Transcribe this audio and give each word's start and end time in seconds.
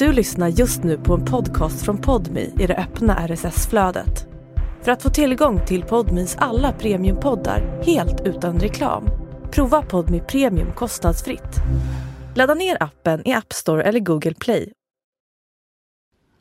Du 0.00 0.12
lyssnar 0.12 0.48
just 0.48 0.82
nu 0.82 0.98
på 0.98 1.14
en 1.14 1.24
podcast 1.24 1.82
från 1.84 1.98
Podmi 1.98 2.52
i 2.58 2.66
det 2.66 2.76
öppna 2.76 3.28
RSS-flödet. 3.28 4.26
För 4.82 4.92
att 4.92 5.02
få 5.02 5.10
tillgång 5.10 5.66
till 5.66 5.82
Podmis 5.82 6.36
alla 6.38 6.72
premiumpoddar 6.72 7.82
helt 7.86 8.20
utan 8.20 8.60
reklam, 8.60 9.04
prova 9.50 9.82
Podmi 9.82 10.20
Premium 10.20 10.72
kostnadsfritt. 10.72 11.56
Ladda 12.34 12.54
ner 12.54 12.82
appen 12.82 13.28
i 13.28 13.32
App 13.32 13.52
Store 13.52 13.82
eller 13.82 14.00
Google 14.00 14.34
Play. 14.34 14.72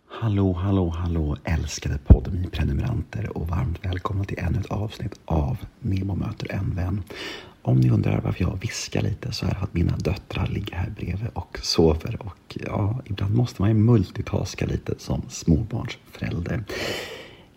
Hallå, 0.09 0.53
hallå, 0.53 0.89
hallå 0.89 1.38
älskade 1.44 1.99
Podmi-prenumeranter 2.07 3.38
och 3.38 3.48
varmt 3.48 3.85
välkomna 3.85 4.23
till 4.23 4.39
ännu 4.39 4.59
ett 4.59 4.71
avsnitt 4.71 5.20
av 5.26 5.57
Nemo 5.80 6.16
möter 6.16 6.52
en 6.52 6.76
vän. 6.76 7.03
Om 7.62 7.80
ni 7.80 7.89
undrar 7.89 8.21
varför 8.21 8.44
jag 8.44 8.57
viskar 8.62 9.02
lite 9.02 9.32
så 9.32 9.46
är 9.46 9.50
det 9.50 9.57
att 9.57 9.73
mina 9.73 9.98
döttrar 9.98 10.48
ligger 10.48 10.76
här 10.76 10.89
bredvid 10.89 11.30
och 11.34 11.59
sover 11.62 12.17
och 12.20 12.58
ja, 12.66 13.02
ibland 13.05 13.36
måste 13.36 13.62
man 13.62 13.70
ju 13.70 13.76
multitaska 13.76 14.66
lite 14.66 14.94
som 14.98 15.22
småbarnsförälder. 15.30 16.64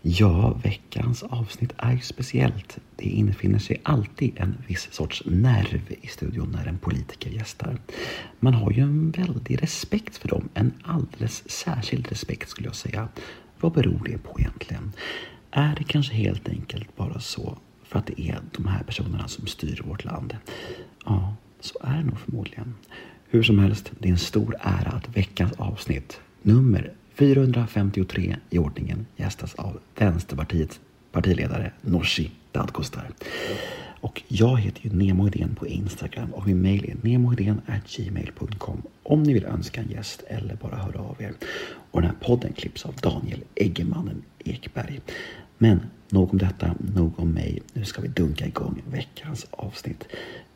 Ja, 0.03 0.59
veckans 0.65 1.23
avsnitt 1.23 1.73
är 1.77 1.93
ju 1.93 2.01
speciellt. 2.01 2.79
Det 2.97 3.09
infinner 3.09 3.59
sig 3.59 3.81
alltid 3.83 4.33
en 4.37 4.55
viss 4.67 4.89
sorts 4.93 5.23
nerv 5.27 5.81
i 6.01 6.07
studion 6.07 6.51
när 6.53 6.67
en 6.67 6.79
politiker 6.79 7.31
gästar. 7.31 7.79
Man 8.41 8.55
har 8.55 8.71
ju 8.71 8.83
en 8.83 9.11
väldig 9.11 9.63
respekt 9.63 10.17
för 10.17 10.29
dem, 10.29 10.49
en 10.55 10.73
alldeles 10.83 11.51
särskild 11.51 12.09
respekt 12.09 12.49
skulle 12.49 12.69
jag 12.69 12.77
säga. 12.77 13.09
Vad 13.61 13.73
beror 13.73 14.03
det 14.05 14.19
på 14.19 14.41
egentligen? 14.41 14.93
Är 15.51 15.77
det 15.79 15.85
kanske 15.85 16.15
helt 16.15 16.49
enkelt 16.49 16.97
bara 16.97 17.21
så 17.21 17.59
för 17.93 17.99
att 17.99 18.07
det 18.07 18.21
är 18.21 18.39
de 18.53 18.67
här 18.67 18.83
personerna 18.83 19.29
som 19.29 19.47
styr 19.47 19.83
vårt 19.85 20.05
land? 20.05 20.37
Ja, 21.05 21.37
så 21.61 21.79
är 21.81 21.97
det 21.97 22.05
nog 22.05 22.21
förmodligen. 22.21 22.75
Hur 23.29 23.43
som 23.43 23.59
helst, 23.59 23.93
det 23.99 24.09
är 24.09 24.13
en 24.13 24.19
stor 24.19 24.57
ära 24.61 24.91
att 24.91 25.17
veckans 25.17 25.53
avsnitt, 25.53 26.21
nummer 26.43 26.93
453 27.15 28.37
i 28.51 28.59
ordningen 28.59 29.07
gästas 29.17 29.55
av 29.55 29.79
Vänsterpartiets 29.99 30.81
partiledare 31.13 31.73
Nooshi 31.81 32.31
Dadgostar. 32.53 33.11
Och 34.01 34.23
jag 34.29 34.57
heter 34.61 34.85
ju 34.85 34.91
Nemo 34.97 35.27
Idén 35.27 35.55
på 35.55 35.67
Instagram 35.67 36.31
och 36.33 36.47
min 36.47 36.63
mejl 36.63 36.91
är 36.91 37.09
nemoidén.gmail.com 37.09 38.83
om 39.03 39.23
ni 39.23 39.33
vill 39.35 39.45
önska 39.45 39.81
en 39.81 39.91
gäst 39.91 40.23
eller 40.27 40.55
bara 40.57 40.77
höra 40.77 41.01
av 41.01 41.17
er. 41.19 41.33
Och 41.91 42.01
den 42.01 42.11
här 42.11 42.17
podden 42.21 42.53
klipps 42.53 42.87
av 42.87 42.95
Daniel 42.95 43.45
Eggemannen 43.55 44.23
Ekberg. 44.39 45.01
Men 45.63 45.81
nog 46.09 46.31
om 46.31 46.39
detta, 46.39 46.75
nog 46.95 47.19
om 47.19 47.31
mig. 47.31 47.63
Nu 47.73 47.85
ska 47.85 48.03
vi 48.03 48.09
dunka 48.09 48.47
igång 48.47 48.83
veckans 48.91 49.47
avsnitt. 49.51 50.05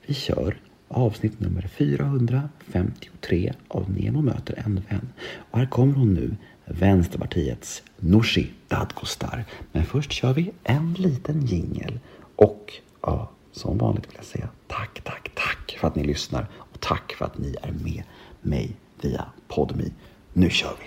Vi 0.06 0.14
kör 0.14 0.56
avsnitt 0.88 1.40
nummer 1.40 1.62
453 1.62 3.52
av 3.68 3.90
Nemo 3.90 4.22
möter 4.22 4.62
en 4.66 4.82
vän. 4.88 5.08
Och 5.50 5.58
här 5.58 5.66
kommer 5.66 5.94
hon 5.94 6.14
nu, 6.14 6.36
Vänsterpartiets 6.64 7.82
Nooshi 7.96 8.50
Dadgostar. 8.68 9.44
Men 9.72 9.84
först 9.84 10.12
kör 10.12 10.32
vi 10.32 10.52
en 10.64 10.94
liten 10.94 11.46
jingel. 11.46 11.98
Och 12.36 12.72
ja, 13.02 13.30
som 13.52 13.78
vanligt 13.78 14.08
vill 14.08 14.16
jag 14.16 14.24
säga 14.24 14.48
tack, 14.66 15.00
tack, 15.04 15.30
tack 15.34 15.76
för 15.80 15.88
att 15.88 15.96
ni 15.96 16.04
lyssnar. 16.04 16.46
Och 16.54 16.80
tack 16.80 17.12
för 17.12 17.24
att 17.24 17.38
ni 17.38 17.56
är 17.62 17.72
med 17.72 18.02
mig 18.40 18.76
via 19.02 19.24
Podmi. 19.48 19.92
Nu 20.32 20.50
kör 20.50 20.74
vi! 20.80 20.86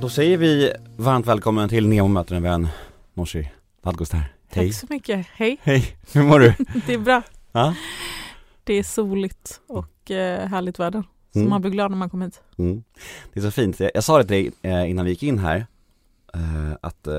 Då 0.00 0.08
säger 0.08 0.36
vi 0.38 0.72
varmt 0.96 1.26
välkommen 1.26 1.68
till 1.68 1.88
Nemo 1.88 2.08
möter 2.08 2.34
en 2.34 2.42
vän, 2.42 2.68
Nooshi 3.14 3.50
Dadgostar. 3.82 4.18
Hej. 4.48 4.66
Tack 4.70 4.80
så 4.80 4.86
mycket. 4.90 5.26
Hej. 5.32 5.58
Hej, 5.62 5.96
hur 6.12 6.22
mår 6.22 6.38
du? 6.40 6.54
Det 6.86 6.94
är 6.94 6.98
bra. 6.98 7.22
Ja? 7.52 7.74
Det 8.64 8.74
är 8.74 8.82
soligt 8.82 9.60
och 9.68 10.10
eh, 10.10 10.48
härligt 10.48 10.78
väder. 10.78 11.02
Så 11.32 11.38
Mm. 11.38 11.50
man 11.50 11.60
blir 11.60 11.70
glad 11.70 11.90
när 11.90 11.98
man 11.98 12.10
kommer 12.10 12.24
hit. 12.26 12.40
Mm. 12.58 12.82
Det 13.32 13.40
är 13.40 13.44
så 13.44 13.50
fint. 13.50 13.80
Jag, 13.80 13.90
jag 13.94 14.04
sa 14.04 14.18
det 14.18 14.24
till 14.24 14.52
dig 14.62 14.72
eh, 14.72 14.90
innan 14.90 15.04
vi 15.04 15.10
gick 15.10 15.22
in 15.22 15.38
här, 15.38 15.66
eh, 16.34 16.72
att 16.80 17.06
eh, 17.06 17.14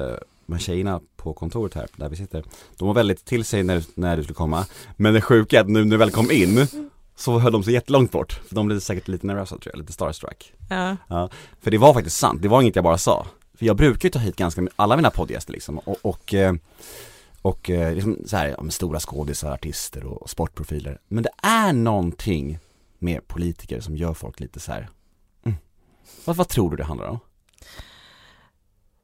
här 0.51 0.57
tjejerna 0.57 1.01
på 1.15 1.33
kontoret 1.33 1.73
här, 1.73 1.87
där 1.95 2.09
vi 2.09 2.15
sitter, 2.15 2.43
de 2.77 2.87
var 2.87 2.95
väldigt 2.95 3.25
till 3.25 3.45
sig 3.45 3.63
när, 3.63 3.83
när 3.95 4.17
du 4.17 4.23
skulle 4.23 4.35
komma. 4.35 4.65
Men 4.95 5.13
det 5.13 5.21
sjuka 5.21 5.57
är 5.57 5.61
att 5.61 5.69
nu 5.69 5.83
när 5.83 5.91
du 5.91 5.97
väl 5.97 6.11
kom 6.11 6.31
in, 6.31 6.67
så 7.19 7.39
höll 7.39 7.51
de 7.51 7.63
sig 7.63 7.73
jättelångt 7.73 8.11
bort. 8.11 8.31
För 8.31 8.55
de 8.55 8.67
blev 8.67 8.79
säkert 8.79 9.07
lite 9.07 9.27
nervösa 9.27 9.57
tror 9.57 9.71
jag, 9.73 9.79
lite 9.79 9.93
starstruck. 9.93 10.53
Ja. 10.69 10.97
Ja, 11.07 11.29
för 11.61 11.71
det 11.71 11.77
var 11.77 11.93
faktiskt 11.93 12.17
sant, 12.17 12.41
det 12.41 12.47
var 12.47 12.61
inget 12.61 12.75
jag 12.75 12.83
bara 12.83 12.97
sa. 12.97 13.27
För 13.53 13.65
jag 13.65 13.77
brukar 13.77 14.07
ju 14.07 14.11
ta 14.11 14.19
hit 14.19 14.35
ganska 14.35 14.67
alla 14.75 14.95
mina 14.95 15.09
poddgäster 15.09 15.53
liksom 15.53 15.79
och, 15.79 15.97
och, 16.01 16.33
eh, 16.33 16.53
och 17.41 17.69
eh, 17.69 17.93
liksom 17.95 18.17
så 18.25 18.37
här, 18.37 18.55
ja, 18.57 18.69
stora 18.69 18.99
skådisar, 18.99 19.51
artister 19.51 20.05
och 20.05 20.29
sportprofiler. 20.29 20.99
Men 21.07 21.23
det 21.23 21.29
är 21.41 21.73
någonting 21.73 22.59
med 22.99 23.27
politiker 23.27 23.79
som 23.79 23.97
gör 23.97 24.13
folk 24.13 24.39
lite 24.39 24.59
så 24.59 24.71
här. 24.71 24.89
Mm. 25.43 25.57
Vad, 26.25 26.35
vad 26.35 26.47
tror 26.47 26.69
du 26.69 26.77
det 26.77 26.83
handlar 26.83 27.07
om? 27.07 27.19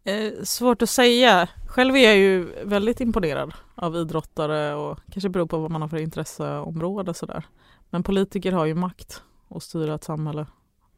Eh, 0.04 0.32
svårt 0.44 0.82
att 0.82 0.90
säga. 0.90 1.50
Själv 1.68 1.96
är 1.96 2.04
jag 2.04 2.18
ju 2.18 2.64
väldigt 2.64 3.02
imponerad 3.02 3.54
av 3.76 3.96
idrottare 3.96 4.76
och 4.76 5.00
kanske 5.12 5.30
beror 5.30 5.46
på 5.46 5.58
vad 5.58 5.72
man 5.72 5.82
har 5.82 5.90
för 5.90 5.98
intresseområde 5.98 7.14
sådär. 7.14 7.46
Men 7.90 8.04
politiker 8.04 8.52
har 8.52 8.66
ju 8.66 8.74
makt 8.76 9.24
att 9.50 9.64
styra 9.64 9.96
ett 9.96 10.04
samhälle 10.04 10.46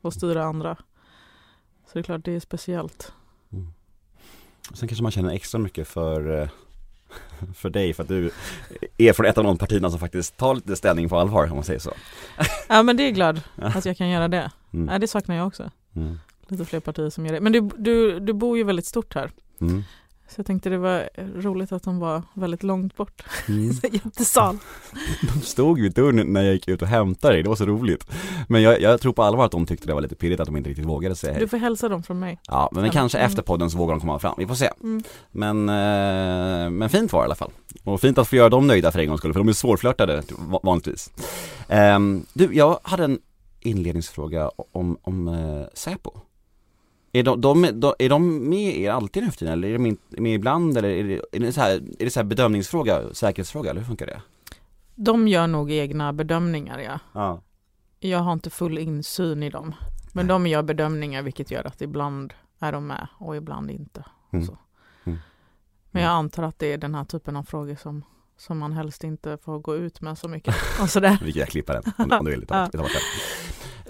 och 0.02 0.14
styra 0.14 0.44
andra. 0.44 0.76
Så 1.86 1.94
det 1.94 2.00
är 2.00 2.04
klart 2.04 2.26
det 2.26 2.36
är 2.36 2.40
speciellt. 2.40 3.14
Sen 4.74 4.88
kanske 4.88 5.04
man 5.04 5.12
känner 5.12 5.34
extra 5.34 5.60
mycket 5.60 5.88
för 5.88 6.42
eh, 6.42 6.50
för 7.56 7.70
dig 7.70 7.94
för 7.94 8.04
att 8.04 8.10
du 8.10 8.32
är 8.98 9.14
från 9.14 9.26
ett 9.26 9.38
av 9.38 9.44
de 9.44 9.58
partierna 9.58 9.90
som 9.90 10.00
faktiskt 10.00 10.38
tar 10.38 10.56
lite 10.56 10.76
ställning 10.76 11.10
på 11.10 11.18
allvar 11.18 11.44
om 11.44 11.56
man 11.56 11.64
säger 11.64 11.80
så. 11.80 11.94
Ja 12.70 12.84
men 12.84 12.98
det 12.98 13.04
är 13.04 13.12
glad 13.12 13.42
att 13.56 13.86
jag 13.86 13.98
kan 13.98 14.10
göra 14.10 14.28
det. 14.28 14.52
Mm. 14.74 14.90
Ja, 14.94 15.00
det 15.00 15.08
saknar 15.08 15.36
jag 15.36 15.48
också. 15.48 15.72
Mm. 15.96 16.20
Lite 16.48 16.66
fler 16.66 16.80
partier 16.80 17.10
som 17.10 17.26
gör 17.26 17.34
det. 17.34 17.42
Men 17.42 17.54
du, 17.54 17.70
du, 17.78 18.20
du 18.20 18.34
bor 18.34 18.58
ju 18.58 18.64
väldigt 18.64 18.86
stort 18.86 19.16
här. 19.16 19.32
Mm. 19.62 19.84
Så 20.30 20.34
jag 20.40 20.46
tänkte 20.46 20.70
det 20.70 20.78
var 20.78 21.10
roligt 21.42 21.72
att 21.72 21.84
de 21.84 22.00
var 22.00 22.24
väldigt 22.34 22.64
långt 22.64 22.98
bort. 22.98 23.24
Mm. 23.48 23.70
Jättesal. 23.92 24.58
De 25.34 25.42
stod 25.42 25.80
vid 25.82 25.94
dörren 25.94 26.34
när 26.34 26.42
jag 26.42 26.54
gick 26.54 26.68
ut 26.68 26.82
och 26.82 26.88
hämtade 26.88 27.34
dig, 27.34 27.44
det 27.44 27.50
var 27.50 27.56
så 27.56 27.66
roligt 27.66 28.06
Men 28.48 28.62
jag, 28.62 28.82
jag 28.82 29.02
tror 29.02 29.14
på 29.14 29.24
allvar 29.24 29.46
att 29.46 29.52
de 29.52 29.66
tyckte 29.66 29.88
det 29.88 29.94
var 29.94 30.02
lite 30.02 30.16
pirrigt 30.16 30.40
att 30.40 30.46
de 30.46 30.58
inte 30.58 30.70
riktigt 30.70 30.86
vågade 30.86 31.16
säga 31.16 31.34
hej 31.34 31.42
Du 31.42 31.48
får 31.48 31.58
hälsa 31.58 31.90
dem 31.90 32.04
från 32.04 32.20
mig. 32.20 32.40
Ja, 32.48 32.70
men 32.72 32.80
Mm. 32.84 32.92
kanske 32.92 33.18
efter 33.20 33.42
podden 33.42 33.70
så 33.70 33.78
vågar 33.78 33.94
de 33.96 34.00
komma 34.00 34.20
fram, 34.20 34.36
vi 34.38 34.48
får 34.48 34.56
se 34.56 34.70
Mm. 34.84 35.04
Men, 35.32 35.70
eh, 35.70 36.70
men 36.70 36.90
fint 36.90 37.14
var 37.14 37.20
det 37.22 37.24
i 37.24 37.28
alla 37.28 37.36
fall 37.36 37.52
Och 37.84 38.02
fint 38.02 38.18
att 38.18 38.28
få 38.28 38.36
göra 38.36 38.50
dem 38.50 38.68
nöjda 38.68 38.92
för 38.92 39.00
en 39.00 39.08
gångs 39.08 39.20
skull, 39.20 39.34
för 39.34 39.40
de 39.40 39.48
är 39.50 39.54
svårflörtade 39.54 40.24
va- 40.30 40.60
vanligtvis 40.64 41.12
Ehm, 41.68 42.26
Du, 42.34 42.50
jag 42.56 42.80
hade 42.84 43.04
en 43.04 43.20
inledningsfråga 43.60 44.52
om, 44.72 44.98
om 45.02 45.28
eh, 45.28 45.66
Säpo 45.74 46.12
är 47.20 47.24
de, 47.24 47.42
de, 47.42 47.80
de, 47.80 47.94
är 48.00 48.10
de 48.10 48.50
med 48.50 48.78
er 48.78 48.92
alltid 48.92 49.24
nu 49.24 49.32
för 49.32 49.38
tiden 49.38 49.54
eller 49.54 49.68
är 49.68 49.74
de 49.78 49.98
med 50.10 50.34
ibland 50.36 50.78
eller 50.78 50.90
är 50.90 51.04
det, 51.04 51.22
är 51.32 51.40
det 51.40 51.54
så 51.54 51.62
här, 51.62 51.72
är 52.00 52.06
det 52.06 52.10
så 52.12 52.24
bedömningsfråga, 52.24 53.14
säkerhetsfråga 53.14 53.70
eller 53.70 53.82
hur 53.82 53.88
funkar 53.88 54.06
det? 54.06 54.22
De 54.96 55.28
gör 55.28 55.48
nog 55.48 55.72
egna 55.72 56.14
bedömningar 56.14 56.80
ja. 56.80 57.00
Ja, 57.14 57.42
Jag 58.00 58.20
har 58.20 58.34
inte 58.34 58.50
full 58.50 58.78
insyn 58.78 59.44
i 59.44 59.50
dem. 59.50 59.76
Men 60.14 60.28
de 60.28 60.48
gör 60.48 60.62
bedömningar 60.64 61.22
vilket 61.22 61.52
gör 61.52 61.68
att 61.68 61.82
ibland 61.82 62.34
är 62.60 62.72
de 62.72 62.88
med 62.88 63.08
och 63.18 63.36
ibland 63.36 63.72
inte. 63.72 64.04
Mm. 64.34 64.46
Så. 64.46 64.58
Mm. 65.04 65.20
Men 65.92 66.04
jag 66.04 66.12
antar 66.12 66.44
att 66.44 66.60
det 66.60 66.74
är 66.74 66.78
den 66.78 66.96
här 66.96 67.04
typen 67.04 67.36
av 67.36 67.44
frågor 67.44 67.76
som, 67.76 68.04
som 68.38 68.58
man 68.58 68.74
helst 68.74 69.04
inte 69.04 69.38
får 69.38 69.60
gå 69.60 69.76
ut 69.76 70.02
med 70.02 70.18
så 70.18 70.28
mycket. 70.28 70.56
Och 70.82 70.90
sådär. 70.90 71.18
Vi 71.24 71.34
kan 71.34 71.46
klippa 71.48 71.74
den 71.74 71.84
om, 71.98 72.12
om 72.20 72.26
du 72.26 72.32
vill, 72.32 72.40
vi 72.40 72.46
tar 72.46 72.64
bort- 72.64 72.72
tar 72.72 72.80
bort 72.80 72.92
den. 72.94 73.02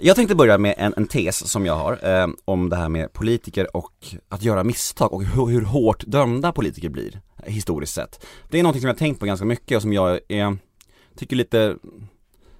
Jag 0.00 0.16
tänkte 0.16 0.34
börja 0.34 0.58
med 0.58 0.74
en, 0.78 0.94
en 0.96 1.06
tes 1.06 1.50
som 1.50 1.66
jag 1.66 1.74
har 1.74 2.20
eh, 2.22 2.28
om 2.44 2.68
det 2.68 2.76
här 2.76 2.88
med 2.88 3.12
politiker 3.12 3.76
och 3.76 4.14
att 4.28 4.42
göra 4.42 4.64
misstag 4.64 5.12
och 5.12 5.24
hur, 5.24 5.46
hur 5.46 5.62
hårt 5.62 6.04
dömda 6.06 6.52
politiker 6.52 6.88
blir 6.88 7.20
historiskt 7.44 7.94
sett. 7.94 8.26
Det 8.50 8.58
är 8.58 8.62
någonting 8.62 8.80
som 8.80 8.88
jag 8.88 8.94
har 8.94 8.98
tänkt 8.98 9.20
på 9.20 9.26
ganska 9.26 9.46
mycket 9.46 9.76
och 9.76 9.82
som 9.82 9.92
jag 9.92 10.20
är, 10.28 10.56
tycker 11.16 11.36
lite 11.36 11.76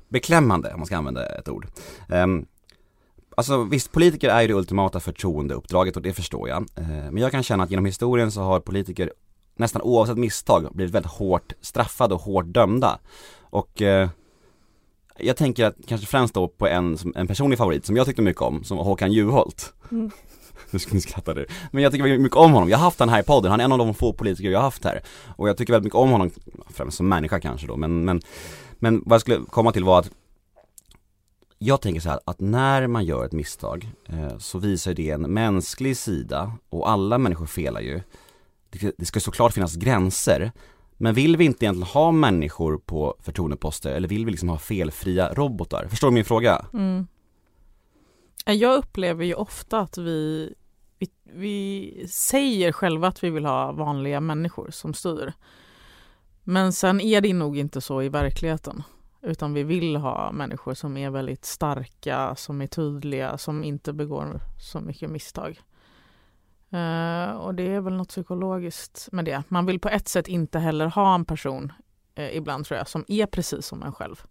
beklämmande 0.08 0.72
om 0.72 0.80
man 0.80 0.86
ska 0.86 0.96
använda 0.96 1.26
ett 1.38 1.48
ord. 1.48 1.66
Eh, 2.08 2.26
Alltså 3.36 3.64
visst, 3.64 3.92
politiker 3.92 4.28
är 4.28 4.40
ju 4.40 4.48
det 4.48 4.54
ultimata 4.54 5.00
förtroendeuppdraget 5.00 5.96
och 5.96 6.02
det 6.02 6.12
förstår 6.12 6.48
jag. 6.48 6.66
Eh, 6.76 6.86
Men 6.88 7.16
jag 7.16 7.30
kan 7.30 7.42
känna 7.42 7.64
att 7.64 7.70
genom 7.70 7.86
historien 7.86 8.32
så 8.32 8.40
har 8.40 8.60
politiker 8.60 9.12
nästan 9.56 9.82
oavsett 9.82 10.18
misstag 10.18 10.68
blivit 10.72 10.94
väldigt 10.94 11.12
hårt 11.12 11.52
straffade 11.60 12.14
och 12.14 12.20
hårt 12.20 12.46
dömda. 12.46 12.98
Och 13.40 13.82
eh, 13.82 14.08
jag 15.18 15.36
tänker 15.36 15.64
att 15.64 15.76
kanske 15.86 16.06
främst 16.06 16.34
då 16.34 16.48
på 16.48 16.68
en, 16.68 16.98
en 17.14 17.26
personlig 17.26 17.58
favorit 17.58 17.86
som 17.86 17.96
jag 17.96 18.06
tyckte 18.06 18.22
mycket 18.22 18.42
om, 18.42 18.64
som 18.64 18.76
var 18.76 18.84
Håkan 18.84 19.12
Juholt. 19.12 19.72
Mm. 19.90 20.10
Nu 20.90 21.00
skrattar 21.00 21.34
du. 21.34 21.46
Men 21.70 21.82
jag 21.82 21.92
tycker 21.92 22.02
väldigt 22.02 22.20
mycket 22.20 22.36
om 22.36 22.52
honom, 22.52 22.68
jag 22.68 22.78
har 22.78 22.84
haft 22.84 23.00
han 23.00 23.08
här 23.08 23.20
i 23.20 23.22
podden, 23.22 23.50
han 23.50 23.60
är 23.60 23.64
en 23.64 23.72
av 23.72 23.78
de 23.78 23.94
få 23.94 24.12
politiker 24.12 24.50
jag 24.50 24.58
har 24.58 24.64
haft 24.64 24.84
här. 24.84 25.02
Och 25.36 25.48
jag 25.48 25.56
tycker 25.56 25.72
väldigt 25.72 25.84
mycket 25.84 25.98
om 25.98 26.10
honom, 26.10 26.30
främst 26.70 26.96
som 26.96 27.08
människa 27.08 27.40
kanske 27.40 27.66
då, 27.66 27.76
men, 27.76 28.04
men, 28.04 28.20
men 28.78 29.02
vad 29.06 29.14
jag 29.14 29.20
skulle 29.20 29.40
komma 29.50 29.72
till 29.72 29.84
var 29.84 29.98
att 29.98 30.10
jag 31.58 31.80
tänker 31.80 32.00
så 32.00 32.08
här, 32.08 32.20
att 32.24 32.40
när 32.40 32.86
man 32.86 33.04
gör 33.04 33.24
ett 33.24 33.32
misstag 33.32 33.90
eh, 34.06 34.38
så 34.38 34.58
visar 34.58 34.94
det 34.94 35.10
en 35.10 35.22
mänsklig 35.22 35.96
sida 35.96 36.52
och 36.68 36.90
alla 36.90 37.18
människor 37.18 37.46
felar 37.46 37.80
ju. 37.80 38.00
Det, 38.70 38.94
det 38.98 39.06
ska 39.06 39.20
såklart 39.20 39.52
finnas 39.52 39.74
gränser. 39.74 40.52
Men 41.00 41.14
vill 41.14 41.36
vi 41.36 41.44
inte 41.44 41.64
egentligen 41.64 41.88
ha 41.88 42.12
människor 42.12 42.78
på 42.78 43.16
förtroendeposter 43.20 43.92
eller 43.92 44.08
vill 44.08 44.24
vi 44.24 44.30
liksom 44.30 44.48
ha 44.48 44.58
felfria 44.58 45.34
robotar? 45.34 45.86
Förstår 45.88 46.08
du 46.08 46.14
min 46.14 46.24
fråga? 46.24 46.66
Mm. 46.72 47.06
Jag 48.46 48.78
upplever 48.78 49.24
ju 49.24 49.34
ofta 49.34 49.78
att 49.78 49.98
vi, 49.98 50.54
vi, 50.98 51.08
vi 51.24 52.06
säger 52.10 52.72
själva 52.72 53.08
att 53.08 53.24
vi 53.24 53.30
vill 53.30 53.44
ha 53.44 53.72
vanliga 53.72 54.20
människor 54.20 54.70
som 54.70 54.94
styr. 54.94 55.32
Men 56.44 56.72
sen 56.72 57.00
är 57.00 57.20
det 57.20 57.34
nog 57.34 57.58
inte 57.58 57.80
så 57.80 58.02
i 58.02 58.08
verkligheten. 58.08 58.82
Utan 59.22 59.54
vi 59.54 59.62
vill 59.62 59.96
ha 59.96 60.32
människor 60.32 60.74
som 60.74 60.96
är 60.96 61.10
väldigt 61.10 61.44
starka, 61.44 62.34
som 62.36 62.60
är 62.60 62.66
tydliga, 62.66 63.38
som 63.38 63.64
inte 63.64 63.92
begår 63.92 64.40
så 64.60 64.80
mycket 64.80 65.10
misstag. 65.10 65.60
Uh, 66.74 67.30
och 67.30 67.54
det 67.54 67.62
är 67.62 67.80
väl 67.80 67.96
något 67.96 68.08
psykologiskt 68.08 69.08
med 69.12 69.24
det. 69.24 69.42
Man 69.48 69.66
vill 69.66 69.80
på 69.80 69.88
ett 69.88 70.08
sätt 70.08 70.28
inte 70.28 70.58
heller 70.58 70.86
ha 70.86 71.14
en 71.14 71.24
person, 71.24 71.72
uh, 72.18 72.36
ibland 72.36 72.66
tror 72.66 72.78
jag, 72.78 72.88
som 72.88 73.04
är 73.08 73.26
precis 73.26 73.66
som 73.66 73.82
en 73.82 73.92
själv. 73.92 74.22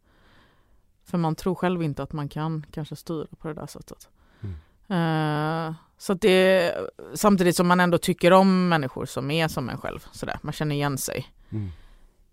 För 1.05 1.17
man 1.17 1.35
tror 1.35 1.55
själv 1.55 1.83
inte 1.83 2.03
att 2.03 2.13
man 2.13 2.29
kan 2.29 2.65
kanske 2.71 2.95
styra 2.95 3.27
på 3.39 3.47
det 3.47 3.53
där 3.53 3.67
sättet. 3.67 4.09
Mm. 4.41 5.69
Uh, 5.69 5.73
så 5.97 6.13
det, 6.13 6.73
samtidigt 7.13 7.55
som 7.55 7.67
man 7.67 7.79
ändå 7.79 7.97
tycker 7.97 8.33
om 8.33 8.69
människor 8.69 9.05
som 9.05 9.31
är 9.31 9.47
som 9.47 9.69
en 9.69 9.77
själv, 9.77 10.05
sådär, 10.11 10.39
man 10.41 10.53
känner 10.53 10.75
igen 10.75 10.97
sig. 10.97 11.27
Mm. 11.49 11.71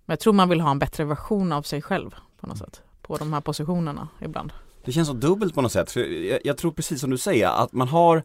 Men 0.04 0.12
jag 0.12 0.20
tror 0.20 0.32
man 0.32 0.48
vill 0.48 0.60
ha 0.60 0.70
en 0.70 0.78
bättre 0.78 1.04
version 1.04 1.52
av 1.52 1.62
sig 1.62 1.82
själv 1.82 2.14
på 2.40 2.46
något 2.46 2.58
sätt. 2.58 2.82
På 3.02 3.16
de 3.16 3.32
här 3.32 3.40
positionerna 3.40 4.08
ibland. 4.20 4.52
Det 4.84 4.92
känns 4.92 5.08
så 5.08 5.14
dubbelt 5.14 5.54
på 5.54 5.62
något 5.62 5.72
sätt. 5.72 5.90
För 5.90 6.00
jag, 6.00 6.40
jag 6.44 6.56
tror 6.56 6.72
precis 6.72 7.00
som 7.00 7.10
du 7.10 7.18
säger 7.18 7.48
att 7.48 7.72
man 7.72 7.88
har, 7.88 8.22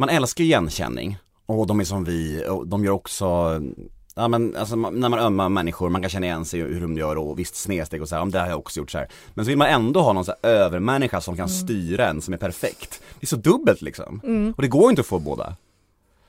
man 0.00 0.08
älskar 0.08 0.44
igenkänning. 0.44 1.18
Och 1.46 1.66
de 1.66 1.80
är 1.80 1.84
som 1.84 2.04
vi, 2.04 2.44
och 2.48 2.66
de 2.66 2.84
gör 2.84 2.92
också 2.92 3.60
Ja 4.14 4.28
men 4.28 4.56
alltså 4.56 4.76
när 4.76 5.08
man 5.08 5.18
ömmar 5.18 5.48
människor, 5.48 5.88
man 5.88 6.00
kan 6.00 6.10
känna 6.10 6.26
igen 6.26 6.44
sig 6.44 6.60
hur 6.60 6.80
de 6.80 6.96
gör 6.96 7.18
och 7.18 7.38
visst 7.38 7.56
snedsteg 7.56 8.02
och 8.02 8.08
så 8.08 8.16
här, 8.16 8.26
det 8.26 8.38
har 8.38 8.48
jag 8.48 8.58
också 8.58 8.80
gjort 8.80 8.90
så 8.90 8.98
här. 8.98 9.08
Men 9.34 9.44
så 9.44 9.48
vill 9.48 9.58
man 9.58 9.68
ändå 9.68 10.00
ha 10.00 10.12
någon 10.12 10.24
så 10.24 10.34
här 10.42 10.50
övermänniska 10.50 11.20
som 11.20 11.36
kan 11.36 11.48
mm. 11.48 11.56
styra 11.56 12.08
en, 12.08 12.22
som 12.22 12.34
är 12.34 12.38
perfekt. 12.38 13.02
Det 13.20 13.24
är 13.24 13.26
så 13.26 13.36
dubbelt 13.36 13.82
liksom. 13.82 14.20
Mm. 14.24 14.54
Och 14.56 14.62
det 14.62 14.68
går 14.68 14.90
inte 14.90 15.00
att 15.00 15.06
få 15.06 15.18
båda. 15.18 15.56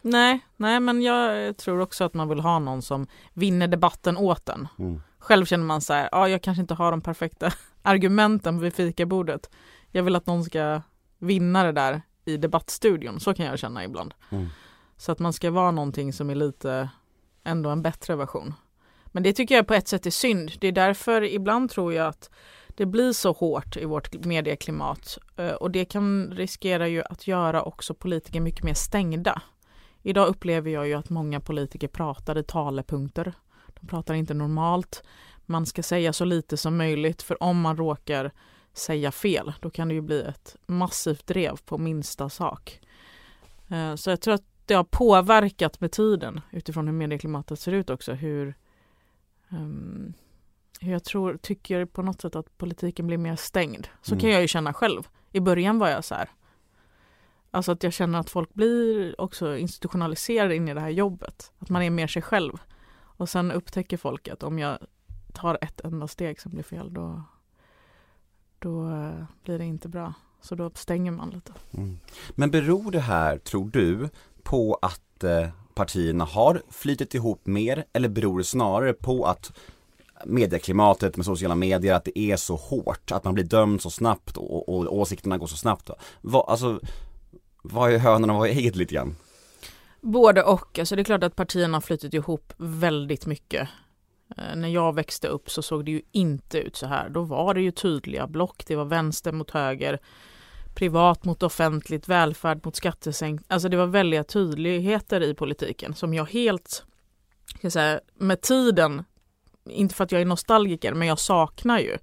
Nej, 0.01 0.39
nej 0.57 0.79
men 0.79 1.01
jag 1.01 1.57
tror 1.57 1.79
också 1.79 2.03
att 2.03 2.13
man 2.13 2.29
vill 2.29 2.39
ha 2.39 2.59
någon 2.59 2.81
som 2.81 3.07
vinner 3.33 3.67
debatten 3.67 4.17
åt 4.17 4.49
en. 4.49 4.67
Mm. 4.79 5.01
Själv 5.19 5.45
känner 5.45 5.65
man 5.65 5.81
så 5.81 5.93
här, 5.93 6.09
ja 6.11 6.29
jag 6.29 6.41
kanske 6.41 6.61
inte 6.61 6.73
har 6.73 6.91
de 6.91 7.01
perfekta 7.01 7.53
argumenten 7.81 8.59
vid 8.59 8.73
fikabordet. 8.73 9.49
Jag 9.91 10.03
vill 10.03 10.15
att 10.15 10.27
någon 10.27 10.43
ska 10.43 10.81
vinna 11.19 11.63
det 11.63 11.71
där 11.71 12.01
i 12.25 12.37
debattstudion, 12.37 13.19
så 13.19 13.33
kan 13.33 13.45
jag 13.45 13.59
känna 13.59 13.83
ibland. 13.83 14.13
Mm. 14.29 14.47
Så 14.97 15.11
att 15.11 15.19
man 15.19 15.33
ska 15.33 15.51
vara 15.51 15.71
någonting 15.71 16.13
som 16.13 16.29
är 16.29 16.35
lite, 16.35 16.89
ändå 17.43 17.69
en 17.69 17.81
bättre 17.81 18.15
version. 18.15 18.53
Men 19.05 19.23
det 19.23 19.33
tycker 19.33 19.55
jag 19.55 19.67
på 19.67 19.73
ett 19.73 19.87
sätt 19.87 20.05
är 20.05 20.11
synd. 20.11 20.51
Det 20.59 20.67
är 20.67 20.71
därför 20.71 21.21
ibland 21.23 21.69
tror 21.69 21.93
jag 21.93 22.07
att 22.07 22.29
det 22.67 22.85
blir 22.85 23.13
så 23.13 23.31
hårt 23.31 23.77
i 23.77 23.85
vårt 23.85 24.25
medieklimat 24.25 25.17
eh, 25.37 25.51
och 25.51 25.71
det 25.71 25.85
kan 25.85 26.31
riskera 26.31 26.87
ju 26.87 27.03
att 27.09 27.27
göra 27.27 27.63
också 27.63 27.93
politiker 27.93 28.39
mycket 28.39 28.63
mer 28.63 28.73
stängda. 28.73 29.41
Idag 30.01 30.27
upplever 30.27 30.71
jag 30.71 30.87
ju 30.87 30.93
att 30.93 31.09
många 31.09 31.39
politiker 31.39 31.87
pratar 31.87 32.37
i 32.37 32.43
talepunkter. 32.43 33.33
De 33.79 33.87
pratar 33.87 34.13
inte 34.13 34.33
normalt. 34.33 35.03
Man 35.45 35.65
ska 35.65 35.83
säga 35.83 36.13
så 36.13 36.25
lite 36.25 36.57
som 36.57 36.77
möjligt 36.77 37.21
för 37.21 37.43
om 37.43 37.61
man 37.61 37.77
råkar 37.77 38.31
säga 38.73 39.11
fel 39.11 39.53
då 39.59 39.69
kan 39.69 39.87
det 39.87 39.93
ju 39.93 40.01
bli 40.01 40.21
ett 40.21 40.55
massivt 40.65 41.27
drev 41.27 41.57
på 41.65 41.77
minsta 41.77 42.29
sak. 42.29 42.79
Eh, 43.67 43.95
så 43.95 44.09
jag 44.09 44.21
tror 44.21 44.33
att 44.33 44.43
det 44.65 44.73
har 44.73 44.83
påverkat 44.83 45.81
med 45.81 45.91
tiden 45.91 46.41
utifrån 46.51 46.87
hur 46.87 46.93
medieklimatet 46.93 47.59
ser 47.59 47.71
ut 47.71 47.89
också. 47.89 48.13
Hur, 48.13 48.55
um, 49.49 50.13
hur 50.81 50.91
jag 50.91 51.03
tror, 51.03 51.37
tycker 51.37 51.85
på 51.85 52.01
något 52.01 52.21
sätt 52.21 52.35
att 52.35 52.57
politiken 52.57 53.07
blir 53.07 53.17
mer 53.17 53.35
stängd. 53.35 53.87
Så 54.01 54.13
mm. 54.13 54.21
kan 54.21 54.29
jag 54.29 54.41
ju 54.41 54.47
känna 54.47 54.73
själv. 54.73 55.07
I 55.31 55.39
början 55.39 55.79
var 55.79 55.89
jag 55.89 56.05
så 56.05 56.15
här. 56.15 56.29
Alltså 57.51 57.71
att 57.71 57.83
jag 57.83 57.93
känner 57.93 58.19
att 58.19 58.29
folk 58.29 58.53
blir 58.53 59.21
också 59.21 59.57
institutionaliserade 59.57 60.55
in 60.55 60.67
i 60.67 60.73
det 60.73 60.81
här 60.81 60.89
jobbet. 60.89 61.51
Att 61.59 61.69
man 61.69 61.81
är 61.81 61.89
mer 61.89 62.07
sig 62.07 62.21
själv. 62.21 62.53
Och 62.93 63.29
sen 63.29 63.51
upptäcker 63.51 63.97
folk 63.97 64.27
att 64.27 64.43
om 64.43 64.59
jag 64.59 64.77
tar 65.33 65.57
ett 65.61 65.81
enda 65.81 66.07
steg 66.07 66.41
som 66.41 66.51
blir 66.51 66.63
fel 66.63 66.93
då, 66.93 67.23
då 68.61 68.89
eh, 68.89 69.23
blir 69.43 69.57
det 69.57 69.65
inte 69.65 69.87
bra. 69.87 70.13
Så 70.41 70.55
då 70.55 70.71
stänger 70.75 71.11
man 71.11 71.29
lite. 71.29 71.53
Mm. 71.71 71.99
Men 72.31 72.51
beror 72.51 72.91
det 72.91 72.99
här, 72.99 73.37
tror 73.37 73.69
du, 73.69 74.09
på 74.43 74.79
att 74.81 75.23
eh, 75.23 75.47
partierna 75.73 76.25
har 76.25 76.61
flytit 76.69 77.15
ihop 77.15 77.47
mer 77.47 77.85
eller 77.93 78.09
beror 78.09 78.37
det 78.37 78.43
snarare 78.43 78.93
på 78.93 79.25
att 79.25 79.51
medieklimatet 80.25 81.17
med 81.17 81.25
sociala 81.25 81.55
medier, 81.55 81.93
att 81.93 82.05
det 82.05 82.19
är 82.19 82.37
så 82.37 82.55
hårt, 82.55 83.11
att 83.11 83.23
man 83.23 83.33
blir 83.33 83.43
dömd 83.43 83.81
så 83.81 83.89
snabbt 83.89 84.37
och, 84.37 84.69
och 84.69 84.97
åsikterna 84.97 85.37
går 85.37 85.47
så 85.47 85.57
snabbt. 85.57 85.89
Va, 86.21 86.45
alltså, 86.47 86.79
vad 87.61 87.93
är 87.93 87.97
hönan 87.97 88.29
och 88.29 88.35
vad 88.35 88.49
är 88.49 88.51
ägget 88.51 88.75
lite 88.75 88.93
grann? 88.93 89.15
Både 90.01 90.43
och, 90.43 90.79
alltså 90.79 90.95
det 90.95 91.01
är 91.01 91.03
klart 91.03 91.23
att 91.23 91.35
partierna 91.35 91.75
har 91.75 91.81
flyttit 91.81 92.13
ihop 92.13 92.53
väldigt 92.57 93.25
mycket. 93.25 93.69
Eh, 94.37 94.55
när 94.55 94.67
jag 94.67 94.95
växte 94.95 95.27
upp 95.27 95.49
så 95.49 95.61
såg 95.61 95.85
det 95.85 95.91
ju 95.91 96.01
inte 96.11 96.57
ut 96.57 96.75
så 96.75 96.87
här. 96.87 97.09
Då 97.09 97.21
var 97.21 97.53
det 97.53 97.61
ju 97.61 97.71
tydliga 97.71 98.27
block, 98.27 98.63
det 98.67 98.75
var 98.75 98.85
vänster 98.85 99.31
mot 99.31 99.51
höger, 99.51 99.99
privat 100.75 101.25
mot 101.25 101.43
offentligt, 101.43 102.07
välfärd 102.07 102.65
mot 102.65 102.75
skattesänkning. 102.75 103.45
Alltså 103.49 103.69
det 103.69 103.77
var 103.77 103.87
väldiga 103.87 104.23
tydligheter 104.23 105.21
i 105.21 105.33
politiken 105.33 105.93
som 105.93 106.13
jag 106.13 106.25
helt, 106.25 106.85
ska 107.57 107.71
säga, 107.71 107.99
med 108.15 108.41
tiden, 108.41 109.03
inte 109.65 109.95
för 109.95 110.03
att 110.03 110.11
jag 110.11 110.21
är 110.21 110.25
nostalgiker, 110.25 110.93
men 110.93 111.07
jag 111.07 111.19
saknar 111.19 111.79
ju 111.79 111.97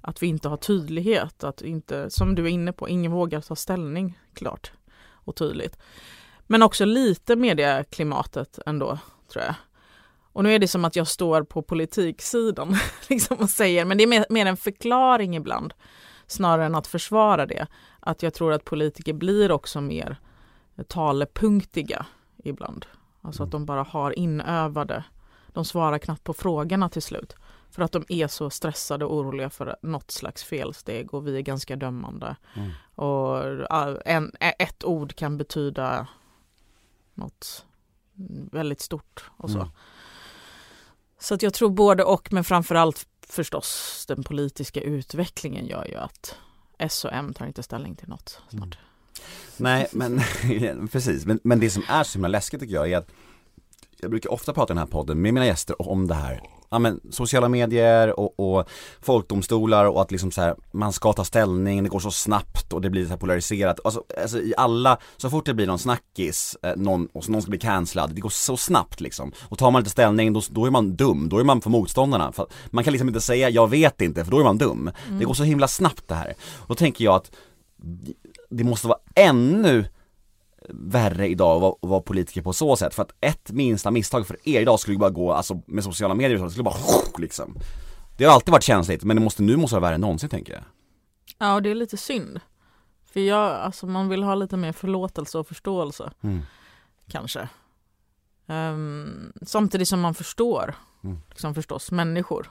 att 0.00 0.22
vi 0.22 0.26
inte 0.26 0.48
har 0.48 0.56
tydlighet, 0.56 1.44
att 1.44 1.62
inte, 1.62 2.10
som 2.10 2.34
du 2.34 2.44
är 2.44 2.48
inne 2.48 2.72
på, 2.72 2.88
ingen 2.88 3.12
vågar 3.12 3.40
ta 3.40 3.56
ställning 3.56 4.18
klart 4.34 4.72
och 5.12 5.36
tydligt. 5.36 5.78
Men 6.46 6.62
också 6.62 6.84
lite 6.84 7.36
medieklimatet 7.36 8.58
ändå, 8.66 8.98
tror 9.32 9.44
jag. 9.44 9.54
Och 10.34 10.44
nu 10.44 10.54
är 10.54 10.58
det 10.58 10.68
som 10.68 10.84
att 10.84 10.96
jag 10.96 11.08
står 11.08 11.42
på 11.42 11.62
politiksidan 11.62 12.76
liksom, 13.08 13.36
och 13.36 13.50
säger, 13.50 13.84
men 13.84 13.98
det 13.98 14.04
är 14.04 14.08
mer, 14.08 14.26
mer 14.30 14.46
en 14.46 14.56
förklaring 14.56 15.36
ibland 15.36 15.74
snarare 16.26 16.66
än 16.66 16.74
att 16.74 16.86
försvara 16.86 17.46
det. 17.46 17.66
Att 18.00 18.22
jag 18.22 18.34
tror 18.34 18.52
att 18.52 18.64
politiker 18.64 19.12
blir 19.12 19.52
också 19.52 19.80
mer 19.80 20.20
talepunktiga 20.88 22.06
ibland. 22.44 22.86
Alltså 23.22 23.42
att 23.42 23.54
mm. 23.54 23.60
de 23.60 23.66
bara 23.66 23.82
har 23.82 24.18
inövade, 24.18 25.04
de 25.48 25.64
svarar 25.64 25.98
knappt 25.98 26.24
på 26.24 26.34
frågorna 26.34 26.88
till 26.88 27.02
slut. 27.02 27.36
För 27.70 27.82
att 27.82 27.92
de 27.92 28.04
är 28.08 28.26
så 28.26 28.50
stressade 28.50 29.04
och 29.04 29.16
oroliga 29.16 29.50
för 29.50 29.76
något 29.82 30.10
slags 30.10 30.44
felsteg 30.44 31.14
och 31.14 31.26
vi 31.26 31.36
är 31.36 31.40
ganska 31.40 31.76
dömande. 31.76 32.36
Mm. 32.54 32.70
Och 32.94 33.44
en, 34.06 34.32
ett 34.40 34.84
ord 34.84 35.14
kan 35.14 35.38
betyda 35.38 36.06
något 37.14 37.66
väldigt 38.52 38.80
stort 38.80 39.30
och 39.36 39.50
så. 39.50 39.58
Mm. 39.58 39.70
Så 41.24 41.34
att 41.34 41.42
jag 41.42 41.54
tror 41.54 41.70
både 41.70 42.04
och 42.04 42.32
men 42.32 42.44
framförallt 42.44 43.06
förstås 43.28 44.04
den 44.08 44.24
politiska 44.24 44.80
utvecklingen 44.80 45.66
gör 45.66 45.84
ju 45.84 45.94
att 45.94 46.36
S 46.78 47.04
och 47.04 47.12
M 47.12 47.34
tar 47.34 47.46
inte 47.46 47.62
ställning 47.62 47.96
till 47.96 48.08
något 48.08 48.40
snart. 48.48 48.62
Mm. 48.62 48.76
Nej 49.56 49.86
men 49.92 50.20
precis, 50.92 51.26
men, 51.26 51.40
men 51.42 51.60
det 51.60 51.70
som 51.70 51.82
är 51.88 52.04
så 52.04 52.18
himla 52.18 52.28
läskigt 52.28 52.60
tycker 52.60 52.74
jag 52.74 52.92
är 52.92 52.98
att 52.98 53.10
jag 54.04 54.10
brukar 54.10 54.32
ofta 54.32 54.52
prata 54.52 54.72
i 54.72 54.74
den 54.74 54.78
här 54.78 54.86
podden 54.86 55.22
med 55.22 55.34
mina 55.34 55.46
gäster 55.46 55.88
om 55.88 56.06
det 56.06 56.14
här 56.14 56.40
ja, 56.74 56.78
men, 56.78 57.00
sociala 57.10 57.48
medier 57.48 58.20
och, 58.20 58.40
och 58.40 58.68
folkdomstolar 59.00 59.84
och 59.84 60.02
att 60.02 60.10
liksom 60.10 60.30
så 60.30 60.40
här, 60.40 60.54
man 60.72 60.92
ska 60.92 61.12
ta 61.12 61.24
ställning, 61.24 61.82
det 61.82 61.88
går 61.88 62.00
så 62.00 62.10
snabbt 62.10 62.72
och 62.72 62.80
det 62.80 62.90
blir 62.90 63.04
så 63.04 63.10
här 63.10 63.16
polariserat. 63.16 63.80
Alltså, 63.84 64.04
alltså 64.22 64.38
i 64.38 64.54
alla, 64.56 64.98
så 65.16 65.30
fort 65.30 65.46
det 65.46 65.54
blir 65.54 65.66
någon 65.66 65.78
snackis, 65.78 66.56
eh, 66.62 66.76
någon, 66.76 67.06
och 67.12 67.24
så 67.24 67.32
någon 67.32 67.42
ska 67.42 67.50
bli 67.50 67.58
cancellad, 67.58 68.14
det 68.14 68.20
går 68.20 68.30
så 68.30 68.56
snabbt 68.56 69.00
liksom. 69.00 69.32
Och 69.48 69.58
tar 69.58 69.70
man 69.70 69.80
inte 69.80 69.90
ställning 69.90 70.32
då, 70.32 70.42
då 70.50 70.66
är 70.66 70.70
man 70.70 70.96
dum, 70.96 71.28
då 71.28 71.38
är 71.38 71.44
man 71.44 71.60
för 71.60 71.70
motståndarna. 71.70 72.32
För 72.32 72.46
man 72.70 72.84
kan 72.84 72.92
liksom 72.92 73.08
inte 73.08 73.20
säga 73.20 73.50
jag 73.50 73.70
vet 73.70 74.00
inte 74.00 74.24
för 74.24 74.30
då 74.30 74.40
är 74.40 74.44
man 74.44 74.58
dum. 74.58 74.90
Mm. 75.06 75.18
Det 75.18 75.24
går 75.24 75.34
så 75.34 75.44
himla 75.44 75.68
snabbt 75.68 76.08
det 76.08 76.14
här. 76.14 76.34
Då 76.66 76.74
tänker 76.74 77.04
jag 77.04 77.14
att 77.14 77.30
det 78.50 78.64
måste 78.64 78.88
vara 78.88 78.98
ännu 79.14 79.84
värre 80.68 81.28
idag 81.28 81.62
att 81.64 81.76
vara, 81.80 82.00
politiker 82.00 82.42
på 82.42 82.52
så 82.52 82.76
sätt. 82.76 82.94
För 82.94 83.02
att 83.02 83.12
ett 83.20 83.50
minsta 83.50 83.90
misstag 83.90 84.26
för 84.26 84.48
er 84.48 84.60
idag 84.60 84.80
skulle 84.80 84.98
bara 84.98 85.10
gå, 85.10 85.32
alltså 85.32 85.62
med 85.66 85.84
sociala 85.84 86.14
medier 86.14 86.38
det 86.38 86.50
skulle 86.50 86.64
bara 86.64 86.76
liksom. 87.18 87.56
Det 88.16 88.24
har 88.24 88.32
alltid 88.34 88.52
varit 88.52 88.62
känsligt 88.62 89.04
men 89.04 89.16
det 89.16 89.22
måste, 89.22 89.42
nu 89.42 89.56
måste 89.56 89.74
vara 89.74 89.82
värre 89.82 89.94
än 89.94 90.00
någonsin 90.00 90.28
tänker 90.28 90.52
jag. 90.52 90.62
Ja 91.38 91.54
och 91.54 91.62
det 91.62 91.70
är 91.70 91.74
lite 91.74 91.96
synd. 91.96 92.40
För 93.12 93.20
jag, 93.20 93.52
alltså 93.52 93.86
man 93.86 94.08
vill 94.08 94.22
ha 94.22 94.34
lite 94.34 94.56
mer 94.56 94.72
förlåtelse 94.72 95.38
och 95.38 95.48
förståelse 95.48 96.12
Mm. 96.22 96.40
kanske. 97.08 97.48
Ehm, 98.46 99.32
samtidigt 99.42 99.88
som 99.88 100.00
man 100.00 100.14
förstår, 100.14 100.74
Mm. 101.04 101.18
liksom 101.30 101.54
förstås, 101.54 101.90
människor. 101.90 102.50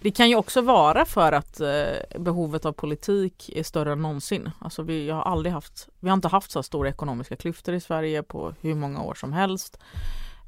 Det 0.00 0.10
kan 0.10 0.28
ju 0.28 0.36
också 0.36 0.60
vara 0.60 1.04
för 1.04 1.32
att 1.32 1.60
eh, 1.60 2.20
behovet 2.20 2.64
av 2.64 2.72
politik 2.72 3.50
är 3.54 3.62
större 3.62 3.92
än 3.92 4.02
någonsin. 4.02 4.50
Alltså 4.58 4.82
vi 4.82 5.10
har 5.10 5.22
aldrig 5.22 5.52
haft, 5.52 5.88
vi 6.00 6.08
har 6.08 6.14
inte 6.14 6.28
haft 6.28 6.50
så 6.50 6.62
stora 6.62 6.88
ekonomiska 6.88 7.36
klyftor 7.36 7.74
i 7.74 7.80
Sverige 7.80 8.22
på 8.22 8.54
hur 8.60 8.74
många 8.74 9.02
år 9.02 9.14
som 9.14 9.32
helst. 9.32 9.78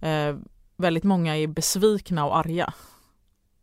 Eh, 0.00 0.36
väldigt 0.76 1.04
många 1.04 1.36
är 1.36 1.46
besvikna 1.46 2.26
och 2.26 2.36
arga. 2.36 2.72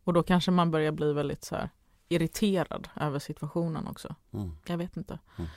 Och 0.03 0.13
då 0.13 0.24
kanske 0.24 0.51
man 0.51 0.72
börjar 0.72 0.91
bli 0.91 1.13
väldigt 1.13 1.44
så 1.44 1.56
här 1.56 1.70
irriterad 2.10 2.88
över 2.96 3.20
situationen 3.20 3.88
också. 3.88 4.15
Mm. 4.34 4.51
Jag 4.65 4.77
vet 4.77 4.98
inte. 4.98 5.20
Mm. 5.38 5.50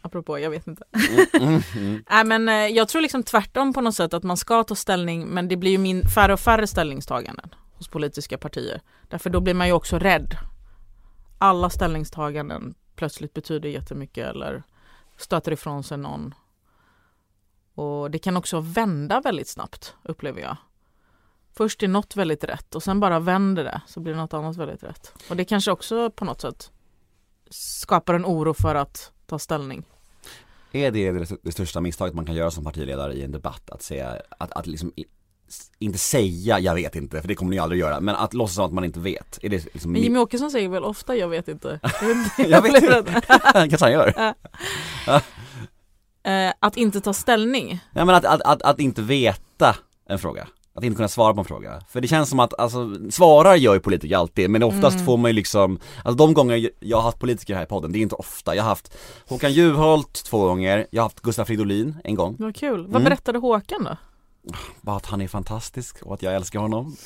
Apropå, 0.00 0.38
jag 0.38 0.50
vet 0.50 0.66
inte. 0.66 0.84
Mm. 0.92 1.26
Mm. 1.48 1.62
Mm. 1.76 2.04
Nej 2.10 2.24
men 2.24 2.48
eh, 2.48 2.76
jag 2.76 2.88
tror 2.88 3.02
liksom 3.02 3.22
tvärtom 3.22 3.72
på 3.72 3.80
något 3.80 3.94
sätt 3.94 4.14
att 4.14 4.22
man 4.22 4.36
ska 4.36 4.64
ta 4.64 4.74
ställning 4.74 5.26
men 5.26 5.48
det 5.48 5.56
blir 5.56 5.70
ju 5.70 5.78
min, 5.78 6.02
färre 6.14 6.32
och 6.32 6.40
färre 6.40 6.66
ställningstaganden 6.66 7.50
hos 7.76 7.88
politiska 7.88 8.38
partier. 8.38 8.80
Därför 9.08 9.30
då 9.30 9.40
blir 9.40 9.54
man 9.54 9.66
ju 9.66 9.72
också 9.72 9.98
rädd. 9.98 10.36
Alla 11.38 11.70
ställningstaganden 11.70 12.74
plötsligt 12.96 13.34
betyder 13.34 13.68
jättemycket 13.68 14.26
eller 14.26 14.62
stöter 15.16 15.52
ifrån 15.52 15.82
sig 15.82 15.98
någon. 15.98 16.34
Och 17.74 18.10
det 18.10 18.18
kan 18.18 18.36
också 18.36 18.60
vända 18.60 19.20
väldigt 19.20 19.48
snabbt 19.48 19.94
upplever 20.02 20.40
jag. 20.40 20.56
Först 21.52 21.82
är 21.82 21.88
något 21.88 22.16
väldigt 22.16 22.44
rätt 22.44 22.74
och 22.74 22.82
sen 22.82 23.00
bara 23.00 23.20
vänder 23.20 23.64
det 23.64 23.80
så 23.86 24.00
blir 24.00 24.14
något 24.14 24.34
annat 24.34 24.56
väldigt 24.56 24.82
rätt. 24.82 25.12
Och 25.30 25.36
det 25.36 25.44
kanske 25.44 25.70
också 25.70 26.10
på 26.10 26.24
något 26.24 26.40
sätt 26.40 26.72
skapar 27.50 28.14
en 28.14 28.26
oro 28.26 28.54
för 28.54 28.74
att 28.74 29.12
ta 29.26 29.38
ställning. 29.38 29.84
Är 30.72 30.90
det 30.90 31.38
det, 31.42 31.52
största 31.52 31.80
misstaget 31.80 32.14
man 32.14 32.26
kan 32.26 32.34
göra 32.34 32.50
som 32.50 32.64
partiledare 32.64 33.12
i 33.12 33.22
en 33.22 33.32
debatt? 33.32 33.70
Att 33.70 33.82
säga, 33.82 34.22
att, 34.38 34.52
att 34.52 34.66
liksom 34.66 34.92
inte 35.78 35.98
säga 35.98 36.58
jag 36.58 36.74
vet 36.74 36.96
inte, 36.96 37.20
för 37.20 37.28
det 37.28 37.34
kommer 37.34 37.50
ni 37.50 37.58
aldrig 37.58 37.80
göra, 37.80 38.00
men 38.00 38.14
att 38.16 38.34
låtsas 38.34 38.54
som 38.54 38.64
att 38.64 38.72
man 38.72 38.84
inte 38.84 39.00
vet. 39.00 39.38
Är 39.42 39.48
det 39.48 39.64
liksom 39.74 39.92
Men 39.92 40.02
Jimmy 40.02 40.18
Åkesson 40.18 40.50
säger 40.50 40.68
väl 40.68 40.84
ofta 40.84 41.16
jag 41.16 41.28
vet 41.28 41.48
inte. 41.48 41.80
Jag 42.38 42.62
vet 42.62 42.82
inte. 42.82 43.20
Kanske 43.52 43.78
han 43.84 43.92
gör? 43.92 44.34
Eh, 46.22 46.52
att 46.60 46.76
inte 46.76 47.00
ta 47.00 47.12
ställning. 47.12 47.80
Ja 47.94 48.04
men 48.04 48.14
att, 48.14 48.24
att, 48.24 48.42
att, 48.42 48.62
att 48.62 48.80
inte 48.80 49.02
veta 49.02 49.76
en 50.08 50.18
fråga. 50.18 50.48
Att 50.74 50.84
inte 50.84 50.96
kunna 50.96 51.08
svara 51.08 51.34
på 51.34 51.40
en 51.40 51.44
fråga. 51.44 51.80
För 51.88 52.00
det 52.00 52.08
känns 52.08 52.28
som 52.30 52.40
att, 52.40 52.54
alltså, 52.60 53.10
svarar 53.10 53.54
gör 53.56 53.74
ju 53.74 53.80
politiker 53.80 54.16
alltid, 54.16 54.50
men 54.50 54.62
oftast 54.62 54.94
Mm. 54.94 55.06
får 55.06 55.16
man 55.16 55.30
ju 55.30 55.32
liksom, 55.32 55.78
alltså 56.04 56.14
de 56.26 56.34
gånger 56.34 56.70
jag 56.80 56.96
har 56.96 57.02
hatt 57.02 57.18
politiker 57.20 57.54
här 57.54 57.62
i 57.62 57.66
podden, 57.66 57.92
det 57.92 57.98
är 57.98 58.00
inte 58.00 58.14
ofta. 58.14 58.54
Jag 58.54 58.62
har 58.62 58.68
haft 58.68 58.96
Håkan 59.28 59.52
Juholt 59.52 60.12
två 60.24 60.46
gånger, 60.46 60.86
jag 60.90 61.02
har 61.02 61.06
haft 61.06 61.20
Gustaf 61.20 61.46
Fridolin 61.46 61.96
en 62.04 62.14
gång. 62.14 62.36
Vad 62.38 62.56
kul. 62.56 62.80
Vad 62.82 62.90
Mm. 62.90 63.04
berättade 63.04 63.38
Håkan 63.38 63.84
då? 63.84 63.96
Bara 64.80 64.96
att 64.96 65.06
han 65.06 65.20
är 65.20 65.28
fantastisk 65.28 66.02
och 66.02 66.14
att 66.14 66.22
jag 66.22 66.34
älskar 66.34 66.58
honom. 66.60 66.96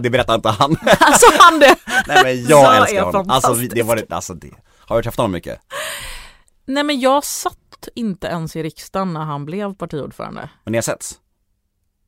Det 0.00 0.10
berättar 0.10 0.34
inte 0.34 0.48
han. 0.48 0.70
Alltså 1.00 1.26
han 1.38 1.60
det? 1.60 1.76
Nej 2.08 2.22
men 2.24 2.44
jag 2.46 2.76
är 2.76 2.80
älskar 2.80 3.02
honom. 3.04 3.30
Alltså 3.30 3.54
det 3.54 3.82
var 3.82 3.96
det, 3.96 4.12
alltså 4.12 4.34
det. 4.34 4.52
Har 4.78 4.96
du 4.96 5.02
träffat 5.02 5.16
honom 5.16 5.32
mycket? 5.32 5.60
Nej 6.66 6.84
men 6.84 7.00
jag 7.00 7.24
satt 7.24 7.88
inte 7.94 8.26
ens 8.26 8.56
i 8.56 8.62
riksdagen 8.62 9.12
när 9.12 9.24
han 9.24 9.44
blev 9.44 9.74
partiordförande. 9.74 10.50
Men 10.64 10.72
ni 10.72 10.78
har 10.78 10.82
setts? 10.82 11.18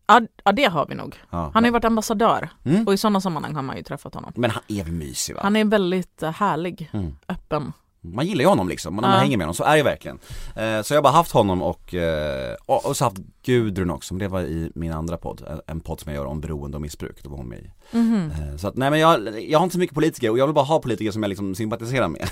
Ja, 0.06 0.20
ja 0.44 0.52
det 0.52 0.64
har 0.64 0.86
vi 0.86 0.94
nog. 0.94 1.20
Ja. 1.30 1.38
Han 1.54 1.62
har 1.64 1.68
ju 1.68 1.70
varit 1.72 1.84
ambassadör 1.84 2.48
Mm. 2.64 2.86
och 2.86 2.94
i 2.94 2.96
sådana 2.96 3.20
sammanhang 3.20 3.54
har 3.54 3.62
man 3.62 3.76
ju 3.76 3.82
träffat 3.82 4.14
honom. 4.14 4.32
Men 4.36 4.50
han 4.50 4.62
är 4.68 4.84
väl 4.84 4.92
mysig 4.92 5.34
va? 5.34 5.40
Han 5.42 5.56
är 5.56 5.64
väldigt 5.64 6.22
eh, 6.22 6.30
härlig, 6.32 6.90
Mm. 6.92 7.16
öppen. 7.28 7.72
Man 8.02 8.26
gillar 8.26 8.42
ju 8.42 8.48
honom 8.48 8.68
liksom, 8.68 8.94
när 8.96 9.02
man 9.02 9.10
Ja. 9.12 9.16
hänger 9.18 9.36
med 9.36 9.44
honom, 9.46 9.54
så 9.54 9.64
är 9.64 9.76
det 9.76 9.82
verkligen 9.82 10.18
eh, 10.56 10.82
Så 10.82 10.94
jag 10.94 10.98
har 10.98 11.02
bara 11.02 11.12
haft 11.12 11.32
honom 11.32 11.62
och, 11.62 11.94
eh, 11.94 12.56
och, 12.66 12.86
och 12.86 12.96
så 12.96 13.04
haft 13.04 13.16
Gudrun 13.44 13.90
också, 13.90 14.14
men 14.14 14.18
det 14.18 14.28
var 14.28 14.40
i 14.40 14.72
min 14.74 14.92
andra 14.92 15.16
podd, 15.16 15.42
en- 15.50 15.60
en 15.66 15.80
podd 15.80 16.00
som 16.00 16.12
jag 16.12 16.20
gör 16.22 16.26
om 16.26 16.40
beroende 16.40 16.76
och 16.76 16.80
missbruk, 16.82 17.22
då 17.22 17.30
var 17.30 17.36
hon 17.36 17.48
med 17.48 17.58
i 17.58 17.70
Mhm. 17.96 18.30
eh, 18.30 18.56
Så 18.56 18.68
att 18.68 18.76
nej 18.76 18.90
men 18.90 19.00
jag, 19.00 19.42
jag 19.50 19.58
har 19.58 19.64
inte 19.64 19.72
så 19.74 19.78
mycket 19.78 19.94
politiker 19.94 20.30
och 20.30 20.38
jag 20.38 20.46
vill 20.46 20.54
bara 20.54 20.64
ha 20.64 20.78
politiker 20.82 21.10
som 21.10 21.22
jag 21.22 21.28
liksom 21.28 21.54
sympatiserar 21.54 22.08
med 22.08 22.28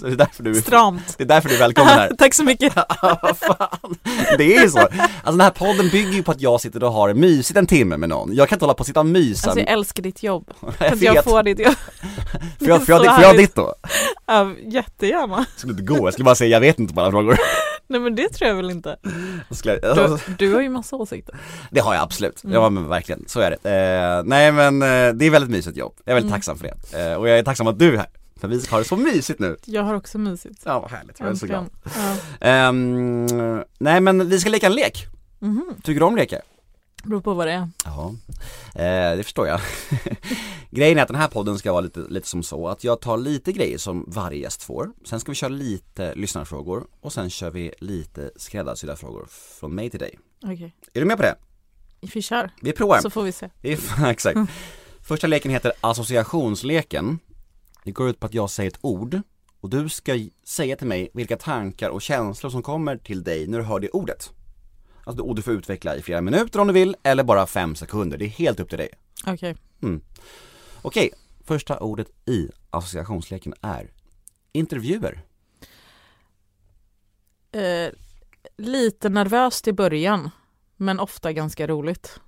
Så 0.00 0.06
det 0.06 0.12
är 0.12 0.16
därför 0.16 0.42
du, 0.42 0.54
Stramt. 0.54 1.14
det 1.18 1.24
är 1.24 1.28
därför 1.28 1.48
du 1.48 1.54
är 1.54 1.58
välkommen 1.58 1.92
här 1.92 2.10
Tack 2.18 2.34
så 2.34 2.44
mycket. 2.44 2.74
Vad 3.22 3.38
fan, 3.38 3.94
det 4.38 4.56
är 4.56 4.62
ju 4.62 4.70
så. 4.70 4.78
Alltså 4.78 4.90
den 5.24 5.40
här 5.40 5.50
podden 5.50 5.88
bygger 5.88 6.12
ju 6.12 6.22
på 6.22 6.30
att 6.32 6.40
jag 6.40 6.60
sitter 6.60 6.84
och 6.84 6.92
har 6.92 7.08
det 7.08 7.14
mysigt 7.14 7.56
en 7.58 7.66
timme 7.66 7.96
med 7.96 8.08
någon. 8.08 8.34
Jag 8.34 8.48
kan 8.48 8.56
inte 8.56 8.64
hålla 8.64 8.74
på 8.74 8.80
och 8.80 8.86
sitta 8.86 9.00
och 9.00 9.06
mysa. 9.06 9.50
Alltså 9.50 9.60
jag 9.60 9.68
älskar 9.72 10.02
ditt 10.02 10.22
jobb. 10.22 10.50
jag 10.78 10.92
inte 10.92 11.04
jag 11.04 11.14
vet. 11.14 11.24
få 11.24 11.42
ditt 11.42 11.58
jobb? 11.58 11.74
Får 12.58 12.68
jag, 12.68 12.86
får 12.86 12.94
jag, 13.04 13.14
får 13.14 13.24
jag 13.24 13.36
ditt 13.36 13.54
då? 13.54 13.74
Ja, 14.26 14.52
jättegärna. 14.66 15.36
Jag 15.36 15.46
skulle 15.58 15.72
inte 15.72 15.84
gå, 15.84 16.06
jag 16.06 16.12
skulle 16.12 16.24
bara 16.24 16.34
säga 16.34 16.50
jag 16.50 16.60
vet 16.60 16.78
inte 16.78 16.94
på 16.94 17.00
alla 17.00 17.10
frågor. 17.10 17.38
Nej 17.86 18.00
men 18.00 18.14
det 18.14 18.28
tror 18.28 18.48
jag 18.48 18.56
väl 18.56 18.70
inte. 18.70 18.96
Du, 19.62 20.18
du 20.38 20.54
har 20.54 20.60
ju 20.60 20.68
massa 20.68 20.96
åsikter. 20.96 21.34
Det 21.70 21.80
har 21.80 21.94
jag 21.94 22.02
absolut, 22.02 22.44
Mm. 22.44 22.54
ja 22.54 22.70
men 22.70 22.88
verkligen, 22.88 23.24
så 23.26 23.40
är 23.40 23.50
det. 23.62 23.70
Eh, 23.70 24.22
nej 24.24 24.52
men 24.52 24.82
eh, 24.82 25.14
det 25.14 25.24
är 25.26 25.30
väldigt 25.30 25.50
mysigt 25.50 25.76
jobb, 25.76 25.92
jag 26.04 26.10
är 26.12 26.14
väldigt 26.14 26.30
Mm. 26.30 26.38
tacksam 26.38 26.58
för 26.58 26.64
det. 26.92 27.10
Eh, 27.10 27.14
och 27.14 27.28
jag 27.28 27.38
är 27.38 27.42
tacksam 27.42 27.66
att 27.66 27.78
du 27.78 27.92
är 27.94 27.96
här, 27.98 28.06
för 28.40 28.48
vi 28.48 28.66
har 28.70 28.78
det 28.78 28.84
så 28.84 28.96
mysigt 28.96 29.40
nu. 29.40 29.56
Jag 29.64 29.82
har 29.82 29.94
också 29.94 30.18
mysigt. 30.18 30.62
Ja 30.64 30.80
vad 30.80 30.90
härligt, 30.90 31.20
jag 31.20 31.28
är 31.28 31.34
så 31.34 31.46
glad. 31.46 31.66
Ja. 31.96 32.16
Ehm, 32.40 33.64
nej 33.78 34.00
men 34.00 34.28
vi 34.28 34.40
ska 34.40 34.50
leka 34.50 34.66
en 34.66 34.74
lek, 34.74 35.06
Mhm. 35.38 35.64
tycker 35.82 36.00
du 36.00 36.06
om 36.06 36.16
lekar? 36.16 36.40
Beror 37.04 37.20
på 37.20 37.34
vad 37.34 37.46
det 37.46 37.52
är. 37.52 37.68
Ja, 37.84 38.14
eh, 38.74 39.16
det 39.16 39.22
förstår 39.22 39.48
jag. 39.48 39.60
Grejen 40.70 40.98
är 40.98 41.02
att 41.02 41.08
den 41.08 41.16
här 41.16 41.28
podden 41.28 41.58
ska 41.58 41.72
vara 41.72 41.80
lite, 41.80 42.00
lite 42.00 42.28
som 42.28 42.42
så 42.42 42.68
att 42.68 42.84
jag 42.84 43.00
tar 43.00 43.16
lite 43.18 43.52
grejer 43.52 43.78
som 43.78 44.04
varje 44.08 44.38
gäst 44.38 44.62
får, 44.62 44.90
sen 45.04 45.20
ska 45.20 45.30
vi 45.32 45.36
köra 45.36 45.48
lite 45.48 46.14
lyssnarfrågor 46.14 46.86
och 47.00 47.12
sen 47.12 47.30
kör 47.30 47.50
vi 47.50 47.72
lite 47.78 48.30
skräddarsydda 48.36 48.96
frågor 48.96 49.26
från 49.60 49.74
mig 49.74 49.90
till 49.90 50.00
dig. 50.00 50.18
Okej, 50.44 50.74
Är 50.94 51.00
du 51.00 51.06
med 51.06 51.16
på 51.16 51.22
det? 51.22 51.34
vi 52.14 52.22
kör. 52.22 52.50
Vi 52.62 52.72
provar. 52.72 52.98
Så 53.00 53.10
får 53.10 53.22
vi 53.22 53.32
se. 53.32 53.50
Exakt. 54.06 54.38
Första 55.02 55.26
leken 55.26 55.50
heter 55.50 55.72
associationsleken. 55.80 57.18
Det 57.84 57.90
går 57.90 58.08
ut 58.08 58.20
på 58.20 58.26
att 58.26 58.34
jag 58.34 58.50
säger 58.50 58.70
ett 58.70 58.78
ord 58.80 59.20
och 59.60 59.70
du 59.70 59.88
ska 59.88 60.18
säga 60.44 60.76
till 60.76 60.86
mig 60.86 61.10
vilka 61.14 61.36
tankar 61.36 61.90
och 61.90 62.02
känslor 62.02 62.50
som 62.50 62.62
kommer 62.62 62.96
till 62.96 63.22
dig 63.22 63.46
när 63.46 63.58
du 63.58 63.64
hör 63.64 63.80
det 63.80 63.90
ordet. 63.90 64.32
Alltså, 65.04 65.24
och 65.24 65.34
du 65.34 65.42
får 65.42 65.52
utveckla 65.52 65.96
i 65.96 66.02
flera 66.02 66.20
minuter 66.20 66.60
om 66.60 66.66
du 66.66 66.72
vill, 66.72 66.96
eller 67.02 67.24
bara 67.24 67.46
fem 67.46 67.74
sekunder. 67.74 68.18
Det 68.18 68.24
är 68.24 68.28
helt 68.28 68.60
upp 68.60 68.68
till 68.68 68.78
dig. 68.78 68.88
Okej. 69.26 69.56
Mm. 69.82 70.00
Okej, 70.82 71.10
första 71.44 71.78
ordet 71.78 72.28
i 72.28 72.48
associationsleken 72.70 73.54
är 73.60 73.90
intervjuer. 74.52 75.22
Eh, 77.52 77.92
lite 78.56 79.08
nervöst 79.08 79.68
i 79.68 79.72
början, 79.72 80.30
men 80.76 81.00
ofta 81.00 81.32
ganska 81.32 81.66
roligt. 81.66 82.20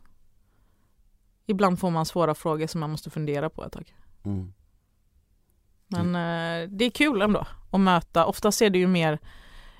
Ibland 1.46 1.78
får 1.78 1.90
man 1.90 2.06
svåra 2.06 2.34
frågor 2.34 2.66
som 2.66 2.80
man 2.80 2.90
måste 2.90 3.10
fundera 3.10 3.50
på 3.50 3.64
ett 3.64 3.72
tag. 3.72 3.94
Mm. 4.24 4.52
Men 5.92 6.14
eh, 6.14 6.68
det 6.70 6.84
är 6.84 6.90
kul 6.90 7.22
ändå 7.22 7.46
att 7.70 7.80
möta. 7.80 8.26
Oftast 8.26 8.62
är 8.62 8.70
det 8.70 8.78
ju 8.78 8.86
mer, 8.86 9.18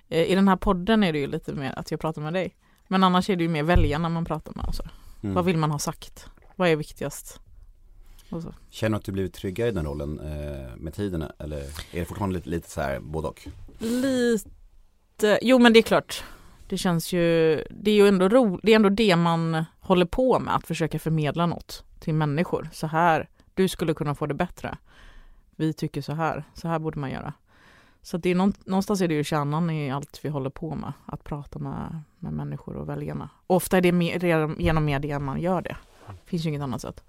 eh, 0.09 0.23
i 0.23 0.35
den 0.35 0.49
här 0.49 0.57
podden 0.57 1.05
är 1.05 1.13
det 1.13 1.19
ju 1.19 1.27
lite 1.27 1.53
mer 1.53 1.79
att 1.79 1.91
jag 1.91 2.01
pratar 2.01 2.23
med 2.23 2.33
dig. 2.33 2.55
Men 2.89 3.05
annars 3.05 3.31
är 3.31 3.37
det 3.37 3.43
ju 3.43 3.49
mer 3.49 3.63
väljarna 3.63 4.09
man 4.09 4.25
pratar 4.25 4.53
med. 4.57 4.65
Och 4.65 4.75
så. 4.75 4.83
Mm. 5.23 5.35
Vad 5.35 5.45
vill 5.45 5.57
man 5.57 5.71
ha 5.71 5.79
sagt? 5.79 6.27
Vad 6.57 6.69
är 6.69 6.77
viktigast? 6.77 7.41
Känner 8.71 8.91
du 8.91 8.97
att 8.97 9.05
du 9.05 9.13
blivit 9.13 9.35
tryggare 9.35 9.69
i 9.69 9.73
den 9.73 9.85
rollen 9.85 10.21
eh, 10.21 10.77
med 10.77 10.95
tiden 10.95 11.25
eller 11.39 11.57
är 11.93 12.01
det 12.01 12.05
fortfarande 12.05 12.37
lite, 12.37 12.51
lite 12.51 12.71
så 12.71 12.81
här 12.81 13.01
både 13.01 13.29
och? 13.29 13.49
Lite, 13.79 15.39
jo 15.43 15.59
men 15.59 15.73
det 15.73 15.79
är 15.79 15.83
klart. 15.83 16.25
Det 16.69 16.79
känns 16.79 17.13
ju, 17.13 17.57
det 17.71 17.91
är 17.91 17.95
ju 17.95 18.09
ändå 18.09 18.29
ro, 18.29 18.61
det 18.63 18.73
är 18.73 18.77
ändå 18.77 18.89
det 18.89 19.17
man 19.17 19.65
håller 19.81 20.07
på 20.07 20.39
med, 20.39 20.57
att 20.57 20.67
försöka 20.67 20.99
förmedla 20.99 21.47
något 21.47 21.85
till 22.01 22.15
människor. 22.15 22.69
Så 22.73 22.87
här, 22.87 23.29
du 23.55 23.69
skulle 23.69 23.95
kunna 23.95 24.15
få 24.15 24.27
det 24.27 24.35
bättre. 24.35 24.79
Vi 25.57 25.73
tycker 25.73 26.03
så 26.03 26.13
här, 26.13 26.45
så 26.55 26.69
här 26.69 26.79
borde 26.79 26.99
man 26.99 27.11
göra. 27.11 27.33
Så 28.03 28.17
det 28.17 28.31
är 28.31 28.35
någon, 28.35 28.53
någonstans 28.65 29.01
är 29.01 29.09
det 29.09 29.15
ju 29.15 29.25
kärnan 29.25 29.71
i 29.71 29.91
allt 29.91 30.21
vi 30.23 30.29
håller 30.29 30.51
på 30.51 30.75
med, 30.75 30.93
att 31.07 31.25
prata 31.25 31.59
med, 31.59 32.01
med 32.19 32.33
människor 32.33 32.77
och 32.77 32.89
väljarna. 32.89 33.31
Ofta 33.47 33.77
är 33.77 33.81
det 33.81 33.93
me- 33.93 34.19
redan 34.19 34.57
genom 34.59 34.85
media 34.85 35.19
man 35.19 35.41
gör 35.41 35.63
det. 35.63 35.77
Det 36.07 36.29
finns 36.31 36.45
ju 36.45 36.49
inget 36.49 36.63
annat 36.63 36.81
sätt. 36.81 37.05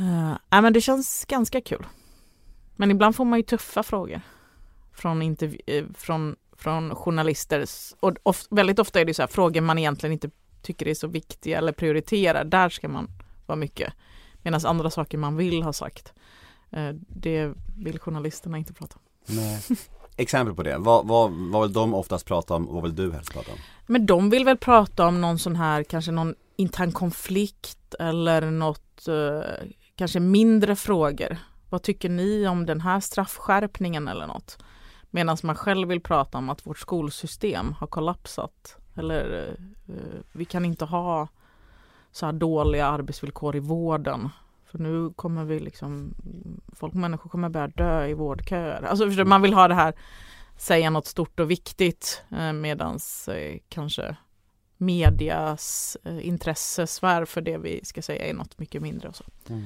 Uh, 0.00 0.36
nej, 0.50 0.62
men 0.62 0.72
det 0.72 0.80
känns 0.80 1.24
ganska 1.24 1.60
kul. 1.60 1.86
Men 2.76 2.90
ibland 2.90 3.16
får 3.16 3.24
man 3.24 3.38
ju 3.38 3.42
tuffa 3.42 3.82
frågor 3.82 4.20
från, 4.92 5.22
intervju- 5.22 5.60
eh, 5.66 5.84
från, 5.94 6.36
från 6.52 6.94
journalister. 6.94 7.64
Och 8.00 8.12
of, 8.22 8.46
väldigt 8.50 8.78
ofta 8.78 9.00
är 9.00 9.04
det 9.04 9.14
så 9.14 9.22
här, 9.22 9.26
frågor 9.26 9.60
man 9.60 9.78
egentligen 9.78 10.12
inte 10.12 10.30
tycker 10.62 10.88
är 10.88 10.94
så 10.94 11.06
viktiga 11.06 11.58
eller 11.58 11.72
prioriterar. 11.72 12.44
Där 12.44 12.68
ska 12.68 12.88
man 12.88 13.08
vara 13.46 13.56
mycket. 13.56 13.92
Medan 14.42 14.60
andra 14.64 14.90
saker 14.90 15.18
man 15.18 15.36
vill 15.36 15.62
ha 15.62 15.72
sagt, 15.72 16.12
det 17.08 17.52
vill 17.76 17.98
journalisterna 17.98 18.58
inte 18.58 18.72
prata 18.72 18.96
om. 18.96 19.36
Nej. 19.36 19.62
Exempel 20.16 20.54
på 20.54 20.62
det, 20.62 20.78
vad, 20.78 21.06
vad, 21.06 21.30
vad 21.30 21.62
vill 21.62 21.72
de 21.72 21.94
oftast 21.94 22.26
prata 22.26 22.54
om 22.54 22.68
och 22.68 22.74
vad 22.74 22.82
vill 22.82 22.94
du 22.94 23.12
helst 23.12 23.32
prata 23.32 23.52
om? 23.52 23.58
Men 23.86 24.06
de 24.06 24.30
vill 24.30 24.44
väl 24.44 24.56
prata 24.56 25.06
om 25.06 25.20
någon 25.20 25.38
sån 25.38 25.56
här, 25.56 25.82
kanske 25.82 26.10
någon 26.10 26.34
intern 26.56 26.92
konflikt 26.92 27.94
eller 27.98 28.50
något, 28.50 29.08
eh, 29.08 29.68
kanske 29.96 30.20
mindre 30.20 30.76
frågor. 30.76 31.38
Vad 31.70 31.82
tycker 31.82 32.08
ni 32.08 32.48
om 32.48 32.66
den 32.66 32.80
här 32.80 33.00
straffskärpningen 33.00 34.08
eller 34.08 34.26
något? 34.26 34.58
Medan 35.10 35.36
man 35.42 35.54
själv 35.54 35.88
vill 35.88 36.00
prata 36.00 36.38
om 36.38 36.50
att 36.50 36.66
vårt 36.66 36.78
skolsystem 36.78 37.72
har 37.72 37.86
kollapsat. 37.86 38.76
Eller 38.94 39.56
eh, 39.88 39.94
vi 40.32 40.44
kan 40.44 40.64
inte 40.64 40.84
ha 40.84 41.28
så 42.12 42.26
här 42.26 42.32
dåliga 42.32 42.86
arbetsvillkor 42.86 43.56
i 43.56 43.60
vården. 43.60 44.28
För 44.70 44.78
nu 44.78 45.12
kommer 45.16 45.44
vi 45.44 45.60
liksom, 45.60 46.14
folk 46.72 46.94
människor 46.94 47.30
kommer 47.30 47.48
börja 47.48 47.68
dö 47.68 48.06
i 48.06 48.14
vårdköer. 48.14 48.82
Alltså 48.82 49.06
förstår, 49.06 49.24
man 49.24 49.42
vill 49.42 49.54
ha 49.54 49.68
det 49.68 49.74
här, 49.74 49.94
säga 50.56 50.90
något 50.90 51.06
stort 51.06 51.40
och 51.40 51.50
viktigt 51.50 52.22
eh, 52.30 52.52
medans 52.52 53.28
eh, 53.28 53.58
kanske 53.68 54.16
medias 54.76 55.96
eh, 56.04 56.26
intressesfär 56.26 57.24
för 57.24 57.40
det 57.40 57.58
vi 57.58 57.80
ska 57.84 58.02
säga 58.02 58.26
är 58.26 58.34
något 58.34 58.58
mycket 58.58 58.82
mindre. 58.82 59.08
Och 59.08 59.16
så 59.16 59.24
Mm. 59.48 59.64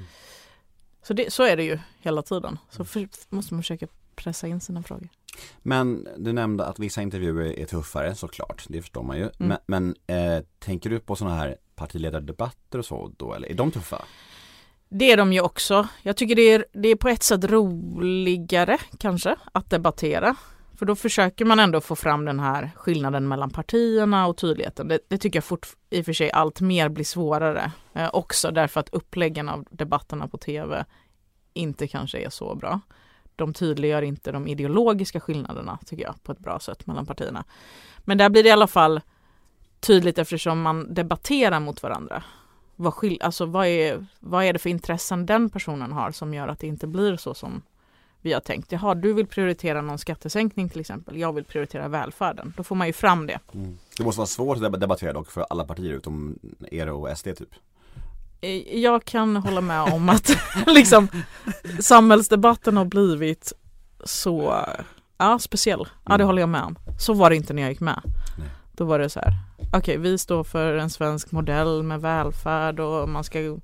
så, 1.03 1.13
det, 1.15 1.33
så 1.33 1.43
är 1.43 1.57
det 1.57 1.65
ju 1.65 1.79
hela 2.01 2.23
tiden. 2.23 2.59
Så 2.71 2.85
för, 2.85 3.09
måste 3.29 3.55
man 3.55 3.63
försöka 3.63 3.87
pressa 4.15 4.47
in 4.47 4.61
sina 4.61 4.83
frågor. 4.83 5.09
Men 5.63 6.09
du 6.19 6.33
nämnde 6.33 6.65
att 6.67 6.79
vissa 6.79 7.03
intervjuer 7.03 7.59
är 7.59 7.67
tuffare 7.67 8.15
såklart, 8.15 8.67
det 8.69 8.83
förstår 8.83 9.03
man 9.03 9.17
ju. 9.17 9.23
Mm. 9.23 9.33
Men, 9.39 9.59
men 9.67 9.95
eh, 10.07 10.45
tänker 10.59 10.91
du 10.91 11.01
på 11.01 11.17
sådana 11.17 11.37
här 11.37 11.57
partiledardebatter 11.75 12.79
och 12.79 12.85
så 12.85 13.13
då, 13.17 13.35
eller 13.35 13.49
är 13.49 13.55
de 13.55 13.71
tuffa? 13.71 14.05
Det 14.93 15.13
är 15.13 15.17
de 15.17 15.33
ju 15.33 15.41
också. 15.41 15.89
Jag 16.03 16.17
tycker 16.17 16.37
det 16.37 16.43
är, 16.43 16.65
det 16.73 16.89
är 16.89 16.97
på 16.97 17.09
ett 17.09 17.23
sätt 17.23 17.45
roligare 17.45 18.79
kanske 18.99 19.37
att 19.53 19.71
debattera. 19.71 20.37
För 20.79 20.87
då 20.87 20.97
försöker 20.97 21.45
man 21.45 21.61
ändå 21.61 21.81
få 21.81 21.97
fram 21.97 22.25
den 22.25 22.41
här 22.41 22.71
skillnaden 22.77 23.29
mellan 23.29 23.51
partierna 23.51 24.27
och 24.27 24.37
tydligheten. 24.37 24.89
Det, 24.89 24.99
det 25.09 25.19
tycker 25.19 25.37
jag 25.37 25.45
fort, 25.45 25.67
i 25.91 26.01
och 26.01 26.05
för 26.05 26.13
sig 26.13 26.31
allt 26.31 26.61
mer 26.61 26.89
blir 26.89 27.05
svårare. 27.05 27.73
Eh, 27.95 28.11
också 28.13 28.51
därför 28.51 28.81
att 28.81 28.89
uppläggen 28.89 29.49
av 29.49 29.67
debatterna 29.71 30.29
på 30.29 30.39
tv 30.39 30.85
inte 31.55 31.89
kanske 31.89 32.19
är 32.19 32.31
så 32.31 32.55
bra. 32.55 32.81
De 33.37 33.55
tydliggör 33.55 34.03
inte 34.03 34.33
de 34.33 34.47
ideologiska 34.47 35.21
skillnaderna 35.21 35.79
tycker 35.87 36.05
jag 36.05 36.23
på 36.23 36.33
ett 36.33 36.39
bra 36.39 36.59
sätt 36.61 36.87
mellan 36.87 37.07
partierna. 37.07 37.45
Men 37.99 38.19
där 38.19 38.29
blir 38.29 38.43
det 38.43 38.49
i 38.49 38.53
alla 38.53 38.67
fall 38.67 39.01
tydligt 39.81 40.19
eftersom 40.19 40.63
man 40.63 40.95
debatterar 40.95 41.61
mot 41.61 41.83
varandra. 41.83 42.23
Vad, 42.83 42.93
skil- 42.95 43.19
alltså, 43.23 43.47
vad, 43.47 43.67
är, 43.67 44.07
vad 44.21 44.45
är 44.45 44.53
det 44.53 44.59
för 44.59 44.71
intressen 44.71 45.27
den 45.27 45.51
personen 45.51 45.93
har 45.93 46.11
som 46.11 46.35
gör 46.35 46.49
att 46.49 46.59
det 46.59 46.67
inte 46.67 46.87
blir 46.87 47.17
så 47.17 47.35
som 47.35 47.63
vi 48.21 48.33
har 48.33 48.41
tänkt. 48.41 48.73
Jaha, 48.73 48.95
du 48.95 49.13
vill 49.13 49.27
prioritera 49.27 49.81
någon 49.83 49.99
skattesänkning 49.99 50.69
till 50.69 50.81
exempel. 50.81 51.17
Jag 51.19 51.33
vill 51.33 51.45
prioritera 51.45 51.89
välfärden. 51.89 52.55
Då 52.57 52.63
får 52.65 52.77
man 52.77 52.87
ju 52.87 52.93
fram 52.93 53.27
det. 53.27 53.39
Det 53.97 54.05
måste 54.05 54.19
vara 54.19 54.27
svårt 54.27 54.57
att 54.57 54.63
deb- 54.63 54.77
debattera 54.79 55.13
dock 55.13 55.31
för 55.31 55.47
alla 55.51 55.65
partier 55.65 55.93
utom 55.93 56.39
er 56.71 56.89
och 56.89 57.19
SD 57.19 57.25
typ. 57.37 57.49
Eh, 58.41 58.79
Jag 58.79 59.05
kan 59.05 59.37
hålla 59.37 59.61
med 59.61 59.83
om 59.93 60.09
att 60.09 60.31
liksom, 60.67 61.09
samhällsdebatten 61.81 62.77
har 62.77 62.85
blivit 62.85 63.53
så 64.05 64.55
ja, 65.19 65.39
speciell. 65.39 65.81
Ja, 66.05 66.09
det 66.09 66.15
Mm. 66.15 66.27
håller 66.27 66.43
jag 66.43 66.49
med 66.49 66.63
om. 66.63 66.77
Så 67.01 67.13
var 67.15 67.31
det 67.31 67.37
inte 67.37 67.53
när 67.53 67.63
jag 67.63 67.71
gick 67.71 67.81
med. 67.81 68.01
Nej. 68.39 68.49
Då 68.81 68.87
var 68.87 68.99
det 68.99 69.11
så 69.11 69.21
här, 69.21 69.33
okej, 69.73 69.97
vi 69.97 70.19
står 70.19 70.45
för 70.45 70.75
en 70.75 70.91
svensk 70.91 71.33
modell 71.33 71.83
med 71.83 72.01
välfärd 72.01 72.81
och 72.81 73.09
man 73.09 73.25
ska, 73.25 73.59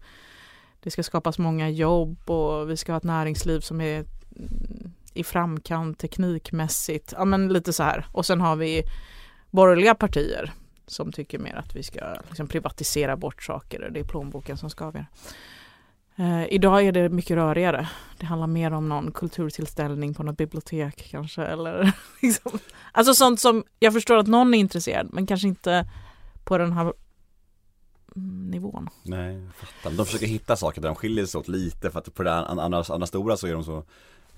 det 0.80 0.90
ska 0.90 1.02
skapas 1.02 1.38
många 1.38 1.68
jobb 1.68 2.30
och 2.30 2.70
vi 2.70 2.76
ska 2.76 2.92
ha 2.92 2.96
ett 2.96 3.04
näringsliv 3.04 3.61
som 3.61 3.80
är 3.80 4.04
i 5.14 5.25
framkant 5.25 5.99
teknikmässigt. 5.99 7.12
Ja, 7.16 7.25
men 7.25 7.52
lite 7.52 7.73
så 7.73 7.82
här. 7.82 8.06
Och 8.12 8.26
sen 8.26 8.40
har 8.40 8.56
vi 8.56 8.82
borgerliga 9.50 9.94
partier 9.94 10.52
som 10.87 11.12
tycker 11.12 11.38
mer 11.38 11.54
att 11.54 11.76
vi 11.76 11.82
ska 11.82 12.00
liksom 12.28 12.49
privatisera 12.49 13.16
bort 13.16 13.42
saker 13.42 13.85
och 13.85 13.92
det 13.92 14.00
är 14.00 14.04
plånboken 14.04 14.56
som 14.56 14.70
ska 14.70 14.85
avgöra. 14.85 15.06
Eh, 16.16 16.46
idag 16.50 16.85
är 16.87 16.92
det 16.92 17.08
mycket 17.08 17.37
rörigare. 17.37 17.88
Det 18.18 18.26
handlar 18.26 18.46
mer 18.46 18.73
om 18.73 18.88
någon 18.88 19.12
kulturtillställning 19.12 20.14
på 20.14 20.23
något 20.23 20.37
bibliotek 20.37 21.08
kanske. 21.11 21.42
Eller 21.42 21.92
liksom. 22.23 22.58
Alltså 22.92 23.14
sånt 23.14 23.40
som 23.40 23.64
jag 23.78 23.92
förstår 23.92 24.16
att 24.16 24.26
någon 24.26 24.54
är 24.54 24.58
intresserad 24.58 25.08
men 25.12 25.26
kanske 25.26 25.49
inte 25.49 25.90
på 26.44 26.58
den 26.58 26.73
här 26.73 26.92
nivån. 28.50 28.88
Nej, 29.02 29.34
jag 29.45 29.54
fattar. 29.54 29.97
De 29.97 30.06
försöker 30.06 30.26
hitta 30.26 30.56
saker 30.56 30.80
där 30.80 30.88
de 30.88 30.95
skiljer 30.95 31.26
sig 31.26 31.38
åt 31.38 31.49
lite 31.49 31.91
för 31.91 31.99
att 31.99 32.14
på 32.14 32.23
det 32.23 32.34
andra, 32.34 32.84
andra 32.88 33.06
stora 33.06 33.36
så 33.36 33.47
är 33.47 33.52
de 33.52 33.64
så 33.64 33.84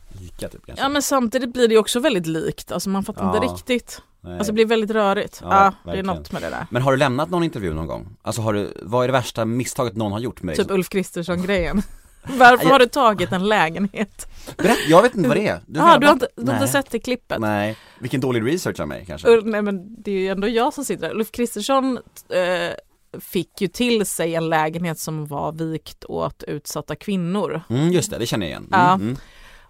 lika 0.09 0.49
typ 0.49 0.67
kanske. 0.67 0.85
Ja 0.85 0.89
men 0.89 1.03
samtidigt 1.03 1.53
blir 1.53 1.69
det 1.69 1.79
också 1.79 2.01
väldigt 2.01 2.27
likt. 2.27 2.73
Alltså 2.73 2.91
man 2.91 3.05
fattar 3.05 3.27
inte 3.37 3.47
Ja. 3.47 3.53
riktigt. 3.55 4.03
Nej. 4.21 4.33
Alltså 4.33 4.47
det 4.47 4.55
blir 4.55 4.67
väldigt 4.67 4.91
rörigt. 4.91 5.39
Ja, 5.43 5.75
Ja, 5.85 5.93
det 5.93 5.99
är 5.99 6.03
något 6.03 6.33
med 6.33 6.43
det 6.43 6.51
där. 6.51 6.67
Men 6.71 6.83
har 6.83 6.93
du 6.93 6.99
lämnat 6.99 7.31
någon 7.31 7.43
intervju 7.43 7.75
någon 7.75 7.87
gång? 7.87 8.09
Alltså 8.23 8.43
har 8.43 8.53
du, 8.53 8.73
vad 8.83 9.05
är 9.05 9.09
det 9.09 9.13
värsta 9.13 9.45
misstaget 9.45 9.97
någon 9.97 10.13
har 10.13 10.19
gjort 10.21 10.43
med 10.43 10.57
dig? 10.57 10.65
Typ 10.65 10.71
Ulf 10.75 10.89
Kristersson-grejen. 10.89 11.83
Varför 12.39 12.65
Jag- 12.65 12.73
har 12.73 12.79
du 12.79 12.87
tagit 12.87 13.33
en 13.33 13.49
lägenhet? 13.49 14.27
Berätta, 14.57 14.81
jag 14.89 15.03
vet 15.03 15.15
inte 15.15 15.29
vad 15.29 15.37
det 15.39 15.49
är. 15.49 15.61
Du 15.67 15.81
Jaha, 15.81 15.99
du 15.99 16.07
har 16.07 16.13
inte, 16.15 16.29
du 16.37 16.47
har 16.47 16.55
inte 16.55 16.69
sett 16.69 16.91
det 16.91 16.99
klippet? 16.99 17.39
Nej, 17.39 17.77
vilken 17.99 18.21
dålig 18.21 18.47
research 18.55 18.81
av 18.81 18.89
mig 18.89 19.05
kanske. 19.07 19.29
Ul- 19.29 19.45
Nej 19.45 19.63
men 19.63 20.03
det 20.03 20.11
är 20.11 20.19
ju 20.19 20.29
ändå 20.29 20.49
jag 20.49 20.75
som 20.75 20.85
sitter 20.85 21.09
där. 21.09 21.15
Ulf 21.15 21.31
Kristersson 21.31 21.99
eh, 22.29 22.75
fick 23.21 23.61
ju 23.61 23.69
till 23.69 24.07
sig 24.07 24.35
en 24.35 24.49
lägenhet 24.49 24.99
som 24.99 25.27
var 25.27 25.53
vikt 25.53 26.05
åt 26.05 26.43
utsatta 26.43 26.97
kvinnor. 26.97 27.63
Mm, 27.71 27.93
just 27.93 28.11
det, 28.11 28.19
det 28.19 28.27
känner 28.27 28.47
jag 28.47 28.51
igen. 28.51 28.69
Mm, 28.73 28.81
Ja. 28.87 28.95
mm. 28.95 29.17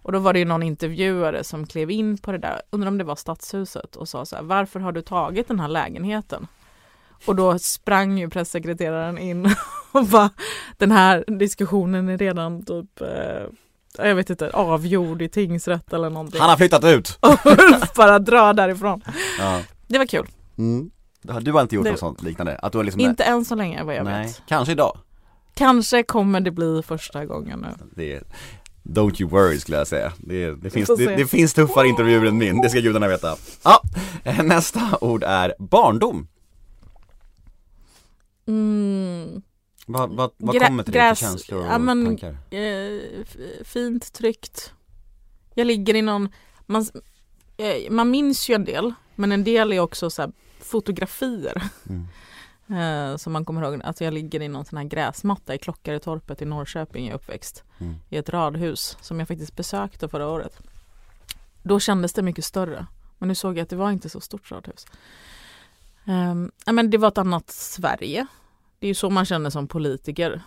Och 0.03 0.13
då 0.13 0.19
var 0.19 0.33
det 0.33 0.39
ju 0.39 0.45
någon 0.45 0.63
intervjuare 0.63 1.45
som 1.45 1.67
klev 1.67 1.91
in 1.91 2.19
på 2.19 2.33
det 2.33 2.39
där, 2.39 2.63
undrar 2.71 2.89
om 2.89 2.99
det 2.99 3.05
var 3.05 3.17
Stadshuset 3.17 3.97
och 3.97 4.09
sa 4.09 4.25
så 4.27 4.37
här, 4.37 4.43
varför 4.43 4.81
har 4.81 4.93
du 4.93 5.03
tagit 5.03 5.49
den 5.49 5.61
här 5.61 5.69
lägenheten? 5.69 6.47
Och 7.27 7.37
då 7.37 7.59
sprang 7.59 8.19
ju 8.19 8.31
pressekreteraren 8.31 9.19
in 9.19 9.55
och 9.93 10.05
bara, 10.07 10.31
den 10.77 10.91
här 10.93 11.25
diskussionen 11.39 12.09
är 12.09 12.19
redan 12.19 12.65
typ, 12.65 13.01
eh, 13.01 14.07
jag 14.07 14.15
vet 14.15 14.31
inte, 14.31 14.51
avgjord 14.51 15.23
i 15.23 15.29
tingsrätt 15.29 15.93
eller 15.93 16.11
någonting. 16.11 16.41
Han 16.41 16.51
har 16.51 16.57
flyttat 16.57 16.85
ut! 16.85 17.19
Och 17.21 17.47
Ulf 17.47 17.95
bara 17.97 18.19
dra 18.19 18.53
därifrån. 18.53 19.03
Ja. 19.39 19.61
Det 19.87 19.99
var 19.99 20.07
kul. 20.07 20.27
Mm. 20.59 20.91
Du 21.23 21.53
har 21.53 21.61
inte 21.63 21.75
gjort 21.75 21.85
Det- 21.85 21.91
något 21.91 21.99
sånt 22.01 22.23
liknande? 22.23 22.57
Att 22.59 22.73
du 22.73 22.79
har 22.79 22.85
liksom 22.85 23.01
Inte 23.01 23.25
än 23.25 23.45
så 23.45 23.55
länge 23.55 23.83
vad 23.83 23.95
jag 23.95 24.05
Nej, 24.05 24.27
vet. 24.27 24.43
kanske 24.47 24.73
idag. 24.73 24.99
Kanske 25.55 26.03
kommer 26.03 26.41
det 26.41 26.51
bli 26.51 26.83
första 26.83 27.25
gången 27.27 27.59
nu. 27.61 27.69
Det 27.95 28.23
don't 28.89 29.21
you 29.23 29.31
worry 29.31 29.61
skulle 29.61 29.77
jag 29.79 29.87
säga. 29.87 30.13
Det, 30.19 30.55
det, 30.55 30.71
finns, 30.71 30.89
det, 30.97 31.17
det 31.17 31.27
finns 31.27 31.55
tuffare 31.55 31.89
intervjuer 31.89 32.25
än 32.25 32.39
min, 32.39 32.61
det 32.61 32.71
ska 32.71 32.81
gudarna 32.81 33.09
veta. 33.09 33.37
Ja, 33.65 33.83
nästa 34.43 34.99
ord 35.01 35.23
är 35.23 35.55
barndom. 35.59 36.29
Mm. 38.47 39.43
Vad, 39.87 40.11
vad, 40.11 40.31
vad 40.37 40.55
Grä- 40.57 40.67
kommer 40.67 40.83
till 40.83 40.93
dig 40.93 41.15
för 41.15 41.15
känslor 41.15 41.61
och 41.61 41.67
ja, 41.67 41.79
men- 41.79 42.05
tankar? 42.05 42.37
Eh, 42.51 43.25
fint, 43.65 44.13
tryggt. 44.13 44.73
Jag 45.55 45.67
ligger 45.67 45.95
i 45.97 46.03
någon, 46.03 46.29
man, 46.67 46.87
eh, 47.57 47.91
man 47.91 48.11
minns 48.11 48.51
ju 48.51 48.55
en 48.55 48.65
del, 48.65 48.93
men 49.15 49.33
en 49.33 49.45
del 49.45 49.73
är 49.73 49.81
också 49.81 50.11
så 50.11 50.23
här 50.23 50.33
fotografier. 50.61 51.63
Mm. 51.89 52.07
Eh, 52.71 53.17
som 53.17 53.33
man 53.33 53.45
kommer 53.45 53.63
ihåg, 53.63 53.81
att 53.85 54.01
jag 54.01 54.15
ligger 54.15 54.43
i 54.43 54.49
någon 54.49 54.65
sån 54.65 54.77
här 54.77 54.85
gräsmatta 54.85 55.55
i 55.55 55.59
Klockaretorpet 55.59 56.43
i 56.43 56.45
Norrköping, 56.45 57.07
jag 57.07 57.11
är 57.11 57.17
uppväxt. 57.17 57.65
Mm. 57.79 57.95
I 58.09 58.17
ett 58.17 58.29
radhus 58.29 58.97
som 59.01 59.19
jag 59.19 59.29
faktiskt 59.29 59.57
besökte 59.57 60.09
förra 60.09 60.29
året. 60.29 60.59
Då 61.63 61.81
kändes 61.81 62.13
det 62.13 62.23
mycket 62.23 62.45
större. 62.45 62.87
Men 63.19 63.29
nu 63.29 63.35
såg 63.35 63.59
jag 63.59 63.63
att 63.63 63.71
det 63.71 63.77
var 63.77 63.91
inte 63.91 64.09
så 64.09 64.21
stort 64.21 64.51
radhus. 64.51 64.87
Um, 66.05 66.53
men 66.67 66.91
det 66.91 66.99
var 66.99 67.09
ett 67.09 67.19
annat 67.19 67.51
Sverige. 67.51 68.27
Det 68.79 68.87
är 68.87 68.89
ju 68.89 68.95
så 68.95 69.11
man 69.11 69.25
känner 69.25 69.51
som 69.51 69.69
politiker. 69.69 70.43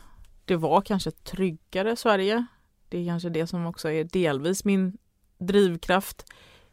Det 0.46 0.56
var 0.56 0.82
kanske 0.82 1.10
ett 1.10 1.24
tryggare 1.24 1.96
Sverige. 1.96 2.46
Det 2.90 2.98
är 2.98 3.06
kanske 3.06 3.30
det 3.30 3.48
som 3.48 3.66
också 3.66 3.90
är 3.92 4.04
delvis 4.04 4.66
min 4.66 4.98
drivkraft. 5.38 6.26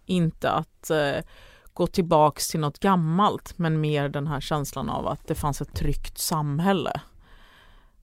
Inte 0.06 0.50
att 0.50 0.90
eh, 0.90 1.16
gå 1.78 1.86
tillbaks 1.86 2.48
till 2.48 2.60
något 2.60 2.78
gammalt 2.78 3.58
men 3.58 3.80
mer 3.80 4.08
den 4.08 4.26
här 4.26 4.40
känslan 4.40 4.90
av 4.90 5.06
att 5.06 5.26
det 5.26 5.34
fanns 5.34 5.60
ett 5.60 5.74
tryggt 5.74 6.18
samhälle. 6.18 7.00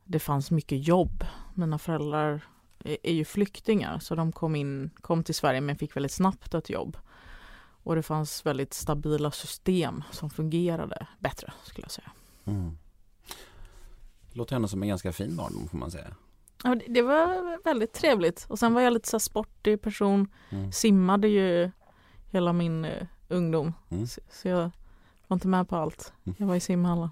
Det 0.04 0.20
fanns 0.20 0.52
mycket 0.52 0.88
jobb. 0.88 1.26
Mina 1.54 1.78
föräldrar 1.78 2.44
är, 2.84 3.14
ju 3.14 3.26
flyktingar 3.26 4.00
så 4.00 4.16
de 4.16 4.32
kom, 4.32 4.56
in, 4.56 4.90
kom 5.02 5.24
till 5.24 5.36
Sverige 5.36 5.62
men 5.62 5.76
fick 5.76 5.96
väldigt 5.96 6.12
snabbt 6.12 6.54
ett 6.54 6.70
jobb. 6.70 6.98
Och 7.84 7.96
det 7.96 8.04
fanns 8.04 8.46
väldigt 8.46 8.74
stabila 8.74 9.32
system 9.32 10.04
som 10.12 10.30
fungerade 10.30 11.08
bättre 11.20 11.54
skulle 11.64 11.86
jag 11.86 11.92
säga. 11.92 12.12
Mm. 12.46 12.78
Låter 14.32 14.56
ändå 14.56 14.68
som 14.68 14.84
en 14.84 14.90
ganska 14.90 15.14
fin 15.14 15.36
barndom 15.36 15.68
får 15.68 15.78
man 15.78 15.92
säga. 15.92 16.16
Ja, 16.64 16.76
det, 16.76 16.86
det 16.88 17.02
var 17.02 17.64
väldigt 17.64 17.94
trevligt 17.94 18.46
och 18.50 18.60
sen 18.60 18.74
var 18.74 18.82
jag 18.82 18.94
lite 18.94 19.10
så 19.10 19.20
sportig 19.20 19.82
person. 19.82 20.28
Mm. 20.50 20.72
Simmade 20.72 21.28
ju 21.28 21.72
hela 22.32 22.54
min 22.54 22.86
eh, 22.86 23.08
ungdom. 23.28 23.74
Mm. 23.90 24.08
Så, 24.08 24.22
så 24.32 24.48
jag 24.48 24.72
var 25.28 25.36
inte 25.36 25.48
med 25.48 25.70
på 25.70 25.76
allt. 25.76 26.14
Mm. 26.26 26.36
Jag 26.40 26.48
var 26.48 26.56
i 26.56 26.60
simhallen. 26.60 27.10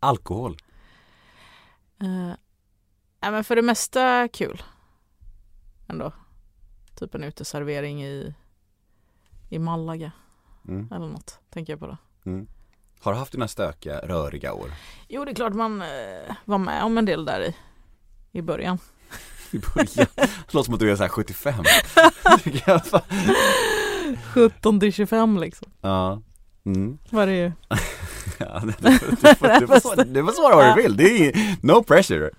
Alkohol. 0.00 0.56
Uh, 2.02 2.32
ja, 3.20 3.30
men 3.30 3.44
för 3.44 3.56
det 3.56 3.62
mesta 3.62 4.28
kul. 4.28 4.62
Ändå. 5.88 6.12
Typ 6.94 7.14
en 7.14 7.24
uteservering 7.24 8.04
i, 8.04 8.34
i 9.48 9.58
Malaga 9.58 10.12
Mm. 10.68 10.88
eller 10.92 11.06
något. 11.06 11.38
Tänker 11.50 11.72
jag 11.72 11.80
på 11.80 11.86
det. 11.86 11.96
Mm. 12.26 12.46
Har 13.00 13.12
du 13.12 13.18
haft 13.18 13.32
dina 13.32 13.48
stökiga, 13.48 13.98
röriga 13.98 14.52
år? 14.52 14.72
Jo, 15.08 15.24
det 15.24 15.30
är 15.30 15.34
klart 15.34 15.54
man 15.54 15.82
eh, 15.82 16.34
var 16.44 16.58
med 16.58 16.84
om 16.84 16.98
en 16.98 17.04
del 17.04 17.24
där 17.24 17.40
i, 17.40 17.56
i 18.38 18.42
början. 18.42 18.78
I 19.50 19.58
början? 19.58 20.06
Det 20.16 20.54
låter 20.54 20.64
som 20.64 20.74
att 20.74 20.80
du 20.80 20.90
är 20.92 20.96
såhär 20.96 21.08
75 21.08 21.54
17 24.16 24.80
till 24.80 24.92
25 24.92 25.38
liksom. 25.38 25.68
Ja. 25.80 26.22
Mm. 26.64 26.98
Vad 27.10 27.28
det 27.28 27.34
är. 27.34 27.52
Ja, 28.38 28.62
du, 28.64 28.72
får, 28.72 29.80
svara- 29.80 30.04
du 30.04 30.24
får 30.24 30.32
svara 30.32 30.56
vad 30.56 30.76
du 30.76 30.82
vill, 30.82 30.96
det 30.96 31.04
är 31.28 31.56
no 31.66 31.82
pressure. 31.82 32.30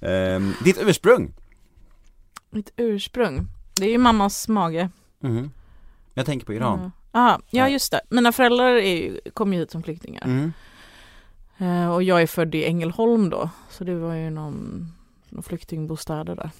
Ehm, 0.00 0.52
ditt 0.64 0.78
ursprung? 0.82 1.32
Mitt 2.50 2.72
ursprung. 2.76 3.46
Det 3.74 3.84
är 3.86 3.90
ju 3.90 3.98
mammas 3.98 4.48
mage. 4.48 4.88
Mhm. 5.20 5.50
Jag 6.14 6.26
tänker 6.26 6.46
på 6.46 6.54
Iran. 6.54 6.78
Mm. 6.78 6.90
Aha, 7.12 7.40
ja 7.50 7.58
Ja. 7.64 7.68
just 7.68 7.92
det. 7.92 8.00
Mina 8.10 8.32
föräldrar 8.32 8.68
är 8.76 8.96
ju, 8.96 9.20
kom 9.34 9.52
ju 9.52 9.58
hit 9.58 9.70
som 9.70 9.82
flyktingar. 9.82 10.24
Mm. 10.24 10.52
Eh, 11.58 11.90
och 11.94 12.02
jag 12.02 12.22
är 12.22 12.26
född 12.26 12.54
i 12.54 12.64
Ängelholm 12.64 13.30
då. 13.30 13.50
Så 13.70 13.84
det 13.84 13.94
var 13.94 14.14
ju 14.14 14.30
någon, 14.30 14.86
någon 15.28 15.42
flyktingbostäder 15.42 16.34
där. 16.36 16.50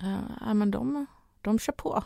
Eh, 0.00 0.16
ja 0.46 0.54
men 0.54 0.70
de, 0.70 1.06
de 1.42 1.58
kör 1.58 1.72
på. 1.72 2.04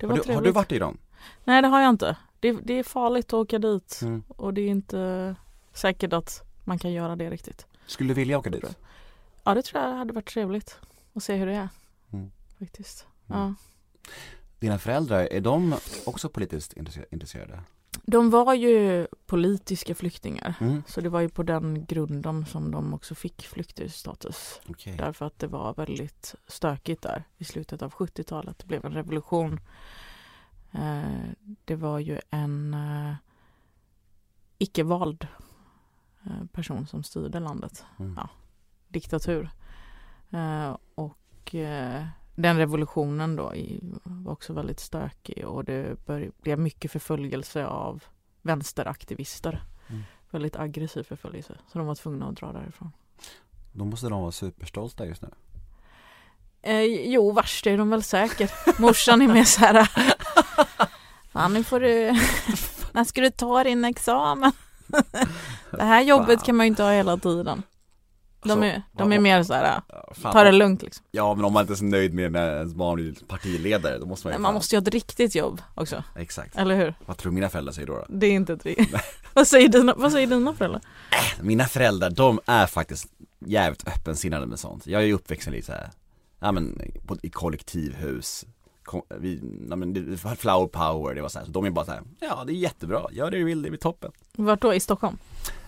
Det 0.00 0.06
var 0.06 0.10
Har, 0.12 0.16
du, 0.16 0.22
trevligt. 0.22 0.34
har 0.38 0.44
du 0.44 0.52
varit 0.52 0.72
i 0.72 0.76
Iran? 0.76 0.98
Nej 1.44 1.62
det 1.62 1.68
har 1.68 1.80
jag 1.80 1.90
inte. 1.90 2.16
Det, 2.40 2.52
det 2.52 2.74
är 2.78 2.82
farligt 2.82 3.26
att 3.26 3.32
åka 3.34 3.58
dit. 3.58 3.98
Mm. 4.02 4.22
Och 4.28 4.54
det 4.54 4.60
är 4.60 4.68
inte 4.68 5.34
säkert 5.72 6.12
att 6.12 6.42
man 6.64 6.78
kan 6.78 6.92
göra 6.92 7.16
det 7.16 7.30
riktigt. 7.30 7.66
Skulle 7.86 8.08
du 8.10 8.14
vilja 8.14 8.38
åka 8.38 8.50
dit? 8.50 8.64
Ja 9.44 9.54
det 9.54 9.62
tror 9.62 9.82
jag 9.82 9.94
hade 9.96 10.12
varit 10.12 10.26
trevligt. 10.26 10.78
Att 11.14 11.22
se 11.22 11.34
hur 11.36 11.46
det 11.46 11.54
är. 11.54 11.68
Mm. 12.12 12.30
Faktiskt. 12.58 13.06
Mm. 13.30 13.40
Ja. 13.40 13.54
Dina 14.58 14.78
föräldrar, 14.78 15.28
är 15.30 15.40
de 15.40 15.74
också 16.06 16.28
politiskt 16.28 16.72
intresse- 16.72 17.04
intresserade? 17.10 17.60
De 18.02 18.30
var 18.30 18.54
ju 18.54 19.06
politiska 19.26 19.94
flyktingar. 19.94 20.54
Mm. 20.60 20.82
Så 20.86 21.00
det 21.00 21.08
var 21.08 21.20
ju 21.20 21.28
på 21.28 21.42
den 21.42 21.84
grunden 21.86 22.46
som 22.46 22.70
de 22.70 22.94
också 22.94 23.14
fick 23.14 23.46
flyktingstatus. 23.46 24.60
Okej. 24.68 24.96
Därför 24.96 25.26
att 25.26 25.38
det 25.38 25.46
var 25.46 25.74
väldigt 25.74 26.34
stökigt 26.46 27.02
där 27.02 27.24
i 27.38 27.44
slutet 27.44 27.82
av 27.82 27.92
70-talet. 27.92 28.58
Det 28.58 28.66
blev 28.66 28.84
en 28.84 28.92
revolution. 28.92 29.60
Eh, 30.72 31.30
Det 31.64 31.74
var 31.76 31.98
ju 31.98 32.18
en 32.30 32.74
eh, 32.74 33.14
icke-vald 34.58 35.26
eh, 36.24 36.46
person 36.52 36.86
som 36.86 37.02
styrde 37.02 37.40
landet. 37.40 37.84
Mm. 37.98 38.14
Ja. 38.16 38.28
Diktatur. 38.88 39.50
Och 40.94 41.54
den 42.34 42.58
revolutionen 42.58 43.36
då 43.36 43.52
var 44.02 44.32
också 44.32 44.52
väldigt 44.52 44.80
stökig 44.80 45.46
och 45.46 45.64
det 45.64 46.06
blev 46.42 46.58
mycket 46.58 46.90
förföljelse 46.92 47.66
av 47.66 48.04
vänsteraktivister. 48.42 49.62
Mm. 49.88 50.02
Väldigt 50.30 50.56
aggressiv 50.56 51.02
förföljelse. 51.02 51.54
Så 51.72 51.78
de 51.78 51.86
var 51.86 51.94
tvungna 51.94 52.28
att 52.28 52.36
dra 52.36 52.52
därifrån. 52.52 52.92
Då 53.72 53.84
måste 53.84 54.08
de 54.08 54.20
vara 54.20 54.32
superstolta 54.32 55.06
just 55.06 55.22
nu. 55.22 55.28
Eh, 56.62 56.82
jo, 56.82 57.32
värst 57.32 57.66
är 57.66 57.78
de 57.78 57.90
väl 57.90 58.02
säkert. 58.02 58.78
Morsan 58.78 59.22
är 59.22 59.28
mer 59.28 59.44
så 59.44 59.60
här. 59.60 59.88
Fan, 61.32 61.54
nu 61.54 61.64
får 61.64 61.80
du. 61.80 61.88
När 62.92 63.04
ska 63.04 63.20
du 63.20 63.30
ta 63.30 63.64
din 63.64 63.84
examen? 63.84 64.52
Det 65.70 65.84
här 65.84 66.02
jobbet 66.02 66.38
Fan. 66.38 66.46
kan 66.46 66.56
man 66.56 66.66
ju 66.66 66.68
inte 66.68 66.82
ha 66.82 66.92
hela 66.92 67.16
tiden. 67.16 67.62
De 68.44 68.50
Alltså, 68.50 68.64
är, 68.66 68.82
de 68.92 69.12
är 69.12 69.18
mer 69.18 69.42
så 69.42 69.54
här. 69.54 69.80
Ja, 69.88 70.12
fan. 70.14 70.32
Ta 70.32 70.44
det 70.44 70.52
lugnt 70.52 70.82
liksom. 70.82 71.04
Ja 71.10 71.34
men 71.34 71.44
om 71.44 71.52
man 71.52 71.60
inte 71.60 71.72
är 71.72 71.76
så 71.76 71.84
nöjd 71.84 72.14
med 72.14 72.32
när 72.32 72.56
ens 72.56 72.74
barn 72.74 72.94
blir 72.96 73.14
partiledare 73.28 73.98
då 73.98 74.06
måste 74.06 74.26
man 74.26 74.34
ju 74.34 74.40
Man 74.40 74.54
måste 74.54 74.74
ju 74.74 74.80
ha 74.80 74.82
ett 74.82 74.94
riktigt 74.94 75.34
jobb 75.34 75.62
också. 75.74 76.02
Exakt. 76.16 76.56
Eller 76.56 76.76
hur? 76.76 76.94
Vad 77.06 77.16
tror 77.16 77.32
mina 77.32 77.48
föräldrar 77.48 77.72
säger 77.72 77.86
då? 77.86 77.94
då? 77.94 78.04
Det 78.08 78.26
är 78.26 78.32
inte 78.32 78.52
ett 78.52 78.64
riktigt. 78.66 79.00
vad, 79.34 79.46
säger 79.46 79.68
dina, 79.68 79.94
vad 79.96 80.12
säger 80.12 80.26
dina 80.26 80.54
föräldrar? 80.54 80.80
Mina 81.40 81.64
föräldrar, 81.64 82.10
de 82.10 82.40
är 82.46 82.66
faktiskt 82.66 83.06
jävligt 83.46 83.88
öppensinnade 83.88 84.46
med 84.46 84.58
sånt. 84.58 84.86
Jag 84.86 85.02
är 85.02 85.06
ju 85.06 85.12
uppvuxen 85.12 85.52
lite 85.52 85.66
så 85.66 85.72
här, 85.72 85.90
ja 86.40 86.52
men 86.52 86.80
på, 87.06 87.16
i 87.22 87.30
kollektivhus, 87.30 88.44
vi, 89.18 89.40
ja, 89.70 89.76
men 89.76 89.92
det, 89.92 90.16
flower 90.16 90.66
power, 90.66 91.14
det 91.14 91.22
var 91.22 91.28
så 91.28 91.38
här, 91.38 91.46
så 91.46 91.52
de 91.52 91.64
är 91.64 91.70
bara 91.70 91.84
så 91.84 91.90
här, 91.90 92.00
ja 92.20 92.44
det 92.46 92.52
är 92.52 92.56
jättebra, 92.56 93.06
gör 93.12 93.30
det 93.30 93.38
du 93.38 93.44
vill, 93.44 93.62
det 93.62 93.70
blir 93.70 93.80
toppen. 93.80 94.12
Vart 94.32 94.62
då? 94.62 94.74
I 94.74 94.80
Stockholm? 94.80 95.18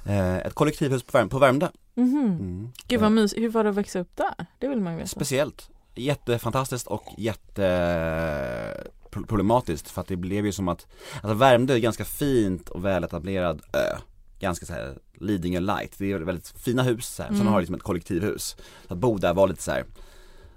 Eh, 0.07 0.37
ett 0.37 0.55
kollektivhus 0.55 1.02
på, 1.02 1.18
Värm, 1.18 1.29
på 1.29 1.38
Värmdö. 1.38 1.68
Mhm. 1.94 2.16
Mm. 2.16 2.68
Gud 2.88 3.00
vad 3.00 3.12
mysigt. 3.12 3.42
Hur 3.42 3.48
var 3.48 3.64
det 3.64 3.70
att 3.70 3.76
växa 3.76 3.98
upp 3.98 4.16
där? 4.16 4.46
Det 4.59 4.68
vill 4.68 4.81
man 4.81 4.92
ju 4.92 4.96
veta. 4.98 5.09
Speciellt, 5.09 5.70
jättefantastiskt 5.94 6.87
och 6.87 7.05
jätteproblematiskt 7.18 9.90
för 9.90 10.00
att 10.00 10.07
det 10.09 10.16
blev 10.16 10.46
ju 10.46 10.52
som 10.52 10.68
att, 10.68 10.87
alltså 11.14 11.35
Värmdö 11.35 11.74
är 11.74 11.79
ganska 11.79 12.05
fint 12.05 12.68
och 12.68 12.85
väletablerad 12.85 13.62
ö 13.72 13.96
Ganska 14.40 14.66
såhär 14.66 14.98
Lidingö 15.14 15.61
light, 15.61 15.94
det 15.98 16.12
är 16.12 16.18
väldigt 16.18 16.48
fina 16.48 16.83
hus 16.83 17.07
så 17.07 17.22
här. 17.22 17.29
sen 17.31 17.37
Mm. 17.37 17.46
har 17.48 17.55
det 17.57 17.61
liksom 17.61 17.74
ett 17.74 17.83
kollektivhus 17.83 18.57
Så 18.88 18.92
att 18.94 18.98
bo 18.98 19.18
där 19.18 19.35
var 19.35 19.48
lite 19.48 19.62
så 19.62 19.70
här. 19.70 19.85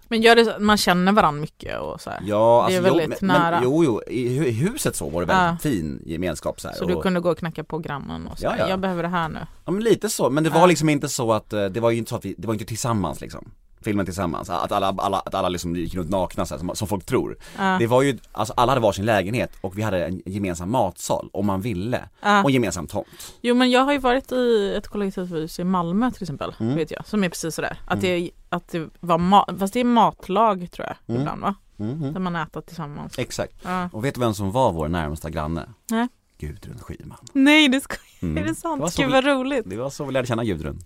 Men 0.10 0.22
gör 0.22 0.36
det 0.36 0.46
så 0.46 0.52
man 0.60 0.78
känner 0.78 1.12
varandra 1.12 1.42
mycket 1.42 1.80
och 1.80 2.02
så 2.02 2.10
här? 2.10 2.20
ja 2.26 2.66
Det 2.70 2.74
är 2.76 2.78
alltså, 2.78 2.96
väldigt 2.96 3.18
jo, 3.22 3.28
nära. 3.28 3.52
Men, 3.52 3.64
jo, 3.64 3.84
jo, 3.84 4.02
i, 4.08 4.22
i 4.48 4.52
huset 4.52 4.96
så 4.96 5.10
var 5.10 5.22
det 5.22 5.28
väldigt 5.28 5.62
fin 5.62 6.04
gemenskap 6.06 6.62
så 6.62 6.68
här. 6.68 6.76
Så 6.76 6.86
du 6.86 6.94
och, 6.94 7.04
kunde 7.04 7.20
gå 7.20 7.32
och 7.32 7.38
knacka 7.38 7.64
på 7.64 7.78
grannen 7.78 8.28
och 8.28 8.40
säga 8.40 8.52
Ja, 8.58 8.64
ja. 8.64 8.70
jag 8.70 8.80
behöver 8.80 9.04
det 9.04 9.10
här 9.10 9.30
nu. 9.30 9.40
Ja 9.66 9.72
men 9.72 9.84
lite 9.84 10.10
så, 10.10 10.30
men 10.30 10.44
det 10.44 10.50
var 10.50 10.60
Ja. 10.60 10.66
liksom 10.66 10.90
inte 10.90 11.10
så 11.10 11.34
att, 11.34 11.54
eh, 11.54 11.66
det 11.66 11.80
var 11.80 11.90
ju 11.92 11.98
inte 11.98 12.10
så 12.10 12.16
att 12.16 12.26
vi, 12.26 12.36
det 12.38 12.48
var 12.48 12.54
inte 12.54 12.66
tillsammans 12.66 13.22
liksom 13.22 13.52
Filmen 13.82 14.06
tillsammans, 14.06 14.50
att 14.50 14.72
alla, 14.72 14.88
alla, 14.98 15.20
att 15.20 15.34
alla 15.36 15.50
liksom 15.50 15.76
gick 15.76 15.96
runt 15.96 16.10
nakna 16.10 16.46
så 16.46 16.54
här, 16.54 16.60
som, 16.60 16.76
som 16.76 16.88
folk 16.88 17.06
tror 17.06 17.38
Ja. 17.58 17.76
Det 17.80 17.88
var 17.88 18.02
ju, 18.02 18.18
alltså 18.32 18.54
alla 18.58 18.72
hade 18.72 18.82
varsin 18.82 19.06
lägenhet 19.06 19.52
och 19.62 19.78
vi 19.78 19.82
hade 19.82 20.06
en 20.06 20.22
gemensam 20.26 20.72
matsal 20.72 21.30
om 21.34 21.46
man 21.46 21.62
ville 21.62 22.10
Ja. 22.22 22.44
och 22.44 22.50
en 22.50 22.54
gemensam 22.54 22.88
tomt 22.88 23.34
Jo 23.42 23.56
men 23.56 23.72
jag 23.72 23.82
har 23.82 23.92
ju 23.94 23.98
varit 24.00 24.32
i 24.32 24.74
ett 24.78 24.88
kollektivhus 24.88 25.60
i 25.60 25.64
Malmö 25.64 26.12
till 26.12 26.24
exempel, 26.24 26.56
Mm. 26.60 26.76
vet 26.76 26.92
jag, 26.92 27.08
som 27.08 27.24
är 27.24 27.30
precis 27.30 27.56
sådär. 27.56 27.78
Att, 27.88 28.04
Mm. 28.04 28.22
det, 28.22 28.32
att 28.50 28.68
det 28.68 28.90
var 29.00 29.18
mat, 29.18 29.50
fast 29.60 29.74
det 29.74 29.80
är 29.80 29.84
matlag 29.84 30.72
tror 30.72 30.88
jag 30.88 30.96
Mm. 31.08 31.22
ibland 31.22 31.42
va? 31.42 31.56
Mhm. 31.78 32.14
Där 32.14 32.20
man 32.20 32.36
äter 32.36 32.62
tillsammans. 32.62 33.20
Exakt, 33.20 33.54
Ja. 33.64 33.90
och 33.94 34.06
vet 34.06 34.16
du 34.16 34.22
vem 34.22 34.34
som 34.34 34.52
var 34.52 34.72
vår 34.72 34.88
närmsta 34.88 35.30
granne? 35.30 35.70
Nej. 35.92 36.08
Gudrun 36.38 36.80
Schyman 36.80 37.18
Nej 37.34 37.68
det 37.70 37.82
ska, 37.82 37.96
Mm. 38.22 38.38
är 38.38 38.42
det 38.42 38.48
Det 38.48 38.52
var 38.52 38.78
sant? 38.78 38.94
så 38.94 39.02
Gud 39.02 39.08
vi- 39.12 39.14
vad 39.14 39.26
roligt. 39.26 39.70
Det 39.70 39.76
var 39.78 39.90
så 39.90 40.06
vi 40.06 40.12
lärde 40.14 40.28
känna 40.28 40.44
Gudrun 40.44 40.80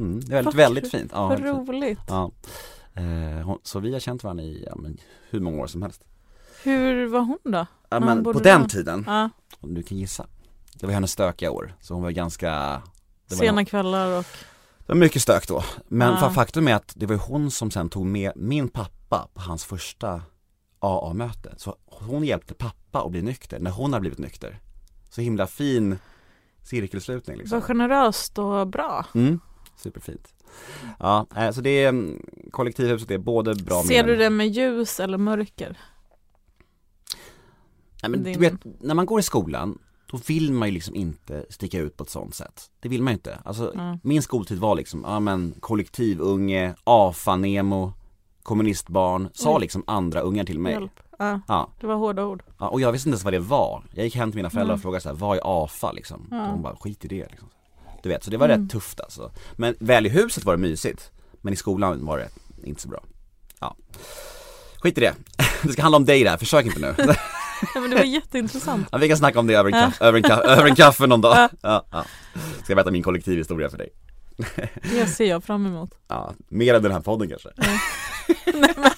mm, 0.00 0.20
Det 0.20 0.26
är 0.26 0.30
väldigt, 0.30 0.44
Vad 0.44 0.54
väldigt 0.54 0.90
fint. 0.90 1.10
Ja, 1.14 1.28
vad 1.28 1.40
roligt. 1.40 1.98
ja. 2.08 2.30
Eh, 2.94 3.56
Så 3.62 3.80
vi 3.80 3.92
har 3.92 4.00
känt 4.00 4.24
varandra 4.24 4.44
i, 4.44 4.64
ja, 4.70 4.76
men, 4.76 4.98
hur 5.30 5.40
många 5.40 5.62
år 5.62 5.66
som 5.66 5.82
helst. 5.82 6.04
Hur 6.62 7.06
var 7.06 7.20
hon 7.20 7.38
då? 7.44 7.66
Ja 7.90 8.00
men 8.00 8.24
på 8.24 8.32
den 8.32 8.58
vara- 8.60 8.68
tiden, 8.68 9.04
Ja. 9.06 9.30
du 9.60 9.82
kan 9.82 9.98
gissa. 9.98 10.26
Det 10.74 10.86
var 10.86 10.92
hennes 10.92 11.12
stökiga 11.12 11.50
år, 11.50 11.74
så 11.80 11.94
hon 11.94 12.02
var 12.02 12.10
ganska 12.10 12.50
det 13.28 13.34
var, 13.34 13.44
Sena 13.44 13.64
kvällar 13.64 14.18
och 14.18 14.24
det 14.78 14.86
var 14.92 14.94
mycket 14.94 15.22
stök 15.22 15.48
då, 15.48 15.62
men 15.88 16.08
Ja. 16.08 16.16
fa- 16.16 16.30
faktum 16.30 16.68
är 16.68 16.74
att 16.74 16.92
det 16.96 17.06
var 17.06 17.16
hon 17.16 17.50
som 17.50 17.70
sen 17.70 17.88
tog 17.88 18.06
med 18.06 18.32
min 18.36 18.68
pappa 18.68 19.28
på 19.34 19.40
hans 19.40 19.64
första 19.64 20.22
AA-möte 20.78 21.54
Så 21.56 21.76
hon 21.86 22.24
hjälpte 22.24 22.54
pappa 22.54 23.02
att 23.04 23.10
bli 23.10 23.22
nykter 23.22 23.58
när 23.60 23.70
hon 23.70 23.92
har 23.92 24.00
blivit 24.00 24.18
nykter. 24.18 24.58
Så 25.10 25.20
himla 25.20 25.46
fin 25.46 25.98
cirkelslutning 26.62 27.36
liksom. 27.36 27.60
Var 27.60 27.66
generöst 27.66 28.38
och 28.38 28.66
bra. 28.66 29.06
Mm, 29.14 29.40
superfint. 29.76 30.34
Ja, 30.98 31.26
eh, 31.36 31.50
så 31.50 31.60
det 31.60 31.70
är 31.84 31.88
mm, 31.88 32.22
kollektivhuset, 32.50 33.10
är 33.10 33.18
både 33.18 33.54
bra 33.54 33.82
Ser 33.82 34.04
du 34.04 34.16
det 34.16 34.30
med 34.30 34.48
ljus 34.48 35.00
eller 35.00 35.18
mörker? 35.18 35.78
Nej, 38.02 38.10
men 38.10 38.22
din- 38.22 38.32
du 38.32 38.40
vet, 38.40 38.54
när 38.80 38.94
man 38.94 39.06
går 39.06 39.20
i 39.20 39.22
skolan, 39.22 39.78
då 40.10 40.16
vill 40.26 40.52
man 40.52 40.68
ju 40.68 40.74
liksom 40.74 40.94
inte 40.94 41.46
sticka 41.50 41.78
ut 41.78 41.96
på 41.96 42.04
ett 42.04 42.10
sånt 42.10 42.34
sätt. 42.34 42.70
Det 42.80 42.88
vill 42.88 43.02
man 43.02 43.12
ju 43.12 43.14
inte. 43.14 43.38
Alltså, 43.44 43.72
Ja. 43.76 43.98
min 44.02 44.22
skoltid 44.22 44.58
var 44.58 44.74
liksom, 44.74 45.04
ja 45.06 45.20
men 45.20 45.54
kollektivunge, 45.60 46.74
AFA-nemo, 46.84 47.92
kommunistbarn, 48.42 49.28
sa 49.34 49.54
Oj. 49.54 49.60
liksom 49.60 49.84
andra 49.86 50.20
ungar 50.20 50.44
till 50.44 50.58
mig. 50.58 50.72
Hjälp. 50.72 51.00
Ja, 51.18 51.40
Ja, 51.48 51.70
det 51.80 51.86
var 51.86 51.94
hårda 51.94 52.24
ord. 52.24 52.42
ja, 52.58 52.68
och 52.68 52.80
jag 52.80 52.92
visste 52.92 53.08
inte 53.08 53.14
ens 53.14 53.24
vad 53.24 53.32
det 53.32 53.38
var. 53.38 53.84
Jag 53.94 54.04
gick 54.04 54.16
hem 54.16 54.30
till 54.30 54.36
mina 54.38 54.50
föräldrar 54.50 54.74
och 54.74 54.76
Mm. 54.78 54.82
frågade 54.82 55.00
så 55.02 55.08
här, 55.08 55.16
vad 55.16 55.36
är 55.36 55.40
AFA 55.64 55.92
liksom? 55.92 56.28
Ja. 56.30 56.42
Och 56.46 56.52
de 56.52 56.62
bara, 56.62 56.76
skit 56.76 57.04
i 57.04 57.08
det 57.08 57.26
liksom. 57.30 57.48
Du 58.02 58.08
vet, 58.08 58.24
så 58.24 58.30
det 58.30 58.36
var 58.36 58.48
Mm. 58.48 58.62
rätt 58.62 58.70
tufft 58.70 59.00
alltså. 59.00 59.32
Men 59.56 59.74
väl 59.78 60.06
i 60.06 60.08
huset 60.08 60.44
var 60.44 60.52
det 60.56 60.58
mysigt, 60.62 61.10
men 61.40 61.52
i 61.52 61.56
skolan 61.56 62.06
var 62.06 62.18
det 62.18 62.28
inte 62.68 62.82
så 62.82 62.88
bra. 62.88 63.02
Ja. 63.60 63.76
Skit 64.82 64.98
i 64.98 65.00
det. 65.00 65.14
Det 65.62 65.72
ska 65.72 65.82
handla 65.82 65.96
om 65.96 66.04
dig 66.04 66.24
där, 66.24 66.36
försök 66.36 66.66
inte 66.66 66.80
nu. 66.80 66.94
Ja, 67.74 67.80
men 67.80 67.90
det 67.90 67.96
var 67.96 68.04
jätteintressant. 68.04 68.88
Ja, 68.92 68.98
vi 68.98 69.08
kan 69.08 69.16
snacka 69.16 69.38
om 69.40 69.46
det 69.46 69.54
över 69.54 69.70
en, 69.72 69.78
Ja. 69.78 69.84
kaffe, 69.86 70.04
över 70.04 70.16
en, 70.18 70.22
kaffe, 70.22 70.42
över 70.42 70.66
en 70.68 70.74
kaffe 70.74 71.06
någon 71.06 71.20
dag. 71.20 71.36
Ja. 71.36 71.48
Ja, 71.62 71.86
ja. 71.92 72.04
Ska 72.62 72.72
jag 72.72 72.76
berätta 72.76 72.90
min 72.90 73.02
kollektivhistoria 73.02 73.70
för 73.70 73.78
dig? 73.78 73.88
Det 74.82 75.06
ser 75.06 75.24
jag 75.24 75.44
fram 75.44 75.66
emot. 75.66 75.90
Ja, 76.08 76.34
mer 76.48 76.74
än 76.74 76.82
den 76.82 76.92
här 76.92 77.00
podden 77.00 77.28
kanske. 77.28 77.48
Nej 77.56 78.74
men, 78.76 78.90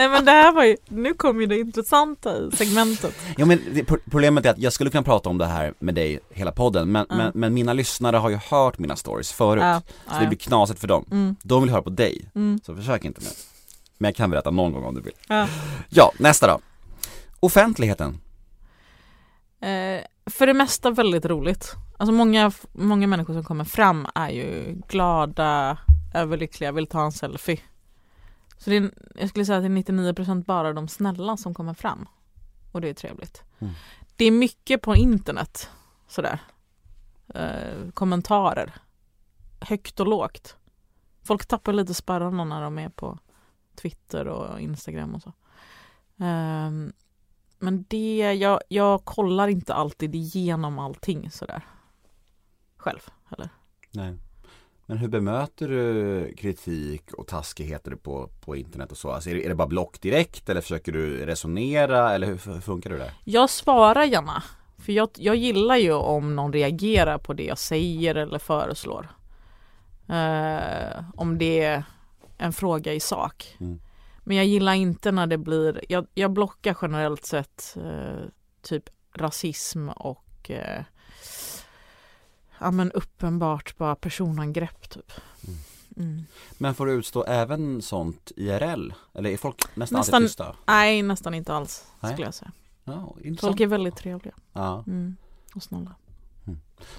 nej 0.00 0.08
men 0.08 0.24
det 0.24 0.30
här 0.30 0.52
var 0.52 0.64
ju, 0.64 0.76
nu 0.88 1.14
kom 1.14 1.40
ju 1.40 1.46
det 1.46 1.58
intressanta 1.58 2.36
i 2.38 2.50
segmentet. 2.56 3.14
Jo 3.38 3.46
men 3.46 3.60
det, 3.74 3.84
pro- 3.84 3.98
problemet 4.10 4.46
är 4.46 4.50
att 4.50 4.58
jag 4.58 4.72
skulle 4.72 4.90
kunna 4.90 5.02
prata 5.02 5.28
om 5.28 5.38
det 5.38 5.46
här 5.46 5.74
med 5.78 5.94
dig 5.94 6.20
hela 6.30 6.52
podden 6.52 6.92
men, 6.92 7.06
Ja. 7.08 7.16
men, 7.16 7.32
men 7.34 7.54
mina 7.54 7.72
lyssnare 7.72 8.16
har 8.16 8.30
ju 8.30 8.36
hört 8.50 8.78
mina 8.78 8.96
stories 8.96 9.32
förut. 9.32 9.62
Ja, 9.62 9.82
Så 10.14 10.20
det 10.20 10.26
blir 10.26 10.38
knasigt 10.38 10.80
för 10.80 10.88
dem. 10.88 11.04
Mm, 11.10 11.36
De 11.42 11.62
vill 11.62 11.70
höra 11.70 11.82
på 11.82 11.90
dig, 11.90 12.30
mm, 12.34 12.60
så 12.66 12.76
försök 12.76 13.04
inte 13.04 13.20
nu. 13.20 13.28
Men 13.98 14.08
jag 14.08 14.16
kan 14.16 14.30
berätta 14.30 14.50
någon 14.50 14.72
gång 14.72 14.84
om 14.84 14.94
du 14.94 15.00
vill. 15.00 15.12
ja. 15.28 15.48
Ja, 15.88 16.12
nästa 16.18 16.46
då. 16.46 16.58
Offentligheten. 17.40 18.20
Eh, 19.62 20.00
för 20.30 20.46
det 20.46 20.54
mesta 20.54 20.90
väldigt 20.90 21.24
roligt. 21.26 21.74
Alltså 21.98 22.12
många, 22.12 22.52
många 22.72 23.06
människor 23.06 23.34
som 23.34 23.44
kommer 23.44 23.64
fram 23.64 24.06
är 24.14 24.28
ju 24.30 24.76
glada, 24.88 25.78
överlyckliga, 26.14 26.72
vill 26.72 26.86
ta 26.86 27.04
en 27.04 27.12
selfie. 27.12 27.58
Så 28.60 28.70
det 28.70 28.76
är, 28.76 28.90
jag 29.14 29.28
skulle 29.28 29.44
säga 29.44 29.58
att 29.58 29.64
det 29.64 29.92
är 29.92 30.12
99% 30.12 30.44
bara 30.44 30.72
de 30.72 30.88
snälla 30.88 31.36
som 31.36 31.54
kommer 31.54 31.74
fram. 31.74 32.08
och 32.72 32.80
det 32.80 32.88
är 32.88 32.94
trevligt. 32.94 33.42
Mm. 33.58 33.74
Det 34.16 34.24
är 34.24 34.30
mycket 34.30 34.82
på 34.82 34.96
internet 34.96 35.70
sådär. 36.08 36.38
Eh, 37.34 37.90
kommentarer. 37.94 38.74
Högt 39.60 40.00
och 40.00 40.06
lågt. 40.06 40.56
Folk 41.22 41.46
tappar 41.46 41.72
lite 41.72 41.94
spärrarna 41.94 42.44
när 42.44 42.62
de 42.62 42.78
är 42.78 42.88
på 42.88 43.18
Twitter 43.74 44.28
och 44.28 44.60
Instagram 44.60 45.14
och 45.14 45.22
så. 45.22 45.32
Ehm, 46.18 46.92
men 47.58 47.84
det, 47.88 48.32
jag, 48.34 48.60
jag 48.68 49.04
kollar 49.04 49.48
inte 49.48 49.74
alltid 49.74 50.14
igenom 50.14 50.78
allting 50.78 51.30
sådär. 51.30 51.66
Själv 52.76 53.00
heller. 53.24 53.48
Nej. 53.90 54.18
Men 54.90 54.98
hur 54.98 55.08
bemöter 55.08 55.68
du 55.68 56.34
kritik 56.36 57.12
och 57.12 57.26
taskigheter 57.26 57.94
på, 57.94 58.30
på 58.44 58.56
internet 58.56 58.90
och 58.90 58.98
så? 58.98 59.10
Alltså 59.10 59.30
är, 59.30 59.34
det, 59.34 59.44
är 59.44 59.48
det 59.48 59.54
bara 59.54 59.68
block 59.68 60.00
direkt 60.00 60.48
eller 60.48 60.60
försöker 60.60 60.92
du 60.92 61.26
resonera 61.26 62.14
eller 62.14 62.26
hur, 62.26 62.52
hur 62.52 62.60
funkar 62.60 62.90
det 62.90 62.98
där? 62.98 63.10
Jag 63.24 63.50
svarar 63.50 64.04
gärna. 64.04 64.42
För 64.78 64.92
jag, 64.92 65.08
jag 65.14 65.36
gillar 65.36 65.76
ju 65.76 65.92
om 65.92 66.36
någon 66.36 66.52
reagerar 66.52 67.18
på 67.18 67.32
det 67.32 67.44
jag 67.44 67.58
säger 67.58 68.14
eller 68.14 68.38
föreslår. 68.38 69.08
Eh, 70.08 71.04
om 71.14 71.38
det 71.38 71.60
är 71.60 71.84
en 72.38 72.52
fråga 72.52 72.92
i 72.92 73.00
sak. 73.00 73.56
Mm. 73.60 73.80
Men 74.24 74.36
jag 74.36 74.46
gillar 74.46 74.74
inte 74.74 75.12
när 75.12 75.26
det 75.26 75.38
blir, 75.38 75.80
jag, 75.88 76.06
jag 76.14 76.30
blockar 76.30 76.76
generellt 76.82 77.24
sett 77.24 77.76
eh, 77.76 78.28
typ 78.62 78.84
rasism 79.14 79.88
och 79.88 80.50
eh, 80.50 80.82
ja 82.60 82.70
men 82.70 82.92
uppenbart 82.92 83.76
bara 83.76 83.94
personangrepp 83.94 84.90
typ. 84.90 85.12
Mm. 85.96 86.24
Men 86.58 86.74
får 86.74 86.86
du 86.86 86.92
utstå 86.92 87.24
även 87.24 87.82
sånt 87.82 88.32
IRL? 88.36 88.92
Eller 89.14 89.30
är 89.30 89.36
folk 89.36 89.76
nästan, 89.76 89.98
Nästan- 89.98 90.14
alltid 90.14 90.28
tysta? 90.28 90.56
Nej 90.66 91.02
nästan 91.02 91.34
inte 91.34 91.54
alls 91.54 91.86
Nej. 92.00 92.12
skulle 92.12 92.26
jag 92.26 92.34
säga. 92.34 92.52
Ja. 92.84 93.14
Folk 93.40 93.60
är 93.60 93.66
väldigt 93.66 93.96
trevliga 93.96 94.34
Ja. 94.52 94.84
mm. 94.86 95.16
och 95.54 95.62
snälla. 95.62 95.94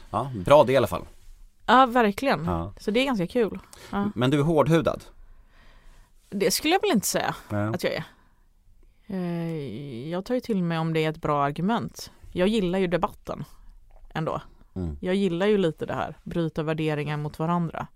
ja, 0.10 0.32
bra 0.46 0.64
det 0.64 0.74
i 0.74 0.78
alla 0.78 0.88
fall. 0.88 1.06
Ja 1.66 1.86
verkligen. 1.86 2.46
Ja. 2.46 2.74
Så 2.80 2.92
det 2.92 3.00
är 3.00 3.06
ganska 3.06 3.28
kul. 3.28 3.60
Ja. 3.92 4.12
Men 4.16 4.32
du 4.32 4.40
är 4.40 4.44
hårdhudad? 4.44 5.04
Det 6.30 6.52
skulle 6.52 6.74
jag 6.74 6.82
väl 6.82 6.92
inte 6.92 7.08
säga 7.08 7.36
Ja. 7.50 7.58
att 7.76 7.84
jag 7.84 7.94
är. 7.94 8.04
Eh, 9.08 10.10
Jag 10.10 10.26
tar 10.26 10.34
ju 10.36 10.42
till 10.42 10.64
mig 10.64 10.78
om 10.78 10.94
det 10.94 11.06
är 11.06 11.10
ett 11.10 11.22
bra 11.22 11.44
argument. 11.44 12.12
Jag 12.32 12.48
gillar 12.48 12.80
ju 12.80 12.88
debatten 12.88 13.44
ändå. 14.14 14.42
Mm. 14.74 14.98
Jag 15.00 15.16
gillar 15.16 15.48
ju 15.48 15.58
lite 15.58 15.86
det 15.86 15.94
här, 15.94 16.18
bryta 16.24 16.64
värderingar 16.64 17.18
mot 17.18 17.40
varandra. 17.40 17.88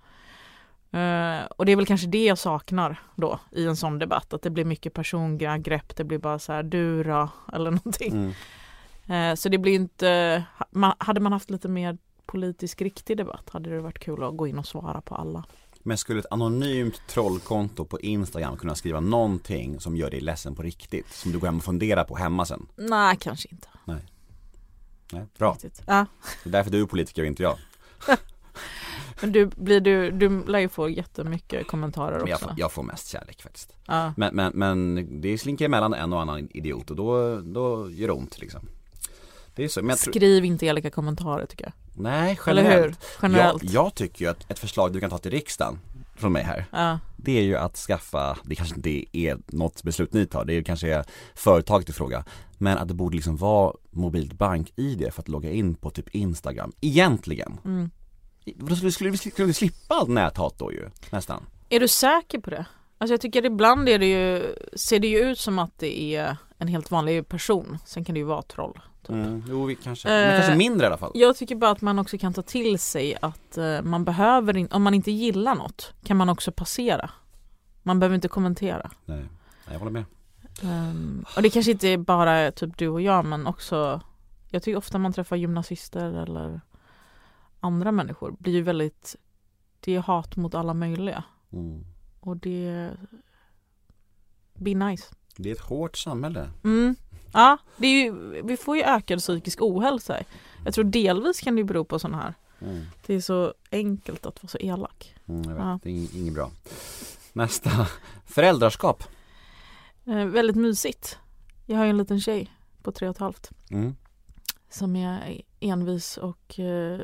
Eh, 0.92 1.46
och 1.46 1.66
det 1.66 1.72
är 1.72 1.76
väl 1.76 1.86
kanske 1.86 2.08
det 2.08 2.26
jag 2.26 2.38
saknar 2.38 3.00
då 3.16 3.40
i 3.52 3.66
en 3.66 3.76
sån 3.76 4.00
debatt, 4.00 4.34
att 4.34 4.42
det 4.42 4.50
blir 4.50 4.66
mycket 4.66 4.94
personangrepp, 4.94 5.96
det 5.96 6.04
blir 6.04 6.18
bara 6.18 6.40
så 6.40 6.54
här 6.54 6.64
du 6.64 7.04
då, 7.04 7.30
eller 7.54 7.72
någonting. 7.72 8.14
Mm. 8.14 9.32
Eh, 9.32 9.36
så 9.36 9.50
det 9.50 9.58
blir 9.58 9.76
inte, 9.76 10.44
man, 10.72 10.94
hade 10.98 11.20
man 11.20 11.32
haft 11.32 11.50
lite 11.50 11.68
mer 11.68 11.98
politisk 12.26 12.82
riktig 12.82 13.18
debatt 13.18 13.50
hade 13.50 13.70
det 13.70 13.82
varit 13.82 14.00
kul 14.00 14.24
att 14.24 14.38
gå 14.38 14.48
in 14.48 14.60
och 14.60 14.68
svara 14.68 15.02
på 15.02 15.16
alla. 15.16 15.44
Men 15.84 15.98
skulle 15.98 16.20
ett 16.20 16.26
anonymt 16.30 17.02
trollkonto 17.08 17.86
på 17.86 18.00
Instagram 18.00 18.58
kunna 18.58 18.76
skriva 18.76 19.00
någonting 19.00 19.80
som 19.80 19.98
gör 19.98 20.12
dig 20.12 20.22
ledsen 20.22 20.56
på 20.56 20.62
riktigt? 20.62 21.12
Som 21.12 21.32
du 21.32 21.40
går 21.40 21.48
hem 21.48 21.58
och 21.58 21.64
funderar 21.64 22.04
på 22.04 22.16
hemma 22.16 22.46
sen? 22.46 22.68
Nej, 22.76 23.18
kanske 23.20 23.48
inte. 23.52 23.68
Nej, 23.86 24.02
bra. 25.38 25.52
Riktigt. 25.54 25.82
Ja. 25.86 26.06
Det 26.44 26.50
är 26.50 26.52
därför 26.52 26.72
du 26.72 26.82
är 26.82 26.86
politiker 26.86 27.22
och 27.22 27.28
inte 27.28 27.44
jag. 27.44 27.58
Men 29.22 29.32
du, 29.32 29.46
blir 29.46 29.80
du, 29.80 30.12
du 30.12 30.44
lär 30.46 30.60
ju 30.60 30.70
få 30.70 30.90
jättemycket 30.90 31.68
kommentarer 31.68 32.20
Men 32.20 32.28
jag, 32.28 32.36
också. 32.36 32.48
får, 32.48 32.56
jag 32.60 32.72
får 32.72 32.84
mest 32.84 33.08
kärlek 33.08 33.42
faktiskt. 33.42 33.76
Ja. 33.86 34.14
Men, 34.18 34.36
men, 34.36 34.52
men 34.56 35.08
det 35.22 35.38
slinker 35.38 35.66
emellan 35.66 35.94
en 35.94 36.14
och 36.14 36.22
annan 36.22 36.48
idiot 36.52 36.90
och 36.90 36.96
då, 36.96 37.40
då 37.42 37.92
gör 37.92 38.08
det 38.08 38.14
ont 38.14 38.40
liksom. 38.40 38.62
Det 39.56 39.64
är 39.64 39.68
så, 39.68 39.82
men 39.84 39.98
Skriv 39.98 40.46
inte 40.46 40.66
elaka 40.66 40.90
kommentarer 40.90 41.46
tycker 41.46 41.64
jag. 41.66 41.74
nej 42.04 42.40
Eller 42.48 42.64
hur? 42.64 42.70
generellt. 42.72 43.00
Generellt. 43.22 43.64
Jag, 43.64 43.74
jag 43.86 43.96
tycker 43.96 44.26
ju 44.26 44.32
att 44.32 44.52
ett 44.52 44.60
förslag 44.60 44.94
du 44.94 45.00
kan 45.00 45.10
ta 45.10 45.18
till 45.18 45.32
riksdagen 45.32 45.80
från 46.16 46.32
mig 46.32 46.44
här 46.44 46.66
Ja. 46.72 47.00
Det 47.18 47.38
är 47.38 47.42
ju 47.42 47.56
att 47.56 47.78
skaffa, 47.78 48.38
det 48.44 48.56
kanske 48.56 48.76
inte 48.76 49.18
är 49.18 49.38
något 49.48 49.84
beslut 49.84 50.14
ni 50.14 50.26
tar, 50.26 50.46
det 50.46 50.54
är 50.54 50.62
kanske 50.62 50.94
är 50.94 51.06
företaget 51.36 51.90
i 51.90 51.94
fråga 51.94 52.26
Men 52.58 52.78
att 52.78 52.88
det 52.88 52.94
borde 52.94 53.16
liksom 53.16 53.38
vara 53.38 53.74
mobilt 53.92 54.34
bank-id 54.34 55.14
för 55.14 55.22
att 55.22 55.28
logga 55.28 55.52
in 55.52 55.76
på 55.76 55.90
typ 55.90 56.16
Instagram, 56.16 56.72
egentligen 56.82 57.58
Mm. 57.66 57.90
Då 58.56 58.76
skulle, 58.76 58.92
skulle 58.92 59.18
skulle 59.18 59.46
vi 59.46 59.54
slippa 59.54 59.96
allt 59.96 60.10
näthat 60.10 60.60
då 60.60 60.72
ju, 60.72 60.90
nästan 61.10 61.46
Är 61.70 61.80
du 61.80 61.88
säker 61.88 62.40
på 62.40 62.50
det? 62.50 62.66
Alltså 62.98 63.14
jag 63.14 63.22
tycker 63.22 63.46
ibland 63.46 63.90
är 63.90 64.00
det 64.00 64.06
ju, 64.06 64.56
ser 64.76 65.00
det 65.00 65.08
ju 65.08 65.20
ut 65.20 65.40
som 65.40 65.60
att 65.60 65.80
det 65.80 66.16
är 66.16 66.38
en 66.58 66.68
helt 66.68 66.92
vanlig 66.92 67.28
person. 67.28 67.78
Sen 67.86 68.06
kan 68.06 68.14
det 68.14 68.20
ju 68.20 68.26
vara 68.26 68.42
troll. 68.42 68.80
Typ. 69.08 69.16
mm, 69.16 69.44
Jo, 69.50 69.66
vi 69.66 69.76
kanske, 69.76 70.10
Eh, 70.10 70.28
men 70.28 70.42
kanske 70.42 70.56
mindre 70.56 70.86
i 70.86 70.88
alla 70.88 70.98
fall 70.98 71.12
Jag 71.14 71.38
tycker 71.38 71.56
bara 71.56 71.72
att 71.72 71.82
man 71.82 72.00
också 72.00 72.18
kan 72.18 72.34
ta 72.34 72.42
till 72.42 72.80
sig 72.80 73.18
att 73.22 73.58
eh, 73.58 73.82
man 73.82 74.06
behöver 74.06 74.58
in, 74.58 74.68
om 74.72 74.84
man 74.84 74.94
inte 74.94 75.12
gillar 75.12 75.56
något 75.56 75.94
kan 76.04 76.18
man 76.18 76.30
också 76.30 76.52
passera. 76.52 77.10
Man 77.84 78.00
behöver 78.00 78.16
inte 78.16 78.28
kommentera. 78.28 78.92
Nej, 79.06 79.18
Nej, 79.18 79.28
jag 79.72 79.80
håller 79.80 79.92
med 79.92 80.04
Ehm, 80.64 81.26
och 81.36 81.42
det 81.42 81.50
kanske 81.50 81.72
inte 81.72 81.88
är 81.88 81.98
bara 81.98 82.52
typ 82.52 82.78
du 82.78 82.88
och 82.88 83.02
jag 83.02 83.26
men 83.26 83.48
också 83.48 84.02
Jag 84.50 84.64
tycker 84.64 84.78
ofta 84.78 84.98
man 84.98 85.14
träffar 85.14 85.36
gymnasister 85.36 86.14
eller 86.14 86.62
andra 87.60 87.92
människor 87.92 88.36
blir 88.40 88.54
ju 88.54 88.62
väldigt 88.62 89.16
Det 89.80 89.96
är 89.96 90.00
hat 90.00 90.36
mot 90.36 90.56
alla 90.56 90.74
möjliga 90.74 91.24
mm. 91.52 91.86
och 92.20 92.38
det 92.38 92.92
Be 94.54 94.74
nice. 94.74 95.16
Det 95.38 95.50
är 95.50 95.56
ett 95.56 95.62
hårt 95.62 95.98
samhälle 95.98 96.50
Mm. 96.64 96.96
Ja, 97.36 97.58
det 97.78 97.88
är 97.88 98.04
ju, 98.04 98.42
vi 98.42 98.58
får 98.58 98.78
ju 98.78 98.84
ökad 98.84 99.20
psykisk 99.20 99.62
ohälsa. 99.62 100.20
Jag 100.66 100.74
tror 100.74 100.84
delvis 100.86 101.40
kan 101.42 101.56
det 101.56 101.64
bero 101.64 101.84
på 101.86 102.00
sådana 102.00 102.18
här. 102.24 102.34
mm. 102.62 102.86
Det 103.06 103.14
är 103.14 103.20
så 103.22 103.54
enkelt 103.72 104.26
att 104.26 104.44
vara 104.44 104.50
så 104.50 104.58
elak. 104.58 105.16
Mm, 105.28 105.42
jag 105.44 105.50
vet, 105.50 105.60
Ja. 105.64 105.80
det 105.84 105.90
är 105.90 105.94
ing- 105.94 106.18
inget 106.18 106.34
bra 106.34 106.52
Nästa, 107.34 107.88
föräldraskap 108.26 109.04
Eh, 110.08 110.26
väldigt 110.26 110.56
mysigt. 110.56 111.18
Jag 111.66 111.78
har 111.78 111.84
ju 111.84 111.90
en 111.90 111.98
liten 111.98 112.22
tjej 112.22 112.52
på 112.84 112.92
tre 112.92 113.08
och 113.08 113.16
ett 113.16 113.20
halvt 113.20 113.52
mm. 113.72 113.96
som 114.70 114.96
är 114.96 115.42
envis 115.60 116.18
och 116.18 116.60
eh, 116.60 117.00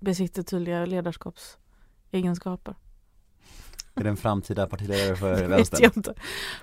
besitter 0.00 0.42
tydliga 0.42 0.86
ledarskapsegenskaper. 0.86 2.74
Är 3.94 4.04
det 4.04 4.10
en 4.10 4.16
framtida 4.16 4.66
partiledare 4.66 5.16
för 5.16 5.30
Det 5.36 5.42
vet 5.42 5.50
vänstern? 5.50 5.80
jag 5.82 5.96
inte. 5.96 6.14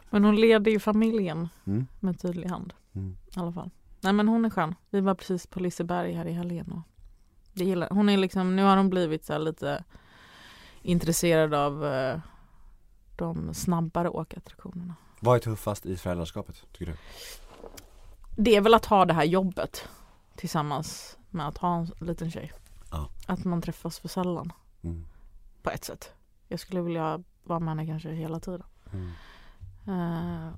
Men 0.09 0.23
hon 0.23 0.35
leder 0.35 0.71
ju 0.71 0.79
familjen 0.79 1.49
Mm. 1.65 1.87
med 1.99 2.19
tydlig 2.21 2.47
hand 2.49 2.73
Mm. 2.95 3.17
i 3.35 3.39
alla 3.39 3.51
fall. 3.51 3.69
Nej 4.01 4.13
men 4.13 4.27
hon 4.27 4.45
är 4.45 4.49
skön. 4.49 4.75
Vi 4.89 5.01
var 5.01 5.15
precis 5.15 5.47
på 5.47 5.59
Liseberg 5.59 6.13
här 6.13 6.25
i 6.25 6.31
helgen 6.31 6.71
och 6.71 6.81
det 7.53 7.63
gillar 7.65 7.89
hon. 7.91 8.09
är 8.09 8.17
liksom, 8.17 8.55
nu 8.55 8.63
har 8.63 8.77
hon 8.77 8.89
blivit 8.89 9.25
så 9.25 9.37
lite 9.37 9.83
intresserad 10.81 11.53
av 11.53 11.85
eh, 11.85 12.19
de 13.15 13.53
snabbare 13.53 14.09
åkattraktionerna. 14.09 14.95
Vad 15.19 15.35
är 15.35 15.39
tuffast 15.39 15.85
i 15.85 15.97
föräldraskapet, 15.97 16.63
tycker 16.71 16.85
du? 16.91 16.97
Det 18.35 18.55
är 18.55 18.61
väl 18.61 18.73
att 18.73 18.85
ha 18.85 19.05
det 19.05 19.13
här 19.13 19.23
jobbet 19.23 19.87
tillsammans 20.35 21.17
med 21.29 21.47
att 21.47 21.57
ha 21.57 21.75
en 21.77 21.91
liten 22.07 22.31
tjej. 22.31 22.51
Ja. 22.91 23.09
Att 23.27 23.43
man 23.45 23.61
träffas 23.61 23.99
för 23.99 24.07
sällan 24.07 24.53
Mm. 24.83 25.05
på 25.63 25.69
ett 25.69 25.83
sätt. 25.85 26.11
Jag 26.51 26.59
skulle 26.59 26.81
vilja 26.81 27.23
vara 27.43 27.59
med 27.59 27.69
henne 27.69 27.85
kanske 27.85 28.09
hela 28.09 28.39
tiden. 28.39 28.63
Mm. 28.93 29.11
Eh, 29.87 30.53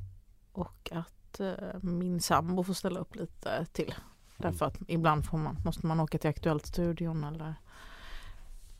och 0.52 0.90
att 0.92 1.40
eh, 1.40 1.80
min 1.82 2.20
sambo 2.20 2.64
får 2.64 2.74
ställa 2.74 3.00
upp 3.00 3.16
lite 3.16 3.66
till. 3.66 3.94
Därför 4.38 4.66
att 4.66 4.78
ibland 4.88 5.26
får 5.26 5.38
man, 5.38 5.58
måste 5.66 5.88
man 5.88 6.00
åka 6.00 6.18
till 6.18 6.30
Aktuellt-studion 6.30 7.24
eller 7.24 7.56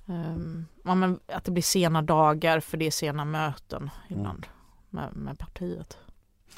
ehm, 0.08 0.66
ja, 0.84 0.96
men 0.96 1.20
att 1.28 1.44
det 1.44 1.52
blir 1.52 1.64
sena 1.64 2.02
dagar 2.02 2.60
för 2.60 2.78
det 2.78 2.88
är 2.88 2.92
sena 2.92 3.26
möten 3.26 3.90
ibland 4.08 4.46
med, 4.90 5.16
med 5.16 5.40
partiet. 5.40 5.98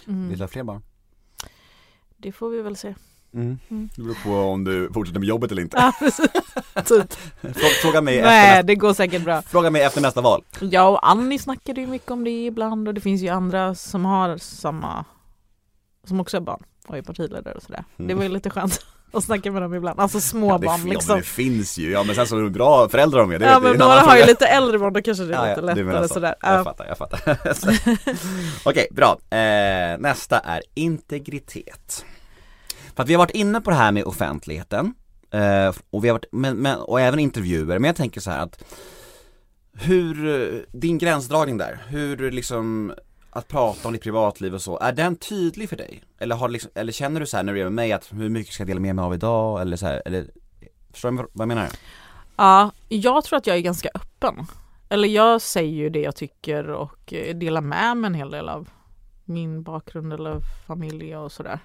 Mm. 0.07 0.29
Vill 0.29 0.37
du 0.37 0.43
ha 0.43 0.47
fler 0.47 0.63
barn? 0.63 0.83
Det 2.17 2.31
får 2.31 2.49
vi 2.49 2.61
väl 2.61 2.75
se. 2.75 2.95
Mm. 3.35 3.59
Mm. 3.71 3.89
Det 3.95 4.01
beror 4.01 4.15
på 4.23 4.31
om 4.51 4.63
du 4.63 4.89
fortsätter 4.93 5.19
med 5.19 5.27
jobbet 5.29 5.51
eller 5.51 5.61
inte. 5.61 5.77
Ja, 5.81 5.93
precis. 5.99 6.27
Typ. 6.85 7.13
Fråga, 7.81 8.01
mig 8.01 8.15
efter 8.17 8.29
Nej, 8.29 8.49
nästa, 8.49 8.63
det 8.63 8.75
går 8.75 8.93
säkert 8.93 9.23
bra. 9.23 9.41
fråga 9.41 9.69
mig 9.69 9.81
efter 9.81 10.01
nästa 10.01 10.21
val. 10.21 10.43
Jag 10.59 10.91
och 10.93 11.09
Annie 11.09 11.39
snackade 11.39 11.81
ju 11.81 11.87
mycket 11.87 12.11
om 12.11 12.23
det 12.23 12.45
ibland 12.45 12.87
och 12.87 12.93
det 12.93 13.01
finns 13.01 13.21
ju 13.21 13.29
andra 13.29 13.75
som 13.75 14.05
har 14.05 14.37
samma 14.37 15.05
som 16.07 16.19
också 16.19 16.37
är 16.37 16.41
barn 16.41 16.63
och 16.87 16.97
är 16.97 17.01
partiledare 17.01 17.55
och 17.55 17.63
sådär. 17.63 17.83
Mm. 17.97 18.07
Det 18.07 18.13
var 18.13 18.23
ju 18.23 18.29
lite 18.29 18.49
skönt 18.49 18.85
att 19.13 19.23
snacka 19.23 19.51
med 19.51 19.61
dem 19.61 19.73
ibland, 19.73 19.99
alltså 19.99 20.21
små 20.21 20.47
Ja, 20.49 20.57
det, 20.57 20.89
liksom. 20.89 21.11
ja, 21.11 21.15
det 21.17 21.23
finns 21.23 21.77
ju, 21.77 21.91
ja 21.91 22.03
men 22.03 22.15
sen 22.15 22.27
så 22.27 22.35
hur 22.35 22.49
bra 22.49 22.89
föräldrar 22.89 23.19
de 23.19 23.31
är, 23.31 23.39
det 23.39 23.45
Ja 23.45 23.51
men 23.53 23.61
det 23.63 23.67
är 23.69 23.73
en 23.73 23.79
några 23.79 23.99
har 23.99 24.17
ju 24.17 24.25
lite 24.25 24.45
äldre 24.47 24.79
barn, 24.79 24.93
då 24.93 25.01
kanske 25.01 25.23
det 25.23 25.35
är 25.35 25.47
Ja, 25.47 25.49
ja, 25.49 25.61
lite 25.61 25.75
menar 25.83 25.91
lättare 25.93 26.07
så. 26.07 26.13
sådär. 26.13 26.35
Jag 26.41 26.59
Ja. 26.59 26.63
fattar, 26.63 26.85
jag 26.87 26.97
fattar. 26.97 27.37
Okej, 28.69 28.87
bra. 28.91 29.17
Eh, 29.37 29.97
nästa 29.99 30.39
är 30.39 30.61
integritet. 30.73 32.05
För 32.95 33.03
att 33.03 33.09
vi 33.09 33.13
har 33.13 33.19
varit 33.19 33.35
inne 33.35 33.61
på 33.61 33.69
det 33.69 33.75
här 33.75 33.91
med 33.91 34.03
offentligheten, 34.03 34.93
eh, 35.31 35.73
och 35.89 36.03
vi 36.03 36.07
har 36.07 36.13
varit, 36.13 36.25
men, 36.31 36.57
men, 36.57 36.79
och 36.79 37.01
även 37.01 37.19
intervjuer, 37.19 37.79
men 37.79 37.83
jag 37.83 37.95
tänker 37.95 38.21
så 38.21 38.31
här 38.31 38.39
att 38.43 38.63
hur, 39.73 40.27
eh, 40.27 40.59
din 40.71 40.97
gränsdragning 40.97 41.57
där, 41.57 41.79
hur 41.87 42.31
liksom 42.31 42.93
att 43.29 43.47
prata 43.47 43.87
om 43.87 43.93
ditt 43.93 44.03
privatliv 44.03 44.53
och 44.53 44.61
så, 44.61 44.79
är 44.79 44.91
den 44.91 45.15
tydlig 45.15 45.69
för 45.69 45.75
dig? 45.75 46.03
Eller, 46.19 46.35
har 46.35 46.49
liksom, 46.49 46.71
eller 46.75 46.91
känner 46.91 47.19
du 47.19 47.25
så 47.25 47.37
här 47.37 47.43
när 47.43 47.53
du 47.53 47.59
är 47.59 47.63
med 47.63 47.73
mig 47.73 47.91
att 47.91 48.13
hur 48.13 48.29
mycket 48.29 48.53
ska 48.53 48.61
jag 48.61 48.67
dela 48.67 48.79
med 48.79 48.95
mig 48.95 49.03
av 49.05 49.13
idag? 49.13 49.61
Eller 49.61 49.77
så 49.77 49.85
här, 49.85 50.01
eller 50.05 50.27
Förstår 50.95 51.11
du 51.11 51.17
vad 51.17 51.29
jag 51.33 51.47
menar? 51.47 51.69
Ja, 52.35 52.71
jag 52.89 53.23
tror 53.23 53.37
att 53.37 53.47
jag 53.47 53.57
är 53.57 53.61
ganska 53.61 53.89
öppen. 53.95 54.45
Eller 54.89 55.07
jag 55.07 55.41
säger 55.41 55.73
ju 55.73 55.89
det 55.89 56.01
jag 56.01 56.15
tycker 56.15 56.69
och 56.69 57.13
eh, 57.13 57.35
delar 57.35 57.61
med 57.61 57.97
mig 57.97 58.07
en 58.07 58.13
hel 58.13 58.31
del 58.31 58.49
av 58.49 58.69
min 59.25 59.63
bakgrund 59.63 60.13
eller 60.13 60.39
familj 60.67 61.17
och 61.17 61.31
sådär. 61.31 61.59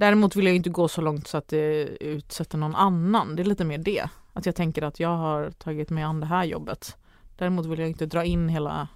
Däremot 0.00 0.36
vill 0.36 0.46
jag 0.46 0.56
inte 0.56 0.70
gå 0.70 0.88
så 0.88 1.00
långt 1.00 1.28
så 1.28 1.36
att 1.36 1.48
det 1.48 1.82
utsätter 2.00 2.58
någon 2.58 2.74
annan. 2.74 3.36
Det 3.36 3.42
är 3.42 3.44
lite 3.44 3.64
mer 3.64 3.78
det. 3.78 4.08
Att 4.32 4.46
jag 4.46 4.54
tänker 4.54 4.82
att 4.82 5.00
jag 5.00 5.16
har 5.16 5.50
tagit 5.50 5.90
mig 5.90 6.04
an 6.04 6.20
det 6.20 6.26
här 6.26 6.44
jobbet. 6.44 6.96
Däremot 7.36 7.66
vill 7.66 7.78
jag 7.78 7.88
inte 7.88 8.06
dra 8.06 8.24
in 8.24 8.48
hela 8.48 8.88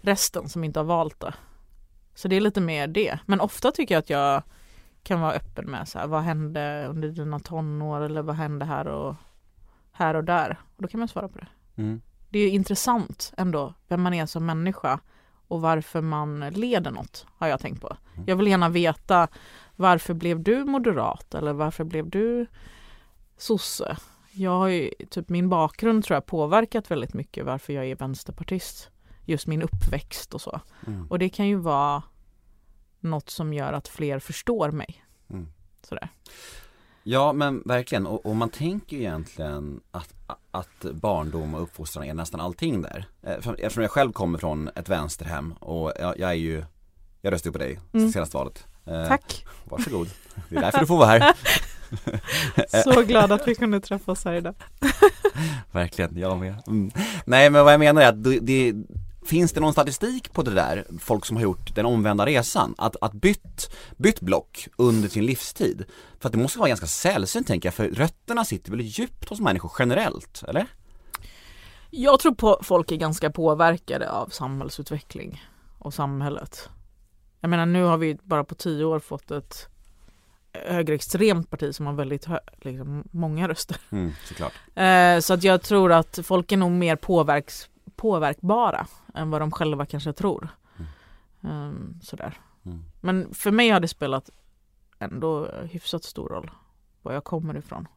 resten 0.00 0.48
som 0.48 0.64
inte 0.64 0.80
har 0.80 0.84
valt 0.84 1.20
det. 1.20 1.34
Så 2.14 2.28
det 2.28 2.36
är 2.36 2.40
lite 2.40 2.60
mer 2.60 2.86
det. 2.86 3.18
Men 3.26 3.40
ofta 3.40 3.72
tycker 3.72 3.94
jag 3.94 3.98
att 3.98 4.10
jag 4.10 4.42
kan 5.02 5.20
vara 5.20 5.32
öppen 5.32 5.70
med 5.70 5.88
så 5.88 5.98
här, 5.98 6.06
vad 6.06 6.22
hände 6.22 6.86
under 6.90 7.08
dina 7.08 7.38
tonår 7.38 8.00
eller 8.00 8.22
vad 8.22 8.36
hände 8.36 8.64
här 8.64 8.88
och 8.88 9.14
här 9.92 10.14
och 10.14 10.24
där. 10.24 10.58
Och 10.76 10.82
då 10.82 10.88
kan 10.88 11.00
man 11.00 11.08
svara 11.08 11.28
på 11.28 11.38
det. 11.38 11.48
Mm. 11.76 12.00
Det 12.28 12.38
är 12.38 12.50
intressant 12.50 13.32
ändå 13.36 13.74
vem 13.88 14.02
man 14.02 14.14
är 14.14 14.26
som 14.26 14.46
människa 14.46 15.00
och 15.48 15.60
varför 15.60 16.00
man 16.00 16.40
leder 16.40 16.90
något 16.90 17.26
har 17.38 17.48
jag 17.48 17.60
tänkt 17.60 17.80
på. 17.80 17.96
Mm. 18.14 18.24
Jag 18.28 18.36
vill 18.36 18.46
gärna 18.46 18.68
veta 18.68 19.28
varför 19.76 20.14
blev 20.14 20.42
du 20.42 20.64
moderat 20.64 21.34
eller 21.34 21.52
varför 21.52 21.84
blev 21.84 22.10
du 22.10 22.46
sosse? 23.36 23.96
Jag 24.32 24.50
har 24.50 24.68
ju, 24.68 24.90
typ 25.10 25.28
min 25.28 25.48
bakgrund 25.48 26.04
tror 26.04 26.14
jag 26.14 26.26
påverkat 26.26 26.90
väldigt 26.90 27.14
mycket 27.14 27.44
varför 27.46 27.72
jag 27.72 27.86
är 27.86 27.96
vänsterpartist. 27.96 28.90
Just 29.24 29.46
min 29.46 29.62
uppväxt 29.62 30.34
och 30.34 30.40
så. 30.40 30.60
Mm. 30.86 31.06
Och 31.10 31.18
det 31.18 31.28
kan 31.28 31.48
ju 31.48 31.56
vara 31.56 32.02
något 33.00 33.30
som 33.30 33.52
gör 33.54 33.72
att 33.72 33.88
fler 33.88 34.18
förstår 34.18 34.70
mig. 34.70 35.04
Mm. 35.30 35.48
Sådär. 35.82 36.08
Ja 37.02 37.32
men 37.32 37.62
verkligen, 37.64 38.06
och, 38.06 38.26
och 38.26 38.36
man 38.36 38.48
tänker 38.50 38.96
ju 38.96 39.02
egentligen 39.02 39.80
att, 39.90 40.14
att 40.50 40.82
barndom 40.92 41.54
och 41.54 41.62
uppfostran 41.62 42.04
är 42.04 42.14
nästan 42.14 42.40
allting 42.40 42.82
där. 42.82 43.04
Eh, 43.22 43.32
Eftersom 43.32 43.82
jag 43.82 43.90
själv 43.90 44.12
kommer 44.12 44.38
från 44.38 44.68
ett 44.68 44.88
vänsterhem 44.88 45.52
och 45.52 45.92
jag, 46.00 46.18
jag 46.18 46.30
är 46.30 46.34
ju, 46.34 46.64
jag 47.20 47.32
röstade 47.32 47.52
på 47.52 47.58
dig 47.58 47.80
Mm. 47.92 48.12
senaste 48.12 48.36
valet. 48.36 48.66
Eh, 48.86 49.08
Tack! 49.08 49.46
Varsågod, 49.64 50.08
det 50.48 50.56
är 50.56 50.60
därför 50.60 50.80
du 50.80 50.86
får 50.86 50.96
vara 50.96 51.08
här. 51.08 51.34
Så 52.84 53.02
glad 53.02 53.32
att 53.32 53.48
vi 53.48 53.54
kunde 53.54 53.80
träffas 53.80 54.24
här 54.24 54.34
idag. 54.34 54.54
Verkligen, 55.72 56.18
jag 56.18 56.38
med. 56.38 56.62
Mm. 56.66 56.90
Nej 57.24 57.50
men 57.50 57.64
vad 57.64 57.72
jag 57.72 57.80
menar 57.80 58.02
är 58.02 58.08
att 58.08 58.24
det, 58.24 58.38
det, 58.40 58.74
finns 59.26 59.52
det 59.52 59.60
någon 59.60 59.72
statistik 59.72 60.32
på 60.32 60.42
det 60.42 60.50
där, 60.50 60.84
folk 61.00 61.26
som 61.26 61.36
har 61.36 61.42
gjort 61.42 61.74
den 61.74 61.86
omvända 61.86 62.26
resan? 62.26 62.74
Att, 62.78 62.96
att 63.00 63.12
bytt, 63.12 63.70
bytt 63.96 64.20
block 64.20 64.68
under 64.76 65.08
sin 65.08 65.26
livstid? 65.26 65.84
För 66.20 66.28
att 66.28 66.32
det 66.32 66.38
måste 66.38 66.58
vara 66.58 66.68
ganska 66.68 66.86
sällsynt 66.86 67.46
tänker 67.46 67.66
jag, 67.66 67.74
för 67.74 67.88
rötterna 67.88 68.44
sitter 68.44 68.70
väl 68.70 68.80
djupt 68.80 69.28
hos 69.28 69.40
människor 69.40 69.72
generellt, 69.78 70.42
eller? 70.48 70.66
Jag 71.90 72.20
tror 72.20 72.34
på 72.34 72.60
folk 72.62 72.92
är 72.92 72.96
ganska 72.96 73.30
påverkade 73.30 74.10
av 74.10 74.28
samhällsutveckling 74.28 75.44
och 75.78 75.94
samhället. 75.94 76.68
Jag 77.40 77.50
menar 77.50 77.66
nu 77.66 77.82
har 77.82 77.96
vi 77.98 78.18
bara 78.22 78.44
på 78.44 78.54
tio 78.54 78.84
år 78.84 78.98
fått 78.98 79.30
ett 79.30 79.68
högerextremt 80.52 81.50
parti 81.50 81.74
som 81.74 81.86
har 81.86 81.92
väldigt 81.92 82.24
hö- 82.24 82.40
liksom, 82.60 83.04
många 83.10 83.48
röster. 83.48 83.76
Mm. 83.90 84.12
Eh, 84.74 85.20
så 85.20 85.34
att 85.34 85.44
jag 85.44 85.62
tror 85.62 85.92
att 85.92 86.18
folk 86.22 86.52
är 86.52 86.56
nog 86.56 86.70
mer 86.70 86.96
påverks, 86.96 87.70
påverkbara 87.96 88.86
än 89.14 89.30
vad 89.30 89.40
de 89.42 89.50
själva 89.50 89.86
kanske 89.86 90.12
tror. 90.12 90.48
Ehm, 91.42 92.00
sådär. 92.02 92.40
Mm. 92.64 92.84
Men 93.00 93.34
för 93.34 93.50
mig 93.50 93.70
har 93.70 93.80
det 93.80 93.88
spelat 93.88 94.30
ändå 94.98 95.50
hyfsat 95.70 96.04
stor 96.04 96.28
roll 96.28 96.50
var 97.02 97.12
jag 97.12 97.24
kommer 97.24 97.56
ifrån. 97.56 97.88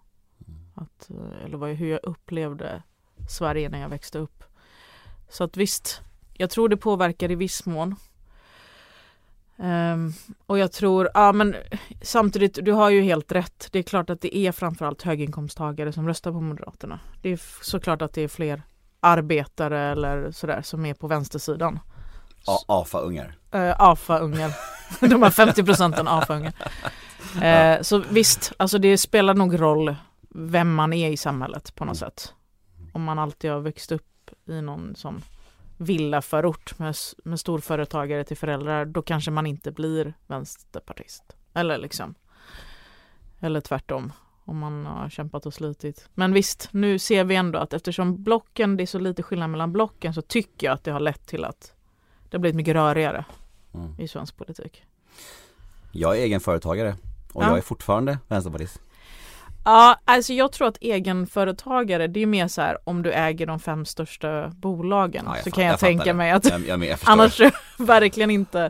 Att, 0.75 1.09
eh, 1.09 1.45
eller 1.45 1.57
vad, 1.57 1.69
hur 1.69 1.89
jag 1.89 1.99
upplevde 2.03 2.83
Sverige 3.29 3.69
när 3.69 3.81
jag 3.81 3.89
växte 3.89 4.19
upp. 4.19 4.43
Så 5.29 5.43
att 5.43 5.57
visst, 5.57 6.01
jag 6.33 6.49
tror 6.49 6.69
det 6.69 6.77
påverkar 6.77 7.31
i 7.31 7.35
viss 7.35 7.65
mån. 7.65 7.95
Ehm, 9.61 10.13
och 10.45 10.59
jag 10.59 10.71
tror, 10.71 11.09
ja 11.13 11.31
men 11.31 11.55
samtidigt, 12.01 12.59
du 12.61 12.71
har 12.71 12.89
ju 12.89 13.01
helt 13.01 13.31
rätt. 13.31 13.67
Det 13.71 13.79
är 13.79 13.83
klart 13.83 14.09
att 14.09 14.21
det 14.21 14.37
är 14.37 14.51
framförallt 14.51 15.01
höginkomsttagare 15.01 15.91
som 15.93 16.07
röstar 16.07 16.31
på 16.31 16.41
Moderaterna. 16.41 16.99
Det 17.21 17.29
är 17.29 17.39
såklart 17.61 18.01
att 18.01 18.13
det 18.13 18.21
är 18.21 18.27
fler 18.27 18.63
arbetare 18.99 19.79
eller 19.79 20.31
sådär 20.31 20.61
som 20.61 20.85
är 20.85 20.93
på 20.93 21.07
vänstersidan. 21.07 21.79
AFA-ungar. 22.67 23.37
Uh, 23.55 23.81
AFA-ungar. 23.81 24.51
De 25.09 25.23
här 25.23 25.29
50 25.29 25.63
procenten 25.63 26.07
AFA-ungar. 26.07 26.53
Eh, 27.41 27.81
så 27.81 28.03
visst, 28.09 28.53
alltså 28.57 28.77
det 28.77 28.97
spelar 28.97 29.33
nog 29.33 29.61
roll 29.61 29.95
vem 30.29 30.73
man 30.73 30.93
är 30.93 31.09
i 31.09 31.17
samhället 31.17 31.75
på 31.75 31.85
något 31.85 31.97
sätt. 31.97 32.33
Om 32.93 33.03
man 33.03 33.19
alltid 33.19 33.51
har 33.51 33.59
växt 33.59 33.91
upp 33.91 34.31
i 34.47 34.61
någon 34.61 34.95
sån 34.95 35.21
villaförort 35.79 36.79
med, 36.79 36.95
med 37.23 37.39
storföretagare 37.39 38.23
till 38.23 38.37
föräldrar, 38.37 38.85
då 38.85 39.01
kanske 39.01 39.31
man 39.31 39.45
inte 39.45 39.71
blir 39.71 40.13
vänsterpartist. 40.27 41.23
Eller 41.53 41.77
liksom. 41.77 42.15
Eller 43.39 43.61
tvärtom. 43.61 44.11
Om 44.45 44.57
man 44.59 44.85
har 44.85 45.09
kämpat 45.09 45.45
och 45.45 45.53
slitit. 45.53 46.09
Men 46.13 46.33
visst, 46.33 46.69
nu 46.71 46.99
ser 46.99 47.23
vi 47.23 47.35
ändå 47.35 47.59
att 47.59 47.73
eftersom 47.73 48.23
blocken, 48.23 48.77
det 48.77 48.83
är 48.83 48.87
så 48.87 48.99
lite 48.99 49.23
skillnad 49.23 49.49
mellan 49.49 49.71
blocken 49.73 50.13
så 50.13 50.21
tycker 50.21 50.67
jag 50.67 50.73
att 50.73 50.83
det 50.83 50.91
har 50.91 50.99
lett 50.99 51.27
till 51.27 51.43
att 51.45 51.73
det 52.29 52.37
har 52.37 52.39
blivit 52.39 52.55
mycket 52.55 52.73
rörigare 52.75 53.25
Mm. 53.73 53.99
i 53.99 54.07
svensk 54.07 54.37
politik. 54.37 54.83
Jag 55.91 56.17
är 56.17 56.21
egen 56.21 56.39
företagare 56.39 56.95
och 57.33 57.43
Ja. 57.43 57.47
jag 57.47 57.57
är 57.57 57.61
fortfarande 57.61 58.17
vänsterpartist. 58.27 58.81
Ja, 59.71 59.99
alltså 60.05 60.33
jag 60.33 60.51
tror 60.51 60.67
att 60.67 60.77
egenföretagare, 60.81 62.07
det 62.07 62.19
är 62.21 62.25
mer 62.25 62.47
så 62.47 62.61
här 62.61 62.77
om 62.83 63.01
du 63.03 63.11
äger 63.11 63.45
de 63.45 63.59
fem 63.59 63.85
största 63.85 64.47
bolagen 64.47 65.23
Ja, 65.27 65.35
så 65.43 65.49
fa- 65.49 65.53
kan 65.53 65.63
jag, 65.63 65.73
jag 65.73 65.79
tänka 65.79 66.03
det. 66.03 66.13
mig 66.13 66.31
att 66.31 66.45
Jag, 66.49 66.61
jag, 66.67 66.85
jag 66.85 66.97
annars 67.03 67.41
verkligen 67.77 68.29
inte 68.31 68.69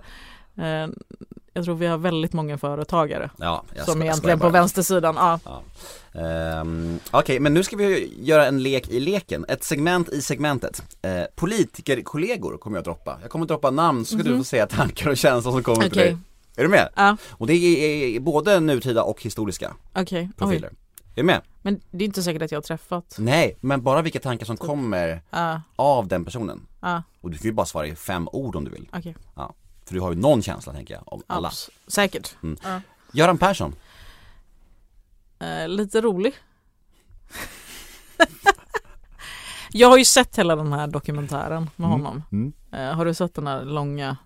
eh, 0.58 0.88
jag 1.54 1.66
tror 1.66 1.76
vi 1.76 1.88
har 1.88 1.98
väldigt 1.98 2.34
många 2.34 2.58
företagare 2.58 3.30
ja, 3.38 3.64
som 3.86 4.02
egentligen 4.02 4.40
på 4.40 4.50
vänstersidan, 4.50 5.16
ja. 5.18 5.40
Ja. 5.46 5.62
Ehm, 6.22 7.00
Okej, 7.12 7.40
men 7.40 7.54
nu 7.54 7.64
ska 7.64 7.76
vi 7.76 8.14
göra 8.22 8.46
en 8.46 8.64
lek 8.64 8.90
i 8.90 9.00
leken, 9.00 9.46
ett 9.48 9.64
segment 9.64 10.10
i 10.10 10.22
segmentet. 10.22 10.82
Uh, 11.06 11.24
politikerkollegor 11.36 12.58
kommer 12.58 12.78
jag 12.78 12.84
droppa. 12.84 13.18
Jag 13.22 13.30
kommer 13.32 13.46
droppa 13.46 13.72
namn 13.72 14.06
så 14.06 14.14
ska 14.16 14.24
du 14.24 14.30
Mhm. 14.30 14.40
få 14.40 14.44
säga 14.44 14.68
tankar 14.68 15.10
och 15.10 15.18
känslor 15.18 15.52
som 15.52 15.64
kommer 15.64 15.82
till 15.82 15.92
Okej, 15.92 16.04
dig. 16.04 16.18
Är 16.58 16.64
du 16.64 16.70
med? 16.70 16.90
ja, 16.96 17.18
Och 17.32 17.48
det 17.48 17.54
är, 17.54 18.20
både 18.20 18.60
nutida 18.60 19.04
och 19.04 19.22
historiska. 19.24 19.74
Oj. 19.96 20.30
profiler. 20.38 20.70
Är 21.20 21.24
du 21.24 21.28
med? 21.28 21.42
Men 21.62 21.82
det 21.92 22.04
är 22.04 22.06
inte 22.06 22.24
säkert 22.24 22.42
att 22.42 22.52
jag 22.52 22.58
har 22.58 22.62
träffat. 22.64 23.16
Nej, 23.20 23.58
men 23.62 23.82
bara 23.84 24.02
vilka 24.02 24.20
tankar 24.20 24.46
som 24.46 24.58
kommer 24.58 25.22
Ja, 25.30 25.62
av 25.76 26.08
den 26.08 26.26
personen. 26.26 26.68
ja, 26.82 27.04
Och 27.22 27.32
du 27.32 27.38
kan 27.38 27.46
ju 27.46 27.52
bara 27.54 27.66
svara 27.66 27.88
i 27.88 27.96
fem 27.96 28.30
ord 28.32 28.56
om 28.56 28.64
du 28.66 28.72
vill. 28.72 28.90
okej. 28.94 29.16
För 29.86 29.94
du 29.94 30.00
har 30.00 30.12
ju 30.12 30.18
någon 30.20 30.42
känsla 30.42 30.74
tänker 30.74 30.94
jag, 30.94 31.14
om 31.14 31.24
alla. 31.28 31.48
s- 31.50 31.70
Säkert. 31.88 32.36
Mm. 32.44 32.58
Göran 33.14 33.38
Persson. 33.38 33.76
Eh, 35.40 35.68
lite 35.68 36.02
rolig. 36.02 36.34
jag 39.72 39.88
har 39.90 39.98
ju 39.98 40.06
sett 40.06 40.38
hela 40.40 40.56
den 40.56 40.74
här 40.74 40.88
dokumentären 40.88 41.70
med 41.76 41.88
Mm. 41.88 42.02
honom. 42.02 42.24
Mm. 42.32 42.54
Eh, 42.72 42.96
har 42.98 43.06
du 43.06 43.14
sett 43.14 43.36
den 43.36 43.48
här 43.48 43.66
långa? 43.66 44.18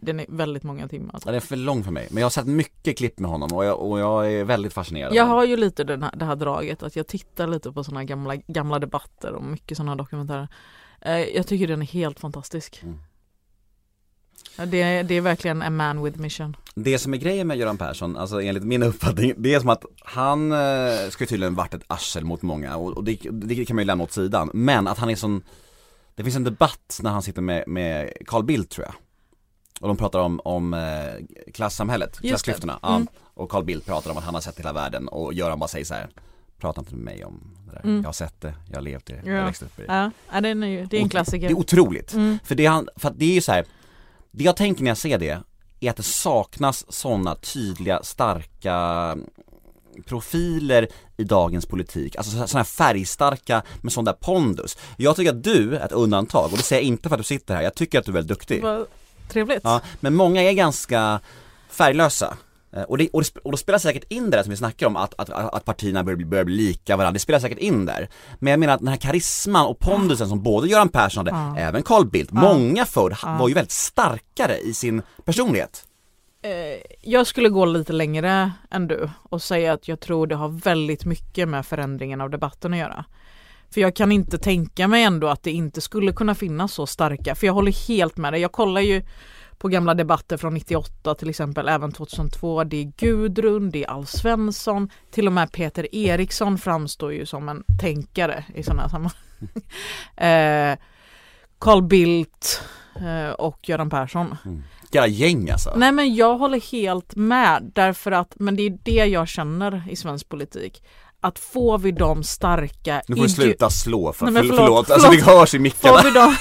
Den 0.00 0.20
är 0.20 0.26
väldigt 0.28 0.62
många 0.62 0.88
timmar. 0.88 1.20
Ja, 1.24 1.30
det 1.30 1.36
är 1.36 1.40
för 1.40 1.56
lång 1.56 1.84
för 1.84 1.90
mig, 1.90 2.08
men 2.10 2.20
jag 2.20 2.24
har 2.24 2.30
sett 2.30 2.46
mycket 2.46 2.98
klipp 2.98 3.18
med 3.18 3.30
honom 3.30 3.52
och 3.52 3.64
jag, 3.64 3.80
och 3.80 3.98
jag 4.00 4.32
är 4.32 4.44
väldigt 4.44 4.72
fascinerad 4.72 5.14
Jag 5.14 5.24
har 5.24 5.44
ju 5.44 5.56
lite 5.56 5.84
den 5.84 6.02
här, 6.02 6.12
det 6.16 6.24
här 6.24 6.36
draget 6.36 6.82
att 6.82 6.96
jag 6.96 7.06
tittar 7.06 7.46
lite 7.46 7.72
på 7.72 7.84
sådana 7.84 8.04
gamla, 8.04 8.36
gamla 8.36 8.78
debatter 8.78 9.32
och 9.32 9.42
mycket 9.44 9.76
sådana 9.76 9.96
dokumentärer. 9.96 10.48
Eh, 11.00 11.18
jag 11.18 11.46
tycker 11.46 11.66
den 11.68 11.82
är 11.82 11.86
helt 11.86 12.20
fantastisk. 12.20 12.80
Mm. 12.82 12.98
Det, 14.66 14.82
är- 14.82 15.04
det 15.04 15.14
är 15.14 15.20
verkligen 15.20 15.62
a 15.62 15.70
man 15.70 16.04
with 16.04 16.18
mission. 16.20 16.56
Det 16.74 16.98
som 16.98 17.14
är 17.14 17.18
grejen 17.18 17.46
med 17.46 17.56
Göran 17.58 17.78
Persson, 17.78 18.16
alltså 18.16 18.40
enligt 18.42 18.64
min 18.64 18.82
uppfattning, 18.82 19.34
det 19.36 19.54
är 19.54 19.60
som 19.60 19.68
att 19.68 19.84
han 20.04 20.52
eh, 20.52 21.08
ska 21.10 21.26
tydligen 21.26 21.54
varit 21.54 21.74
ett 21.74 21.82
arsel 21.86 22.24
mot 22.24 22.42
många 22.42 22.76
och, 22.76 22.96
och 22.96 23.04
det, 23.04 23.18
det 23.30 23.64
kan 23.64 23.76
man 23.76 23.82
ju 23.82 23.86
lämna 23.86 24.04
åt 24.04 24.12
sidan, 24.12 24.50
men 24.54 24.86
att 24.88 24.98
han 24.98 25.10
är 25.10 25.16
sån 25.16 25.42
Det 26.14 26.22
finns 26.24 26.36
en 26.36 26.44
debatt 26.44 27.00
när 27.02 27.10
han 27.10 27.22
sitter 27.22 27.42
med, 27.42 27.64
med 27.68 28.12
Carl 28.26 28.44
Bildt 28.44 28.70
tror 28.70 28.86
jag 28.86 28.94
Och 29.80 29.88
de 29.88 29.96
pratar 29.96 30.18
om, 30.18 30.40
om 30.44 30.74
eh, 30.74 31.50
klassamhället, 31.54 32.18
det. 32.22 32.28
klassklyftorna, 32.28 32.78
ja, 32.82 32.94
Mm. 32.96 33.06
och 33.34 33.50
Carl 33.50 33.64
Bildt 33.64 33.86
pratar 33.86 34.10
om 34.10 34.16
att 34.16 34.24
han 34.24 34.34
har 34.34 34.40
sett 34.40 34.58
hela 34.58 34.72
världen 34.72 35.08
och 35.08 35.34
Göran 35.34 35.58
bara 35.58 35.68
säger 35.68 35.84
så 35.84 35.94
här 35.94 36.08
Prata 36.60 36.80
inte 36.80 36.94
med 36.94 37.04
mig 37.04 37.24
om 37.24 37.56
det 37.66 37.72
där, 37.72 37.80
Mm. 37.84 37.96
jag 37.96 38.08
har 38.08 38.12
sett 38.12 38.40
det, 38.40 38.54
jag 38.68 38.76
har 38.76 38.82
levt 38.82 39.06
det, 39.06 39.20
Ja. 39.24 39.32
jag 39.32 39.44
växte 39.44 39.64
upp 39.64 39.78
i 39.78 39.82
det 39.86 40.10
Ja, 40.32 40.40
den 40.40 40.62
är 40.62 40.66
ju, 40.66 40.84
det 40.86 40.96
är 40.96 41.00
en 41.02 41.08
klassiker. 41.08 41.48
Det 41.48 41.52
är 41.52 41.58
otroligt, 41.58 42.12
Mm. 42.12 42.38
för 42.44 42.54
det, 42.54 42.66
han, 42.66 42.88
för 42.96 43.10
det 43.16 43.24
är 43.24 43.34
ju 43.34 43.40
så 43.40 43.52
här. 43.52 43.64
Det 44.30 44.44
jag 44.44 44.56
tänker 44.56 44.82
när 44.82 44.90
jag 44.90 44.98
ser 44.98 45.18
det 45.18 45.40
är 45.80 45.90
att 45.90 45.96
det 45.96 46.02
saknas 46.02 46.92
sådana 46.92 47.34
tydliga, 47.34 48.02
starka 48.02 49.16
profiler 50.06 50.88
i 51.16 51.24
dagens 51.24 51.66
politik, 51.66 52.16
alltså 52.16 52.30
sådana 52.30 52.48
här 52.58 52.64
färgstarka 52.64 53.62
med 53.82 53.92
sån 53.92 54.04
där 54.04 54.12
pondus. 54.12 54.78
Jag 54.96 55.16
tycker 55.16 55.30
att 55.30 55.44
du 55.44 55.76
är 55.76 55.84
ett 55.84 55.92
undantag 55.92 56.44
och 56.44 56.56
det 56.56 56.62
säger 56.62 56.82
jag 56.82 56.86
inte 56.86 57.08
för 57.08 57.16
att 57.16 57.20
du 57.20 57.24
sitter 57.24 57.54
här, 57.54 57.62
jag 57.62 57.74
tycker 57.74 57.98
att 57.98 58.04
du 58.04 58.10
är 58.10 58.14
väldigt 58.14 58.28
duktig. 58.38 58.62
Trevligt. 59.30 59.60
Ja, 59.64 59.80
men 60.00 60.14
många 60.14 60.42
är 60.42 60.52
ganska 60.52 61.20
färglösa. 61.70 62.36
Eh, 62.72 62.82
Och, 62.82 62.98
det, 62.98 63.08
och, 63.12 63.22
det, 63.22 63.40
och 63.44 63.50
då 63.50 63.56
spelar 63.56 63.78
säkert 63.78 64.04
in 64.12 64.30
det 64.30 64.36
där 64.36 64.42
som 64.42 64.50
vi 64.50 64.56
snackar 64.56 64.86
om, 64.86 64.96
att, 64.96 65.14
att, 65.18 65.30
att 65.30 65.64
partierna 65.64 66.04
börjar 66.04 66.16
bli, 66.16 66.26
börjar 66.26 66.44
bli 66.44 66.56
lika 66.56 66.96
varandra, 66.96 67.12
det 67.12 67.18
spelar 67.18 67.40
säkert 67.40 67.58
in 67.58 67.86
där. 67.86 68.08
Men 68.38 68.50
jag 68.50 68.60
menar 68.60 68.74
att 68.74 68.80
den 68.80 68.88
här 68.88 68.96
karisman 68.96 69.66
och 69.66 69.78
pondusen 69.78 70.28
som 70.28 70.42
både 70.42 70.68
Göran 70.68 70.88
Persson 70.88 71.26
hade, 71.26 71.38
Ja. 71.60 71.66
även 71.66 71.82
Carl 71.82 72.06
Bildt, 72.06 72.30
Ja. 72.34 72.40
många 72.40 72.86
förr 72.86 73.16
Ja. 73.22 73.36
var 73.40 73.48
ju 73.48 73.54
väldigt 73.54 73.72
starkare 73.72 74.58
i 74.58 74.74
sin 74.74 75.02
personlighet. 75.24 75.84
Eh, 76.42 76.50
Jag 77.02 77.26
skulle 77.26 77.48
gå 77.48 77.64
lite 77.64 77.92
längre 77.92 78.52
än 78.70 78.86
du 78.88 79.10
och 79.22 79.42
säga 79.42 79.72
att 79.72 79.88
jag 79.88 80.00
tror 80.00 80.26
det 80.26 80.34
har 80.34 80.48
väldigt 80.48 81.04
mycket 81.04 81.48
med 81.48 81.66
förändringen 81.66 82.20
av 82.20 82.30
debatten 82.30 82.72
att 82.72 82.78
göra. 82.78 83.04
För 83.70 83.80
jag 83.80 83.96
kan 83.96 84.12
inte 84.12 84.38
tänka 84.38 84.88
mig 84.88 85.02
ändå 85.04 85.28
att 85.28 85.42
det 85.42 85.50
inte 85.50 85.80
skulle 85.80 86.12
kunna 86.12 86.34
finnas 86.34 86.72
så 86.72 86.86
starka, 86.86 87.34
för 87.34 87.46
jag 87.46 87.54
håller 87.54 87.88
helt 87.88 88.16
med 88.16 88.32
dig. 88.32 88.40
Jag 88.40 88.52
kollar 88.52 88.80
ju 88.80 89.02
på 89.58 89.68
gamla 89.68 89.94
debatter 89.94 90.36
från 90.36 90.54
98 90.54 91.14
till 91.14 91.30
exempel, 91.30 91.68
även 91.68 91.92
2002. 91.92 92.64
Det 92.64 92.76
är 92.76 92.92
Gudrun, 92.96 93.70
det 93.70 93.84
är 93.84 93.90
Alf 93.90 94.08
Svensson, 94.08 94.90
till 95.10 95.26
och 95.26 95.32
med 95.32 95.52
Peter 95.52 95.94
Eriksson 95.94 96.58
framstår 96.58 97.12
ju 97.12 97.26
som 97.26 97.48
en 97.48 97.64
tänkare 97.80 98.44
i 98.54 98.62
sådana 98.62 98.82
här 98.82 98.88
sammanhang. 98.88 99.18
eh, 100.16 100.78
Carl 101.58 101.82
Bildt 101.82 102.62
eh, 102.96 103.30
och 103.30 103.68
Göran 103.68 103.90
Persson. 103.90 104.36
Jävla 104.92 105.08
gäng 105.08 105.50
alltså. 105.50 105.72
Nej 105.76 105.92
men 105.92 106.14
jag 106.14 106.38
håller 106.38 106.72
helt 106.72 107.16
med 107.16 107.70
därför 107.74 108.12
att, 108.12 108.32
men 108.36 108.56
det 108.56 108.62
är 108.62 108.78
det 108.82 109.06
jag 109.06 109.28
känner 109.28 109.84
i 109.90 109.96
svensk 109.96 110.28
politik. 110.28 110.82
Att 111.20 111.38
får 111.38 111.78
vi 111.78 111.92
de 111.92 112.22
starka 112.22 113.02
Nu 113.08 113.16
får 113.16 113.22
du 113.22 113.28
sluta 113.28 113.70
slå 113.70 114.12
för, 114.12 114.24
Nej, 114.24 114.34
men 114.34 114.42
för, 114.42 114.48
förlåt, 114.48 114.66
förlåt, 114.66 114.90
alltså 114.90 115.08
förlåt. 115.08 115.26
det 115.26 115.32
hörs 115.32 115.54
i 115.54 115.58
mickarna. 115.58 115.98
Får 115.98 116.04
vi 116.04 116.10
de 116.14 116.36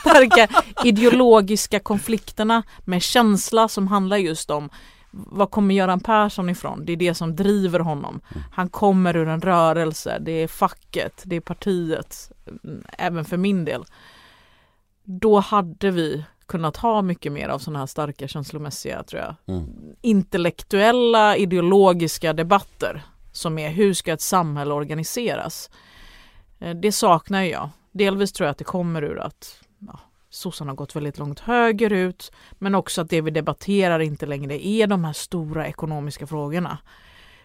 starka 0.00 0.48
ideologiska 0.84 1.80
konflikterna 1.80 2.62
med 2.84 3.02
känsla 3.02 3.68
som 3.68 3.88
handlar 3.88 4.16
just 4.16 4.50
om 4.50 4.70
vad 5.10 5.50
kommer 5.50 5.74
Göran 5.74 6.00
Persson 6.00 6.48
ifrån? 6.50 6.84
Det 6.84 6.92
är 6.92 6.96
det 6.96 7.14
som 7.14 7.36
driver 7.36 7.80
honom. 7.80 8.20
Han 8.52 8.68
kommer 8.68 9.16
ur 9.16 9.28
en 9.28 9.40
rörelse, 9.40 10.18
det 10.20 10.32
är 10.32 10.48
facket, 10.48 11.22
det 11.24 11.36
är 11.36 11.40
partiet, 11.40 12.32
mm, 12.64 12.84
även 12.98 13.24
för 13.24 13.36
min 13.36 13.64
del. 13.64 13.84
Då 15.04 15.38
hade 15.40 15.90
vi 15.90 16.24
kunnat 16.46 16.76
ha 16.76 17.02
mycket 17.02 17.32
mer 17.32 17.48
av 17.48 17.58
sådana 17.58 17.78
här 17.78 17.86
starka 17.86 18.28
känslomässiga, 18.28 19.02
tror 19.02 19.22
jag, 19.22 19.34
Mm. 19.56 19.66
intellektuella, 20.02 21.36
ideologiska 21.36 22.32
debatter 22.32 23.02
som 23.36 23.58
är 23.58 23.70
hur 23.70 23.94
ska 23.94 24.12
ett 24.12 24.20
samhälle 24.20 24.74
organiseras? 24.74 25.70
Eh, 26.58 26.74
Det 26.76 26.92
saknar 26.92 27.42
jag. 27.42 27.68
Delvis 27.92 28.32
tror 28.32 28.46
jag 28.46 28.50
att 28.50 28.58
det 28.58 28.64
kommer 28.64 29.02
ur 29.04 29.18
att 29.18 29.60
ja, 29.78 30.00
sossarna 30.30 30.70
har 30.70 30.76
gått 30.76 30.96
väldigt 30.96 31.18
långt 31.18 31.40
högerut 31.40 32.32
men 32.52 32.74
också 32.74 33.00
att 33.00 33.10
det 33.10 33.20
vi 33.20 33.30
debatterar 33.30 34.00
inte 34.00 34.26
längre 34.26 34.66
är 34.66 34.86
de 34.86 35.04
här 35.04 35.12
stora 35.12 35.66
ekonomiska 35.66 36.26
frågorna. 36.26 36.78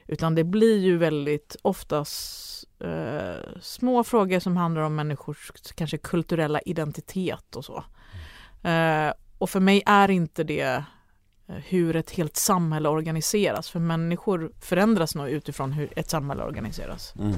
Utan 0.08 0.36
det 0.36 0.44
blir 0.44 0.80
ju 0.80 0.98
väldigt 0.98 1.56
oftast 1.62 2.66
eh, 2.80 3.60
små 3.62 4.04
frågor 4.04 4.40
som 4.40 4.58
handlar 4.58 4.82
om 4.82 4.96
människors 4.96 5.52
kanske 5.76 5.98
kulturella 5.98 6.60
identitet 6.62 7.56
och 7.56 7.66
så. 7.66 7.84
Eh, 8.68 9.14
och 9.38 9.50
för 9.50 9.60
mig 9.60 9.84
är 9.86 10.12
inte 10.12 10.44
det 10.44 10.84
hur 11.66 11.96
ett 11.96 12.12
helt 12.12 12.38
samhälle 12.38 12.90
organiseras. 12.90 13.70
För 13.70 13.80
människor 13.80 14.52
förändras 14.62 15.16
nog 15.16 15.30
utifrån 15.30 15.72
hur 15.72 15.90
ett 15.96 16.10
samhälle 16.10 16.44
organiseras. 16.44 17.14
Mm. 17.20 17.36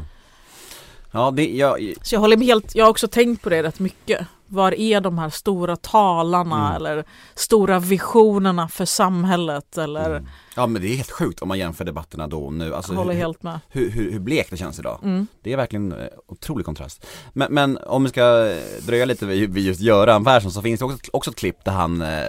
Ja, 1.16 1.32
det, 1.32 1.46
jag, 1.46 1.94
Så 2.02 2.16
jag 2.16 2.20
håller 2.20 2.38
med 2.38 2.48
helt, 2.48 2.76
jag 2.76 2.86
har 2.86 2.90
också 2.90 3.08
tänkt 3.08 3.42
på 3.42 3.50
det 3.50 3.64
rätt 3.64 3.80
mycket. 3.80 4.28
Var 4.48 4.80
är 4.80 5.02
de 5.02 5.18
här 5.20 5.30
stora 5.30 5.76
talarna 5.76 6.68
Mm. 6.68 6.76
eller 6.76 7.06
stora 7.36 7.80
visionerna 7.80 8.68
för 8.68 8.86
samhället 8.86 9.78
eller 9.78 10.10
mm. 10.10 10.28
ja 10.56 10.68
men 10.68 10.82
det 10.82 10.88
är 10.88 10.96
helt 10.96 11.12
sjukt 11.12 11.42
om 11.42 11.48
man 11.48 11.60
jämför 11.60 11.86
debatterna 11.86 12.28
då 12.28 12.44
och 12.46 12.54
nu. 12.54 12.76
Alltså, 12.76 12.94
jag 12.94 12.98
håller 12.98 13.14
hur, 13.14 13.20
helt 13.20 13.44
med. 13.44 13.60
hur, 13.70 13.90
hur, 13.90 14.12
hur 14.12 14.20
blekt 14.20 14.50
det 14.52 14.58
känns 14.58 14.80
idag. 14.80 15.00
Mm. 15.04 15.28
Det 15.42 15.54
är 15.54 15.58
verkligen 15.58 15.92
eh, 15.92 16.08
otrolig 16.28 16.66
kontrast. 16.66 17.06
Men, 17.34 17.54
men 17.54 17.78
om 17.78 18.04
vi 18.04 18.10
ska 18.10 18.50
eh, 18.50 18.58
dröja 18.86 19.06
lite 19.06 19.26
vid, 19.26 19.58
just 19.58 19.82
Göran 19.82 20.24
Persson 20.24 20.52
så 20.52 20.62
finns 20.62 20.80
det 20.80 20.86
också, 20.86 20.98
också 21.14 21.32
ett 21.32 21.38
klipp 21.38 21.66
där 21.66 21.72
han, 21.72 22.02
eh, 22.02 22.28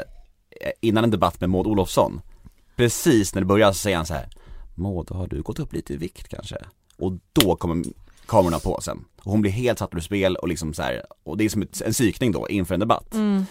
innan 0.81 1.05
en 1.05 1.11
debatt 1.11 1.41
med 1.41 1.51
Maud 1.51 1.67
Olofsson, 1.67 2.21
precis 2.77 3.35
när 3.35 3.43
det 3.43 3.47
börjar 3.47 3.73
så 3.73 3.79
säger 3.79 3.97
han 3.97 4.07
så 4.07 4.15
här 4.15 4.29
Maud, 4.75 5.11
har 5.11 5.27
du 5.27 5.43
gått 5.43 5.59
upp 5.59 5.73
lite 5.73 5.93
i 5.93 5.97
vikt 5.97 6.29
kanske? 6.29 6.57
Och 6.97 7.13
då 7.33 7.57
kommer 7.57 7.85
kamerorna 8.27 8.59
på 8.59 8.81
sen. 8.81 9.05
Och 9.23 9.31
hon 9.33 9.41
blir 9.41 9.51
helt 9.51 9.79
satt 9.79 9.95
ur 9.95 10.01
spel 10.01 10.37
och 10.37 10.49
liksom 10.49 10.75
så 10.75 10.83
här, 10.83 11.03
och 11.25 11.37
det 11.37 11.45
är 11.45 11.49
som 11.49 11.63
ett, 11.63 11.81
en 11.81 11.93
psykning 11.93 12.33
då 12.33 12.49
inför 12.49 12.75
en 12.75 12.81
debatt. 12.81 13.15
Mm. 13.15 13.45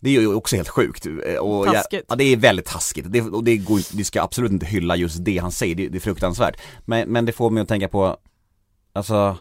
Det 0.00 0.16
är 0.16 0.20
ju 0.20 0.34
också 0.34 0.56
helt 0.56 0.68
sjukt. 0.68 1.06
eh, 1.06 1.36
Och 1.36 1.66
jag, 1.66 1.84
ja, 2.08 2.16
det 2.16 2.24
är 2.24 2.36
väldigt 2.36 2.66
taskigt. 2.66 3.06
Det, 3.12 3.20
och 3.20 3.44
det 3.44 3.56
går 3.56 3.96
vi 3.96 4.04
ska 4.04 4.22
absolut 4.22 4.52
inte 4.52 4.66
hylla 4.66 4.96
just 4.96 5.24
det 5.24 5.38
han 5.38 5.52
säger, 5.52 5.74
det, 5.74 5.88
det 5.88 5.98
är 5.98 6.00
fruktansvärt. 6.00 6.60
Men, 6.84 7.08
men 7.08 7.24
det 7.24 7.32
får 7.32 7.50
mig 7.50 7.62
att 7.62 7.68
tänka 7.68 7.88
på, 7.88 8.16
alltså, 8.92 9.36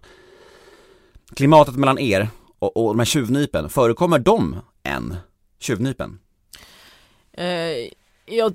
klimatet 1.35 1.75
mellan 1.75 1.99
er 1.99 2.29
och, 2.59 2.77
och 2.77 2.93
de 2.93 2.99
här 2.99 3.05
tjuvnypen, 3.05 3.69
förekommer 3.69 4.19
de 4.19 4.55
än? 4.83 5.15
Tjuvnypen? 5.59 6.19
Eh, 7.33 7.89
ja, 8.25 8.51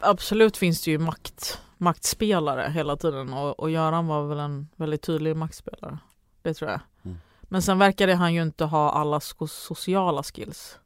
absolut 0.00 0.56
finns 0.56 0.82
det 0.82 0.90
ju 0.90 0.98
makt, 0.98 1.60
maktspelare 1.78 2.70
hela 2.70 2.96
tiden 2.96 3.32
och, 3.32 3.60
och 3.60 3.70
Göran 3.70 4.06
var 4.06 4.26
väl 4.26 4.38
en 4.38 4.68
väldigt 4.76 5.02
tydlig 5.02 5.36
maktspelare. 5.36 5.98
Det 6.42 6.54
tror 6.54 6.70
jag. 6.70 6.80
Mm. 7.04 7.18
Men 7.42 7.62
sen 7.62 7.78
verkade 7.78 8.14
han 8.14 8.34
ju 8.34 8.42
inte 8.42 8.64
ha 8.64 8.90
alla 8.90 9.20
sociala 9.20 10.22
skills. 10.22 10.78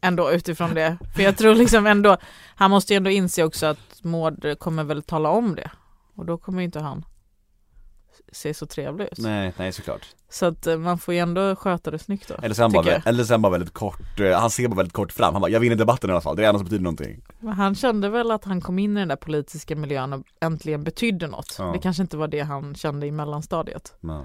Ändå 0.00 0.32
utifrån 0.32 0.74
det. 0.74 0.98
För 1.14 1.22
jag 1.22 1.36
tror 1.38 1.54
liksom 1.54 1.86
ändå, 1.86 2.16
han 2.54 2.70
måste 2.70 2.92
ju 2.92 2.96
ändå 2.96 3.10
inse 3.10 3.44
också 3.44 3.66
att 3.66 4.04
Maud 4.04 4.58
kommer 4.58 4.84
väl 4.84 5.02
tala 5.02 5.30
om 5.30 5.54
det. 5.54 5.70
Och 6.14 6.26
då 6.26 6.38
kommer 6.38 6.58
ju 6.58 6.64
inte 6.64 6.80
han 6.80 7.04
se 8.32 8.54
så 8.54 8.66
trevlig 8.66 9.04
ut. 9.12 9.18
Nej, 9.18 9.52
nej 9.56 9.72
såklart. 9.72 10.06
Så 10.28 10.46
att 10.46 10.66
eh, 10.66 10.78
man 10.78 10.98
får 10.98 11.14
ju 11.14 11.20
ändå 11.20 11.56
sköta 11.56 11.90
det 11.90 11.98
snyggt 11.98 12.28
då. 12.28 12.34
Eller 12.42 12.54
så 12.54 12.62
han 12.62 12.72
bara, 12.72 12.92
eller 12.92 13.24
så 13.24 13.34
han 13.34 13.42
bara 13.42 13.52
väldigt 13.52 13.72
kort, 13.74 14.20
eh, 14.20 14.38
han 14.40 14.50
ser 14.50 14.68
bara 14.68 14.76
väldigt 14.76 14.92
kort 14.92 15.12
fram, 15.12 15.34
han 15.34 15.40
bara, 15.40 15.50
jag 15.50 15.60
vinner 15.60 15.76
debatten 15.76 16.10
i 16.10 16.12
alla 16.12 16.20
fall, 16.20 16.36
det 16.36 16.46
är 16.46 16.52
det 16.52 16.58
som 16.58 16.64
betyder 16.64 16.82
någonting. 16.84 17.22
Men 17.40 17.52
han 17.52 17.74
kände 17.74 18.08
väl 18.08 18.30
att 18.30 18.44
han 18.44 18.60
kom 18.60 18.78
in 18.78 18.96
i 18.96 19.00
den 19.00 19.08
där 19.08 19.16
politiska 19.16 19.76
miljön 19.76 20.12
och 20.12 20.22
äntligen 20.40 20.84
betydde 20.84 21.26
något. 21.26 21.56
Ja. 21.58 21.64
Det 21.72 21.78
kanske 21.78 22.02
inte 22.02 22.16
var 22.16 22.28
det 22.28 22.40
han 22.40 22.74
kände 22.74 23.06
i 23.06 23.10
mellanstadiet. 23.10 23.94
Ja. 24.00 24.24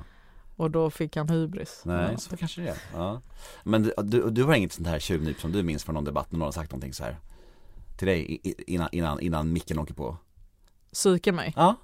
Och 0.56 0.72
då 0.72 0.90
fick 0.90 1.16
han 1.16 1.30
hybris. 1.30 1.82
Nej, 1.86 2.10
Ja. 2.12 2.18
så 2.18 2.38
kanske 2.38 2.62
det 2.62 2.68
är. 2.70 2.78
Ja. 2.94 3.22
Men 3.64 3.84
du, 3.84 3.94
du, 4.04 4.30
du 4.30 4.44
har 4.44 4.54
inget 4.56 4.74
sånt 4.74 4.88
här 4.88 5.00
tjuvnyp 5.00 5.40
som 5.42 5.52
du 5.52 5.64
minns 5.64 5.84
från 5.84 5.96
någon 5.96 6.04
debatt 6.04 6.32
när 6.32 6.40
någon 6.40 6.46
har 6.46 6.52
sagt 6.52 6.72
någonting 6.72 6.94
så 6.94 7.04
här 7.04 7.18
till 7.98 8.08
dig 8.08 8.42
innan, 8.68 8.90
innan, 8.92 9.20
innan 9.20 9.54
micken 9.54 9.80
åker 9.80 9.94
på? 9.94 10.18
Psyka 10.94 11.32
mig? 11.34 11.54
Ja. 11.56 11.76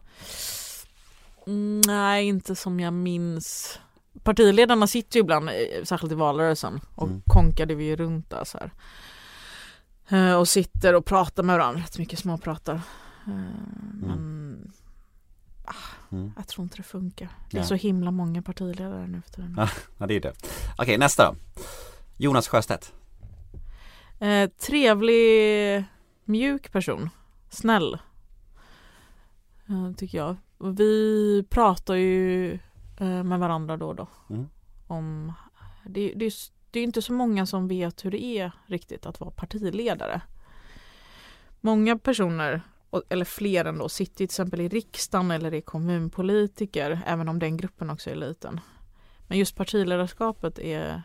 Mm, 1.48 1.82
nej, 1.88 2.28
inte 2.28 2.56
som 2.56 2.80
jag 2.80 2.94
minns. 2.94 3.80
Partiledarna 4.24 4.88
sitter 4.88 5.18
ju 5.18 5.22
ibland, 5.22 5.50
eh, 5.50 5.84
särskilt 5.84 6.12
i 6.12 6.16
valrörelsen, 6.16 6.82
och 6.96 7.08
Mm. 7.08 7.22
konkade 7.26 7.76
vi 7.76 7.84
ju 7.84 7.96
runt 7.96 8.30
där 8.30 8.44
så 8.44 8.58
här. 8.58 8.72
Eh, 10.10 10.36
Och 10.36 10.48
sitter 10.48 10.94
och 10.96 11.06
pratar 11.06 11.44
med 11.44 11.58
varandra, 11.58 11.82
rätt 11.82 11.98
mycket 11.98 12.20
småpratar. 12.20 12.74
Eh, 13.28 13.34
Men 13.94 14.74
Mm. 16.12 16.32
jag 16.38 16.48
tror 16.48 16.64
inte 16.64 16.78
det 16.78 16.84
funkar. 16.84 17.30
Det 17.52 17.58
är 17.58 17.62
Ja. 17.62 17.68
så 17.68 17.76
himla 17.76 18.12
många 18.12 18.42
partiledare 18.42 19.08
nu 19.08 19.22
för 19.22 19.32
tiden. 19.34 19.56
Ja, 19.98 20.08
det 20.08 20.14
är 20.14 20.22
det. 20.22 20.34
Okej, 20.78 20.98
nästa 20.98 21.26
då. 21.32 21.36
Jonas 22.18 22.48
Sjöstedt. 22.48 22.94
Eh, 24.20 24.50
trevlig, 24.50 25.84
mjuk 26.26 26.72
person. 26.72 27.10
Snäll. 27.50 27.98
Eh, 29.70 29.92
tycker 29.98 30.18
jag. 30.18 30.36
Vi 30.72 31.44
pratar 31.50 31.96
ju 31.96 32.54
eh, 32.98 33.24
med 33.24 33.40
varandra 33.40 33.78
då 33.78 33.88
och 33.88 33.96
då. 33.96 34.08
Mm. 34.30 34.50
Om, 34.88 35.34
det, 35.86 36.14
det, 36.16 36.34
det 36.72 36.80
är 36.80 36.84
inte 36.84 37.02
så 37.02 37.14
många 37.14 37.46
som 37.46 37.68
vet 37.68 38.06
hur 38.06 38.12
det 38.12 38.24
är 38.24 38.52
riktigt 38.66 39.06
att 39.06 39.20
vara 39.20 39.32
partiledare. 39.32 40.22
Många 41.62 41.98
personer, 41.98 42.62
eller 43.10 43.26
fler 43.26 43.66
ändå, 43.66 43.90
sitter 43.90 44.16
till 44.16 44.24
exempel 44.24 44.62
i 44.62 44.68
riksdagen 44.68 45.32
eller 45.32 45.54
är 45.54 45.62
kommunpolitiker, 45.62 47.02
även 47.06 47.30
om 47.30 47.40
den 47.40 47.58
gruppen 47.58 47.90
också 47.90 48.10
är 48.10 48.16
liten. 48.16 48.60
Men 49.28 49.38
just 49.38 49.56
partiledarskapet 49.56 50.60
är 50.60 51.04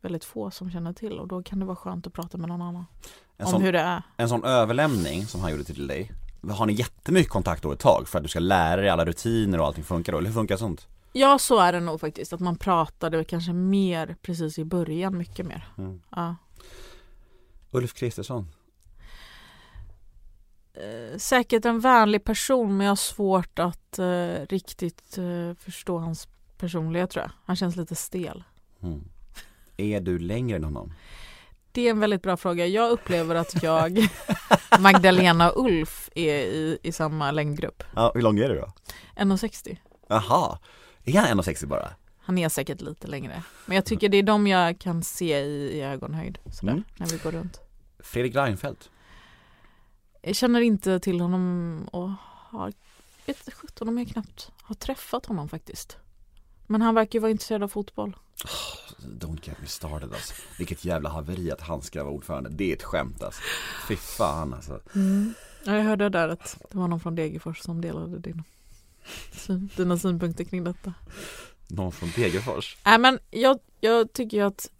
väldigt 0.00 0.24
få 0.24 0.50
som 0.50 0.70
känner 0.70 0.92
till 0.92 1.18
och 1.18 1.28
då 1.28 1.42
kan 1.42 1.58
det 1.58 1.64
vara 1.64 1.76
skönt 1.76 2.06
att 2.06 2.12
prata 2.12 2.38
med 2.38 2.48
någon 2.48 2.62
annan 2.62 2.84
En 3.36 3.46
om 3.46 3.52
sån, 3.52 3.62
hur 3.62 3.72
det 3.72 3.80
är. 3.80 4.02
en 4.16 4.28
sån 4.28 4.44
överlämning 4.44 5.26
som 5.26 5.40
han 5.40 5.50
gjorde 5.50 5.64
till 5.64 5.86
dig, 5.86 6.12
har 6.50 6.66
ni 6.66 6.72
jättemycket 6.72 7.32
kontakt 7.32 7.62
då 7.62 7.72
ett 7.72 7.78
tag 7.78 8.08
för 8.08 8.18
att 8.18 8.22
du 8.22 8.28
ska 8.28 8.40
lära 8.40 8.80
dig 8.80 8.90
alla 8.90 9.04
rutiner 9.04 9.60
och 9.60 9.66
allting 9.66 9.84
funkar 9.84 10.12
då? 10.12 10.18
Eller 10.18 10.28
hur 10.28 10.34
funkar 10.34 10.56
sånt? 10.56 10.88
Ja 11.12 11.38
så 11.38 11.58
är 11.58 11.72
det 11.72 11.80
nog 11.80 12.00
faktiskt, 12.00 12.32
att 12.32 12.40
man 12.40 12.56
pratade 12.56 13.24
kanske 13.24 13.52
mer 13.52 14.16
precis 14.22 14.58
i 14.58 14.64
början, 14.64 15.18
mycket 15.18 15.46
mer. 15.46 15.68
Mm. 15.78 16.00
Ja. 16.10 16.36
Ulf 17.70 17.94
Kristersson? 17.94 18.48
Eh, 20.74 21.18
säkert 21.18 21.64
en 21.64 21.80
vänlig 21.80 22.24
person 22.24 22.76
men 22.76 22.84
jag 22.84 22.90
har 22.90 22.96
svårt 22.96 23.58
att 23.58 23.98
eh, 23.98 24.46
riktigt 24.48 25.18
eh, 25.18 25.54
förstå 25.58 25.98
hans 25.98 26.28
personlighet 26.58 27.10
tror 27.10 27.24
jag. 27.24 27.32
Han 27.44 27.56
känns 27.56 27.76
lite 27.76 27.94
stel. 27.94 28.44
Mm. 28.82 29.04
Är 29.76 30.00
du 30.00 30.18
längre 30.18 30.56
än 30.56 30.64
honom? 30.64 30.92
Det 31.72 31.86
är 31.86 31.90
en 31.90 32.00
väldigt 32.00 32.22
bra 32.22 32.36
fråga. 32.36 32.66
Jag 32.66 32.90
upplever 32.90 33.34
att 33.34 33.62
jag, 33.62 34.08
Magdalena 34.80 35.50
och 35.50 35.64
Ulf 35.64 36.10
är 36.14 36.34
i, 36.34 36.78
i 36.82 36.92
samma 36.92 37.30
längdgrupp. 37.30 37.82
Ja, 37.94 38.12
hur 38.14 38.22
lång 38.22 38.38
är 38.38 38.48
du 38.48 38.54
då? 38.54 38.72
1,60. 39.16 39.76
Jaha, 40.08 40.58
är 41.04 41.18
han 41.18 41.40
1,60 41.40 41.66
bara? 41.66 41.88
Han 42.24 42.38
är 42.38 42.48
säkert 42.48 42.80
lite 42.80 43.06
längre. 43.06 43.42
Men 43.66 43.74
jag 43.74 43.84
tycker 43.84 44.08
det 44.08 44.16
är 44.16 44.22
de 44.22 44.46
jag 44.46 44.78
kan 44.78 45.02
se 45.02 45.38
i, 45.40 45.78
i 45.78 45.82
ögonhöjd 45.82 46.38
sådär, 46.52 46.72
Mm. 46.72 46.84
när 46.96 47.06
vi 47.06 47.16
går 47.16 47.32
runt. 47.32 47.60
Fredrik 47.98 48.34
Reinfeldt? 48.34 48.90
Jag 50.22 50.36
känner 50.36 50.60
inte 50.60 51.00
till 51.00 51.20
honom 51.20 51.88
och 51.92 52.10
har, 52.24 52.72
vet 53.26 53.54
sjutton 53.54 53.88
om 53.88 53.98
jag 53.98 54.08
knappt 54.08 54.50
har 54.62 54.74
träffat 54.74 55.26
honom 55.26 55.48
faktiskt. 55.48 55.96
Men 56.72 56.82
han 56.82 56.94
verkar 56.94 57.18
ju 57.18 57.20
vara 57.20 57.30
intresserad 57.30 57.62
av 57.62 57.68
fotboll. 57.68 58.16
Don't 59.18 59.38
get 59.48 59.60
me 59.60 59.66
started 59.66 60.12
alltså. 60.12 60.34
Vilket 60.58 60.84
jävla 60.84 61.08
haveri 61.10 61.50
att 61.50 61.60
han 61.60 61.82
ska 61.82 62.04
vara 62.04 62.14
ordförande. 62.14 62.50
Det 62.50 62.70
är 62.72 62.76
ett 62.76 62.82
skämt 62.82 63.22
alltså. 63.22 63.40
Fy 63.88 63.96
fan 63.96 64.54
alltså. 64.54 64.80
Ja, 65.64 65.76
jag 65.76 65.84
hörde 65.84 66.08
där 66.08 66.28
att 66.28 66.56
det 66.70 66.78
var 66.78 66.88
någon 66.88 67.00
från 67.00 67.14
Degerfors 67.14 67.58
som 67.58 67.80
delade 67.80 68.18
din 68.18 68.42
syn, 69.32 69.70
dina 69.76 69.98
synpunkter 69.98 70.44
kring 70.44 70.64
detta. 70.64 70.94
Någon 71.68 71.92
från 71.92 72.10
Degerfors. 72.16 72.76
Nej 72.84 72.98
men 72.98 73.18
jag, 73.30 73.58
jag 73.80 74.12
tycker 74.12 74.36
ju 74.36 74.42
att 74.42 74.70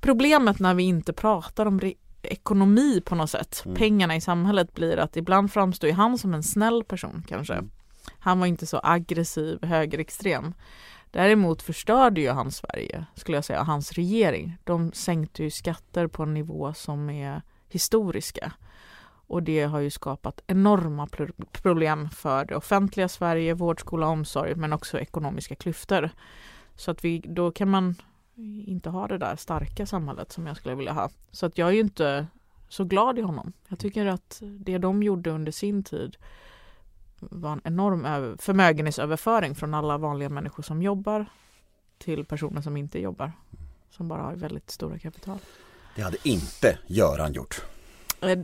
problemet 0.00 0.58
när 0.58 0.74
vi 0.74 0.82
inte 0.82 1.12
pratar 1.12 1.66
om 1.66 1.80
re- 1.80 1.96
ekonomi 2.22 3.00
på 3.04 3.14
något 3.14 3.30
sätt, 3.30 3.62
Mm. 3.64 3.76
pengarna 3.76 4.16
i 4.16 4.20
samhället 4.20 4.74
blir 4.74 4.96
att 4.96 5.16
ibland 5.16 5.52
framstår 5.52 5.88
ju 5.90 5.94
han 5.96 6.18
som 6.18 6.34
en 6.34 6.42
snäll 6.42 6.84
person 6.84 7.24
kanske. 7.28 7.52
Mm. 7.54 7.70
Han 8.20 8.40
var 8.40 8.46
inte 8.46 8.66
så 8.66 8.80
aggressiv, 8.82 9.64
högerextrem. 9.64 10.54
Däremot 11.10 11.62
förstörde 11.62 12.20
ju 12.20 12.30
han 12.30 12.50
Sverige, 12.50 13.06
skulle 13.14 13.36
jag 13.36 13.44
säga, 13.44 13.62
hans 13.62 13.92
regering. 13.92 14.56
De 14.64 14.92
sänkte 14.92 15.42
ju 15.42 15.50
skatter 15.50 16.06
på 16.06 16.22
en 16.22 16.34
nivå 16.34 16.74
som 16.74 17.10
är 17.10 17.42
historiska. 17.68 18.52
Och 19.26 19.42
det 19.42 19.62
har 19.62 19.80
ju 19.80 19.90
skapat 19.90 20.40
enorma 20.46 21.08
problem 21.52 22.10
för 22.10 22.44
det 22.44 22.56
offentliga 22.56 23.08
Sverige, 23.08 23.54
vård, 23.54 23.80
skola, 23.80 24.06
omsorg, 24.06 24.54
men 24.54 24.72
också 24.72 24.98
ekonomiska 24.98 25.54
klyftor. 25.54 26.10
Så 26.76 26.90
att 26.90 27.04
vi, 27.04 27.18
då 27.18 27.50
kan 27.50 27.70
man 27.70 27.94
inte 28.66 28.90
ha 28.90 29.08
det 29.08 29.18
där 29.18 29.36
starka 29.36 29.86
samhället 29.86 30.32
som 30.32 30.46
jag 30.46 30.56
skulle 30.56 30.74
vilja 30.74 30.92
ha. 30.92 31.10
Så 31.30 31.46
att 31.46 31.58
jag 31.58 31.68
är 31.68 31.72
ju 31.72 31.80
inte 31.80 32.26
så 32.68 32.84
glad 32.84 33.18
i 33.18 33.22
honom. 33.22 33.52
Jag 33.68 33.78
tycker 33.78 34.06
att 34.06 34.42
det 34.42 34.78
de 34.78 35.02
gjorde 35.02 35.30
under 35.30 35.52
sin 35.52 35.82
tid 35.82 36.16
var 37.20 37.52
en 37.52 37.60
enorm 37.64 38.04
över- 38.04 38.36
förmögenhetsöverföring 38.36 39.54
från 39.54 39.74
alla 39.74 39.98
vanliga 39.98 40.28
människor 40.28 40.62
som 40.62 40.82
jobbar 40.82 41.26
till 41.98 42.24
personer 42.24 42.60
som 42.60 42.76
inte 42.76 42.98
jobbar. 43.00 43.32
Som 43.90 44.08
bara 44.08 44.22
har 44.22 44.32
väldigt 44.34 44.70
stora 44.70 44.98
kapital. 44.98 45.38
Det 45.96 46.02
hade 46.02 46.16
inte 46.28 46.78
Göran 46.86 47.32
gjort. 47.32 47.62
Eh, 48.20 48.38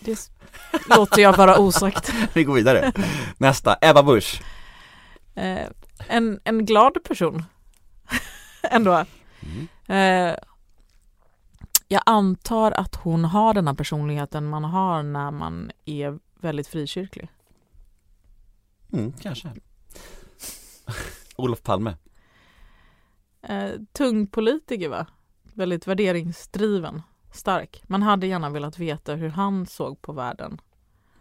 Det 0.00 0.30
låter 0.96 1.22
jag 1.22 1.36
vara 1.36 1.58
osagt. 1.58 2.12
Vi 2.34 2.44
går 2.44 2.54
vidare. 2.54 2.92
Nästa, 3.38 3.76
Ebba 3.80 4.02
Busch. 4.02 4.42
Eh, 5.34 5.66
En, 6.08 6.40
en 6.44 6.66
glad 6.66 7.04
person. 7.04 7.44
Ändå. 8.70 9.04
Mm. 9.42 9.68
Eh, 10.30 10.36
jag 11.88 12.02
antar 12.06 12.72
att 12.72 12.94
hon 12.96 13.24
har 13.24 13.54
den 13.54 13.66
här 13.66 13.74
personligheten 13.74 14.48
man 14.48 14.64
har 14.64 15.02
när 15.02 15.30
man 15.30 15.70
är 15.84 16.18
väldigt 16.40 16.68
frikyrklig. 16.68 17.28
Mm, 18.92 19.12
kanske. 19.12 19.52
Olof 21.36 21.62
Palme. 21.62 21.96
Eh, 23.42 23.70
tung 23.92 24.26
politiker 24.26 24.88
va? 24.88 25.06
Väldigt 25.54 25.86
värderingsdriven, 25.86 27.02
stark. 27.32 27.82
Man 27.86 28.02
hade 28.02 28.26
gärna 28.26 28.50
velat 28.50 28.78
veta 28.78 29.14
hur 29.14 29.28
han 29.28 29.66
såg 29.66 30.02
på 30.02 30.12
världen 30.12 30.60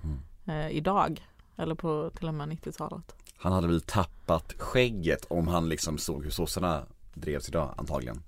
Mm. 0.03 0.19
eh, 0.45 0.69
idag. 0.78 1.28
Eller 1.57 1.76
på 1.76 2.11
till 2.17 2.28
och 2.28 2.34
med 2.34 2.49
90-talet. 2.49 3.15
Han 3.38 3.53
hade 3.53 3.67
väl 3.67 3.82
tappat 3.82 4.53
skägget 4.57 5.26
om 5.30 5.47
han 5.47 5.69
liksom 5.69 5.97
såg 5.97 6.24
hur 6.24 6.32
sossarna 6.32 6.84
drevs 7.13 7.49
idag 7.49 7.74
antagligen. 7.78 8.24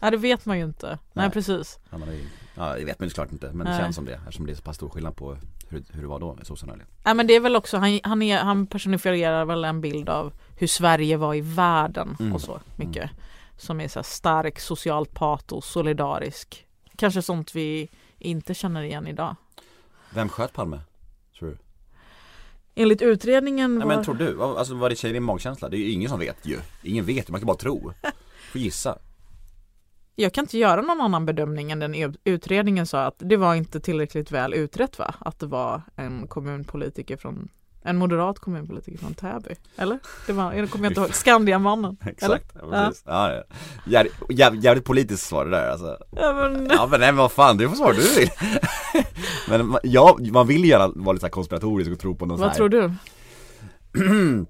Ja 0.00 0.10
det 0.10 0.16
vet 0.16 0.46
man 0.46 0.58
ju 0.58 0.64
inte. 0.64 0.86
Nej, 0.88 0.98
Nej. 1.12 1.30
precis. 1.30 1.78
Han 1.90 2.00
hade, 2.02 2.18
ja 2.54 2.76
det 2.76 2.84
vet 2.84 2.98
man 2.98 3.06
ju 3.06 3.10
såklart 3.10 3.32
inte 3.32 3.46
men 3.52 3.58
det 3.66 3.72
Nej. 3.72 3.80
känns 3.80 3.96
som 3.96 4.04
det 4.04 4.14
eftersom 4.14 4.46
det 4.46 4.52
är 4.52 4.56
så 4.56 4.62
pass 4.62 4.76
stor 4.76 4.88
skillnad 4.88 5.16
på 5.16 5.36
hur, 5.68 5.84
hur 5.92 6.02
det 6.02 6.08
var 6.08 6.20
då 6.20 6.34
med 6.34 6.46
sossarna. 6.46 6.74
Nej 7.04 7.14
men 7.14 7.26
det 7.26 7.34
är 7.36 7.40
väl 7.40 7.56
också, 7.56 7.76
han, 7.76 8.00
han, 8.02 8.22
är, 8.22 8.38
han 8.38 8.66
personifierar 8.66 9.44
väl 9.44 9.64
en 9.64 9.80
bild 9.80 10.08
av 10.08 10.32
hur 10.56 10.66
Sverige 10.66 11.16
var 11.16 11.34
i 11.34 11.40
världen 11.40 12.16
Mm. 12.20 12.32
och 12.34 12.40
så 12.40 12.60
mycket. 12.76 13.10
Som 13.56 13.80
är 13.80 13.88
så 13.88 14.02
stark, 14.02 14.60
socialt 14.60 15.14
patos, 15.14 15.66
solidarisk. 15.66 16.66
Kanske 16.96 17.22
sånt 17.22 17.54
vi 17.54 17.88
inte 18.18 18.54
känner 18.54 18.82
igen 18.82 19.06
idag. 19.06 19.36
Vem 20.10 20.28
sköt 20.28 20.52
Palme? 20.52 20.80
Tror 21.38 21.48
du? 21.48 21.56
Enligt 22.74 23.02
utredningen 23.02 23.74
Nej 23.78 23.86
var... 23.88 23.94
men 23.94 24.04
tror 24.04 24.14
du? 24.14 24.42
Alltså 24.42 24.74
vad 24.74 24.90
det 24.90 24.96
säger 24.96 25.14
din 25.14 25.22
magkänsla? 25.22 25.68
Det 25.68 25.76
är 25.76 25.78
ju 25.78 25.90
ingen 25.90 26.10
som 26.10 26.18
vet 26.18 26.46
ju. 26.46 26.58
Ingen 26.82 27.04
vet, 27.04 27.28
man 27.28 27.40
kan 27.40 27.46
bara 27.46 27.56
tro. 27.56 27.92
Får 28.52 28.60
gissa. 28.60 28.98
Jag 30.20 30.32
kan 30.32 30.44
inte 30.44 30.58
göra 30.58 30.80
någon 30.82 31.00
annan 31.00 31.26
bedömning 31.26 31.70
än 31.70 31.78
den 31.78 31.94
ut- 31.94 32.20
utredningen 32.24 32.86
sa 32.86 33.04
att 33.04 33.14
det 33.18 33.36
var 33.36 33.54
inte 33.54 33.80
tillräckligt 33.80 34.30
väl 34.32 34.54
utrett 34.54 34.98
va? 34.98 35.14
Att 35.18 35.38
det 35.38 35.46
var 35.46 35.82
en 35.96 36.26
kommunpolitiker 36.26 37.16
från 37.16 37.48
en 37.82 37.96
moderat 37.96 38.38
kommunpolitiker 38.38 38.98
från 38.98 39.14
Täby. 39.14 39.54
Eller? 39.76 39.98
Det 40.26 40.32
var, 40.32 40.52
jag 40.52 40.70
kommer 40.70 40.88
inte 40.88 41.00
ihåg, 41.00 41.10
Skandiamannen. 41.14 41.96
Eller? 42.00 42.12
Exakt, 42.12 42.52
ja, 42.54 42.70
precis. 42.70 43.02
Ja. 43.06 43.32
Ja, 43.32 43.42
Jävligt, 43.86 44.14
jävligt, 44.30 44.64
jävligt 44.64 44.84
politiskt 44.84 45.26
svar 45.26 45.44
det 45.44 45.50
där 45.50 45.70
alltså. 45.70 45.98
Ja, 46.16 46.32
men, 46.32 46.68
Ja 46.70 46.86
men 46.90 47.00
nej 47.00 47.08
men 47.12 47.16
vad 47.16 47.32
fan, 47.32 47.56
du 47.56 47.68
får 47.68 47.76
svara 47.76 47.92
du 47.92 48.14
vill. 48.20 48.30
men 49.48 49.78
ja, 49.82 50.18
man 50.32 50.46
vill 50.46 50.64
gärna 50.64 50.92
vara 50.96 51.12
lite 51.12 51.26
så 51.26 51.30
konspiratorisk 51.30 51.90
och 51.90 51.98
tro 52.00 52.14
på 52.14 52.26
någon 52.26 52.40
vad 52.40 52.54
tror 52.54 52.68
du? 52.68 52.92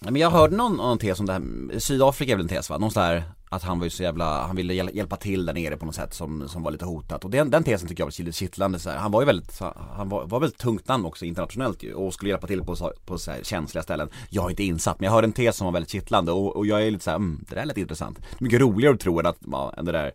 Men 0.00 0.16
jag 0.16 0.30
hörde 0.30 0.56
någon, 0.56 0.76
någon 0.76 0.98
tes 0.98 1.20
om 1.20 1.26
det 1.26 1.32
här, 1.32 1.42
Sydafrika 1.78 2.32
är 2.32 2.36
väl 2.36 2.44
en 2.44 2.48
tes 2.48 2.70
va? 2.70 2.78
Någon 2.78 2.90
sån 2.90 3.02
här 3.02 3.22
att 3.54 3.62
han 3.62 3.78
var 3.78 3.86
ju 3.86 3.90
så 3.90 4.02
jävla, 4.02 4.46
han 4.46 4.56
ville 4.56 4.74
hjälpa 4.74 5.16
till 5.16 5.46
där 5.46 5.54
nere 5.54 5.76
på 5.76 5.86
något 5.86 5.94
sätt 5.94 6.14
som, 6.14 6.48
som 6.48 6.62
var 6.62 6.70
lite 6.70 6.84
hotat 6.84 7.24
och 7.24 7.30
den, 7.30 7.50
den 7.50 7.64
tesen 7.64 7.88
tycker 7.88 8.00
jag 8.00 8.06
var 8.06 8.22
lite 8.24 8.38
kittlande 8.38 8.78
så 8.78 8.90
här. 8.90 8.96
Han 8.96 9.10
var 9.10 9.22
ju 9.22 9.26
väldigt, 9.26 9.60
han 9.96 10.08
var, 10.08 10.26
var 10.26 10.40
väldigt 10.40 10.58
tungt 10.58 10.88
namn 10.88 11.04
också 11.04 11.24
internationellt 11.24 11.82
ju 11.82 11.94
och 11.94 12.14
skulle 12.14 12.30
hjälpa 12.30 12.46
till 12.46 12.64
på, 12.64 12.92
på 13.06 13.18
så 13.18 13.30
här 13.30 13.40
känsliga 13.42 13.82
ställen 13.82 14.08
Jag 14.30 14.44
är 14.44 14.50
inte 14.50 14.64
insatt 14.64 15.00
men 15.00 15.04
jag 15.04 15.12
hörde 15.12 15.26
en 15.26 15.32
tes 15.32 15.56
som 15.56 15.64
var 15.64 15.72
väldigt 15.72 15.90
kittlande 15.90 16.32
och, 16.32 16.56
och 16.56 16.66
jag 16.66 16.86
är 16.86 16.90
lite 16.90 17.04
så 17.04 17.10
här, 17.10 17.16
mm, 17.16 17.44
det 17.48 17.54
där 17.54 17.64
lät 17.64 17.76
intressant 17.76 18.18
Mycket 18.38 18.60
roligare 18.60 18.94
att 18.94 19.00
tro 19.00 19.20
än 19.20 19.26
att, 19.26 19.38
ja, 19.40 19.74
än 19.76 19.84
det 19.84 19.92
där 19.92 20.12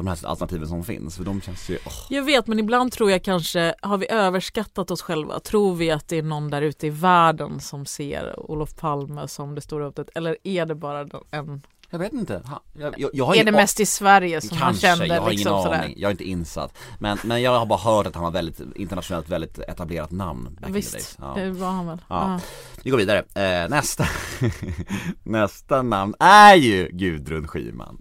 de 0.00 0.06
här 0.06 0.26
alternativen 0.26 0.68
som 0.68 0.84
finns, 0.84 1.16
för 1.16 1.24
de 1.24 1.40
känns 1.40 1.70
ju, 1.70 1.78
åh. 1.86 1.92
Jag 2.10 2.22
vet 2.22 2.46
men 2.46 2.58
ibland 2.58 2.92
tror 2.92 3.10
jag 3.10 3.24
kanske, 3.24 3.74
har 3.82 3.98
vi 3.98 4.10
överskattat 4.10 4.90
oss 4.90 5.02
själva? 5.02 5.40
Tror 5.40 5.74
vi 5.74 5.90
att 5.90 6.08
det 6.08 6.18
är 6.18 6.22
någon 6.22 6.50
där 6.50 6.62
ute 6.62 6.86
i 6.86 6.90
världen 6.90 7.60
som 7.60 7.86
ser 7.86 8.50
Olof 8.50 8.76
Palme 8.76 9.28
som 9.28 9.54
det 9.54 9.60
stora 9.60 9.84
hotet? 9.84 10.08
Eller 10.14 10.36
är 10.44 10.66
det 10.66 10.74
bara 10.74 11.08
en, 11.30 11.62
jag 11.92 11.98
vet 11.98 12.12
inte, 12.12 12.42
ha, 12.44 12.62
jag, 12.72 12.94
jag, 12.98 13.10
jag 13.12 13.36
är 13.36 13.44
det 13.44 13.52
mest 13.52 13.80
i 13.80 13.86
Sverige 13.86 14.40
som 14.40 14.58
Kanske, 14.58 14.86
kände 14.86 15.06
jag 15.06 15.22
har 15.22 15.30
liksom 15.30 15.52
ingen 15.52 15.62
sådär? 15.64 15.78
aning, 15.78 15.94
jag 15.96 16.08
är 16.08 16.10
inte 16.10 16.24
insatt 16.24 16.78
Men, 16.98 17.18
men 17.24 17.42
jag 17.42 17.58
har 17.58 17.66
bara 17.66 17.78
hört 17.78 18.06
att 18.06 18.14
han 18.14 18.24
var 18.24 18.30
väldigt 18.30 18.60
internationellt 18.76 19.28
väldigt 19.28 19.58
etablerat 19.58 20.10
namn. 20.10 20.58
Visst, 20.68 21.18
ja. 21.20 21.32
det 21.36 21.50
var 21.50 21.70
han 21.70 21.86
väl. 21.86 21.98
Ja. 22.08 22.32
Ja. 22.32 22.40
Vi 22.82 22.90
går 22.90 22.98
vidare, 22.98 23.18
eh, 23.18 23.68
nästa 23.70 24.04
Nästa 25.22 25.82
namn 25.82 26.14
är 26.18 26.54
ju 26.54 26.88
Gudrun 26.92 27.48
Schyman 27.48 28.00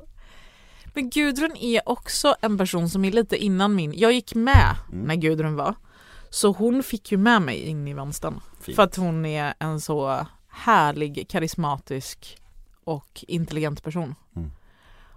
Men 0.93 1.09
Gudrun 1.09 1.55
är 1.57 1.89
också 1.89 2.35
en 2.41 2.57
person 2.57 2.89
som 2.89 3.05
är 3.05 3.11
lite 3.11 3.37
innan 3.37 3.75
min, 3.75 3.93
jag 3.97 4.11
gick 4.13 4.35
med 4.35 4.75
Mm. 4.91 5.07
när 5.07 5.15
Gudrun 5.15 5.55
var. 5.55 5.75
Så 6.29 6.51
hon 6.51 6.83
fick 6.83 7.11
ju 7.11 7.17
med 7.17 7.41
mig 7.41 7.57
in 7.57 7.87
i 7.87 7.93
vänstern. 7.93 8.39
Fint. 8.61 8.75
För 8.75 8.83
att 8.83 8.95
hon 8.95 9.25
är 9.25 9.53
en 9.59 9.81
så 9.81 10.25
härlig, 10.49 11.25
karismatisk 11.29 12.37
och 12.89 13.23
intelligent 13.27 13.83
person. 13.83 14.15
Mm. 14.35 14.51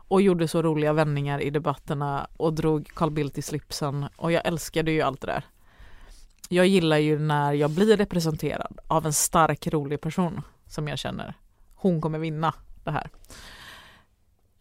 Och 0.09 0.23
gjorde 0.23 0.49
så 0.49 0.63
roliga 0.63 0.93
vändningar 0.93 1.41
i 1.43 1.51
debatterna 1.51 2.27
och 2.37 2.53
drog 2.55 2.89
Carl 2.95 3.11
Bildt 3.11 3.39
i 3.39 3.43
slipsen 3.43 4.07
och 4.17 4.33
jag 4.33 4.47
älskade 4.47 4.91
ju 4.93 5.03
allt 5.03 5.21
det 5.21 5.27
där. 5.27 5.45
Jag 6.49 6.67
gillar 6.67 6.99
ju 6.99 7.19
när 7.19 7.53
jag 7.53 7.71
blir 7.71 7.97
representerad 7.97 8.79
av 8.87 9.07
en 9.07 9.13
stark, 9.13 9.67
rolig 9.67 10.01
person 10.01 10.43
som 10.67 10.89
jag 10.89 10.99
känner. 10.99 11.35
Hon 11.75 12.01
kommer 12.01 12.19
vinna 12.19 12.55
det 12.85 12.91
här. 12.91 13.11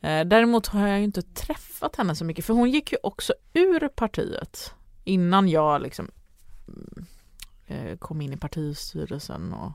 Eh, 0.01 0.25
Däremot 0.27 0.67
har 0.67 0.87
jag 0.87 0.97
ju 0.97 1.03
inte 1.03 1.21
träffat 1.21 1.95
henne 1.95 2.15
så 2.15 2.25
mycket 2.25 2.45
för 2.45 2.53
hon 2.53 2.69
gick 2.71 2.91
ju 2.91 2.97
också 3.03 3.33
ur 3.53 3.87
partiet 3.87 4.73
innan 5.03 5.49
jag 5.49 5.81
liksom 5.81 6.11
mm, 6.67 7.05
eh, 7.67 7.97
kom 7.97 8.21
in 8.21 8.33
i 8.33 8.37
partistyrelsen 8.37 9.53
och 9.53 9.71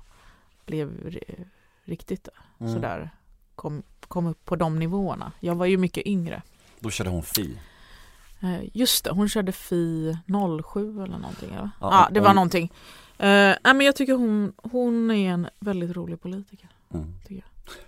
blev 0.67 0.89
ri- 1.11 1.47
riktigt 1.85 2.29
Mm. 2.61 2.73
sådär 2.75 3.11
kom, 3.57 3.83
kom 4.09 4.27
upp 4.27 4.45
på 4.45 4.57
de 4.57 4.79
nivåerna. 4.79 5.33
Jag 5.41 5.55
var 5.55 5.67
ju 5.67 5.77
mycket 5.77 6.07
yngre. 6.07 6.43
Då 6.81 6.91
körde 6.91 7.11
hon 7.11 7.23
Fi 7.23 7.59
Eh, 8.43 8.61
Just 8.73 9.05
det, 9.05 9.11
hon 9.11 9.29
körde 9.29 9.53
Fi 9.53 10.17
07 10.63 11.03
eller 11.03 11.19
någonting. 11.19 11.55
Eller? 11.55 11.71
Ja, 11.81 12.09
det 12.13 12.21
var 12.21 12.27
hon- 12.29 12.37
någonting. 12.37 12.73
nej 13.19 13.57
men 13.65 13.81
jag 13.81 13.97
tycker 13.97 14.13
hon, 14.13 14.53
hon 14.57 15.11
är 15.11 15.31
en 15.31 15.49
väldigt 15.61 15.97
rolig 15.97 16.23
politiker. 16.23 16.69
Mm. 16.95 17.15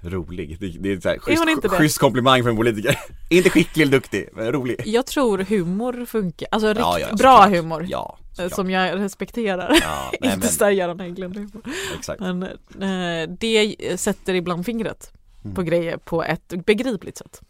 Rolig, 0.00 0.60
det, 0.60 0.68
det 0.68 0.92
är 0.92 1.00
så 1.00 1.08
här, 1.08 1.18
schysst, 1.18 1.44
inte 1.48 1.68
schysst 1.68 1.98
komplimang 1.98 2.42
för 2.42 2.50
en 2.50 2.56
politiker. 2.56 2.98
inte 3.30 3.50
skicklig 3.50 3.82
eller 3.82 3.92
duktig, 3.92 4.28
men 4.32 4.52
rolig. 4.52 4.82
Jag 4.86 5.06
tror 5.06 5.38
humor 5.38 6.04
funkar, 6.06 6.48
alltså 6.50 6.68
rikt, 6.68 6.78
Ja, 6.80 6.98
ja, 6.98 7.14
bra 7.16 7.46
humor. 7.46 7.86
Ja, 7.88 8.18
eh. 8.38 8.48
Som 8.48 8.70
jag 8.70 8.98
respekterar. 8.98 9.78
ja 9.82 10.10
nej, 10.20 10.32
inte 10.32 10.38
men, 10.38 10.48
sådär 10.48 10.70
Göran 10.70 11.00
Hägglund 11.00 11.36
humor. 11.36 11.62
exakt. 11.98 12.20
Men 12.20 12.42
eh, 12.42 13.28
det 13.38 13.76
sätter 14.00 14.34
ibland 14.34 14.66
fingret 14.66 15.12
Mm. 15.44 15.54
på 15.54 15.62
grejer 15.62 15.96
på 15.96 16.22
ett 16.24 16.48
begripligt 16.66 17.18
sätt. 17.18 17.40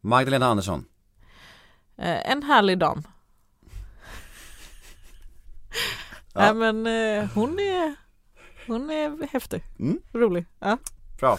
Magdalena 0.00 0.46
Andersson, 0.46 0.84
Eh, 1.98 2.30
en 2.30 2.42
härlig 2.42 2.78
dam. 2.78 3.02
Ja. 6.34 6.40
Nej 6.40 6.54
men 6.54 6.86
eh, 6.86 7.28
hon 7.34 7.58
är 7.58 7.94
Hon 8.66 8.90
är 8.90 9.28
häftig, 9.32 9.64
Mm. 9.78 9.98
rolig. 10.12 10.46
Ja. 10.60 10.78
bra. 11.20 11.38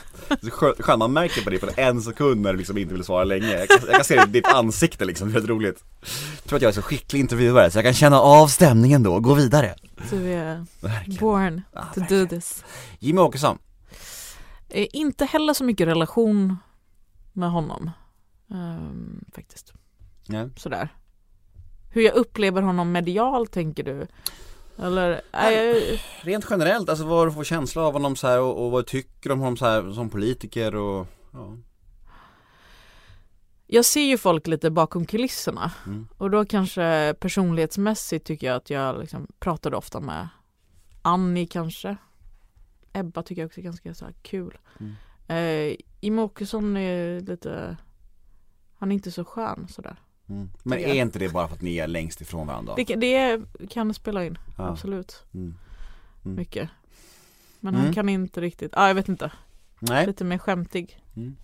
Skönt, 0.80 1.00
man 1.00 1.14
märker 1.14 1.42
på 1.44 1.50
det 1.50 1.58
på 1.60 1.70
en 1.78 2.02
sekund 2.02 2.42
när 2.42 2.52
du 2.54 2.58
liksom 2.58 2.78
inte 2.78 2.94
vill 2.94 3.04
svara 3.04 3.24
länge. 3.24 3.48
Jag 3.60 3.68
kan, 3.70 3.78
jag 3.88 3.96
kan 3.96 4.04
se 4.06 4.26
ditt 4.26 4.48
ansikte 4.48 5.06
liksom, 5.06 5.32
det 5.34 5.40
är 5.40 5.42
roligt. 5.48 5.84
Jag 6.02 6.44
tror 6.50 6.58
att 6.58 6.62
jag 6.62 6.70
är 6.70 6.74
så 6.74 6.82
skicklig 6.82 7.20
intervjuare 7.20 7.72
så 7.72 7.78
jag 7.78 7.86
kan 7.86 7.94
känna 7.94 8.20
av 8.20 8.48
stämningen 8.48 9.04
då 9.04 9.14
och 9.14 9.24
gå 9.24 9.34
vidare. 9.34 9.76
Du 10.10 10.34
är 10.34 10.66
Verkligen. 10.82 11.20
born 11.20 11.62
Ja, 11.74 11.82
to 11.94 12.00
verkligen. 12.00 12.28
do 12.28 12.36
this. 12.36 12.64
Jimmy 13.00 13.22
Åkesson, 13.22 13.58
inte 14.74 15.26
heller 15.26 15.54
så 15.54 15.64
mycket 15.64 15.88
relation 15.88 16.58
med 17.34 17.52
honom. 17.52 17.92
Ehm, 18.52 19.26
faktiskt. 19.36 19.74
ja. 20.28 20.50
Sådär. 20.58 20.90
Hur 21.92 22.02
jag 22.02 22.14
upplever 22.14 22.62
honom 22.62 22.92
medialt 22.92 23.52
tänker 23.52 23.84
du? 23.84 24.08
Eller? 24.78 25.22
Nej, 25.34 25.56
jag- 25.56 26.00
Rent 26.22 26.46
generellt, 26.50 26.90
alltså 26.90 27.06
vad 27.06 27.28
du 27.28 27.32
får 27.32 27.44
känsla 27.44 27.82
av 27.82 27.94
honom 27.94 28.16
så 28.16 28.28
här 28.28 28.40
och, 28.42 28.66
och 28.66 28.72
vad 28.72 28.82
du 28.82 28.86
tycker 28.86 29.32
om 29.32 29.40
honom 29.40 29.58
så 29.58 29.66
här 29.66 29.92
som 29.92 30.10
politiker 30.10 30.76
och 30.76 31.08
ja. 31.34 31.58
Jag 33.68 33.86
ser 33.86 34.02
ju 34.02 34.18
folk 34.18 34.48
lite 34.48 34.72
bakom 34.72 35.06
kulisserna 35.06 35.72
Mm. 35.86 36.08
och 36.18 36.32
då 36.32 36.46
kanske 36.46 37.14
personlighetsmässigt 37.20 38.26
tycker 38.28 38.48
jag 38.48 38.56
att 38.56 38.70
jag 38.70 39.00
liksom 39.00 39.28
pratade 39.40 39.78
ofta 39.78 40.00
med 40.00 40.28
Annie 41.02 41.48
kanske. 41.48 41.98
Ebba 42.94 43.24
tycker 43.24 43.42
jag 43.42 43.48
också 43.48 43.60
är 43.60 43.64
ganska 43.64 43.94
så 43.94 44.06
kul. 44.22 44.58
Mm. 44.80 44.94
Eh, 45.28 45.76
Jimmie 46.02 46.24
Åkesson 46.26 46.78
är 46.78 47.20
lite, 47.22 47.78
han 48.78 48.92
är 48.92 48.94
inte 48.96 49.12
så 49.12 49.26
skön 49.26 49.68
sådär. 49.70 49.96
Mm. 50.30 50.50
Men 50.64 50.80
är 50.80 50.94
inte 50.94 51.20
det 51.20 51.30
bara 51.34 51.48
för 51.48 51.56
att 51.56 51.62
ni 51.62 51.78
är 51.78 51.88
längst 51.88 52.22
ifrån 52.22 52.48
varandra? 52.48 52.74
Det, 52.76 52.86
kan- 52.86 53.00
det 53.00 53.42
kan 53.70 53.94
spela 53.94 54.26
in, 54.26 54.38
Ja. 54.58 54.68
absolut, 54.68 55.24
Mm. 55.34 55.56
Mm. 56.26 56.36
mycket. 56.38 56.70
Men 57.60 57.74
Mm. 57.74 57.86
han 57.86 57.94
kan 57.94 58.10
inte 58.10 58.42
riktigt, 58.42 58.72
ja 58.76 58.82
ah, 58.82 58.88
jag 58.88 58.96
vet 58.96 59.10
inte, 59.10 59.32
Nej. 59.80 60.08
lite 60.08 60.24
mer 60.24 60.38
skämtig 60.38 61.00
Mm. 61.16 61.36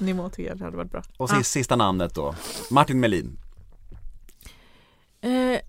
nivå 0.00 0.28
tycker 0.28 0.48
jag 0.50 0.58
det 0.58 0.64
hade 0.64 0.76
varit 0.76 0.90
bra. 0.90 1.02
Och 1.16 1.32
Ah. 1.32 1.36
sist, 1.38 1.50
sista 1.50 1.76
namnet 1.76 2.14
då, 2.14 2.34
Martin 2.70 3.00
Melin. 3.00 3.38
Eh, 5.20 5.60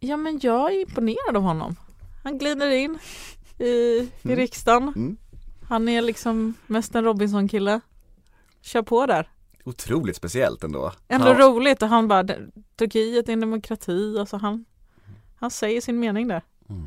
ja 0.00 0.16
men 0.16 0.40
jag 0.42 0.72
är 0.74 0.80
imponerad 0.80 1.36
av 1.36 1.42
honom. 1.42 1.76
Han 2.24 2.38
glider 2.38 2.70
in 2.70 2.98
i, 3.62 4.08
i 4.22 4.28
Mm. 4.28 4.36
riksdagen. 4.36 4.82
Mm. 4.96 5.16
Han 5.68 5.88
är 5.88 6.02
liksom 6.02 6.54
mest 6.66 6.94
en 6.94 7.04
Robinson-kille. 7.04 7.80
Kör 8.60 8.82
på 8.82 9.06
där. 9.06 9.28
Otroligt 9.64 10.16
speciellt 10.16 10.64
ändå. 10.64 10.92
Ändå 11.08 11.28
Ja. 11.28 11.34
roligt 11.38 11.82
och 11.82 11.88
han 11.88 12.08
bara, 12.08 12.22
"Det- 12.22 12.50
Turkiet 12.76 13.28
är 13.28 13.32
en 13.32 13.40
demokrati. 13.40 14.16
Alltså 14.18 14.36
han, 14.36 14.64
han 15.36 15.50
säger 15.50 15.80
sin 15.80 16.00
mening 16.00 16.28
där. 16.28 16.42
Mm. 16.68 16.86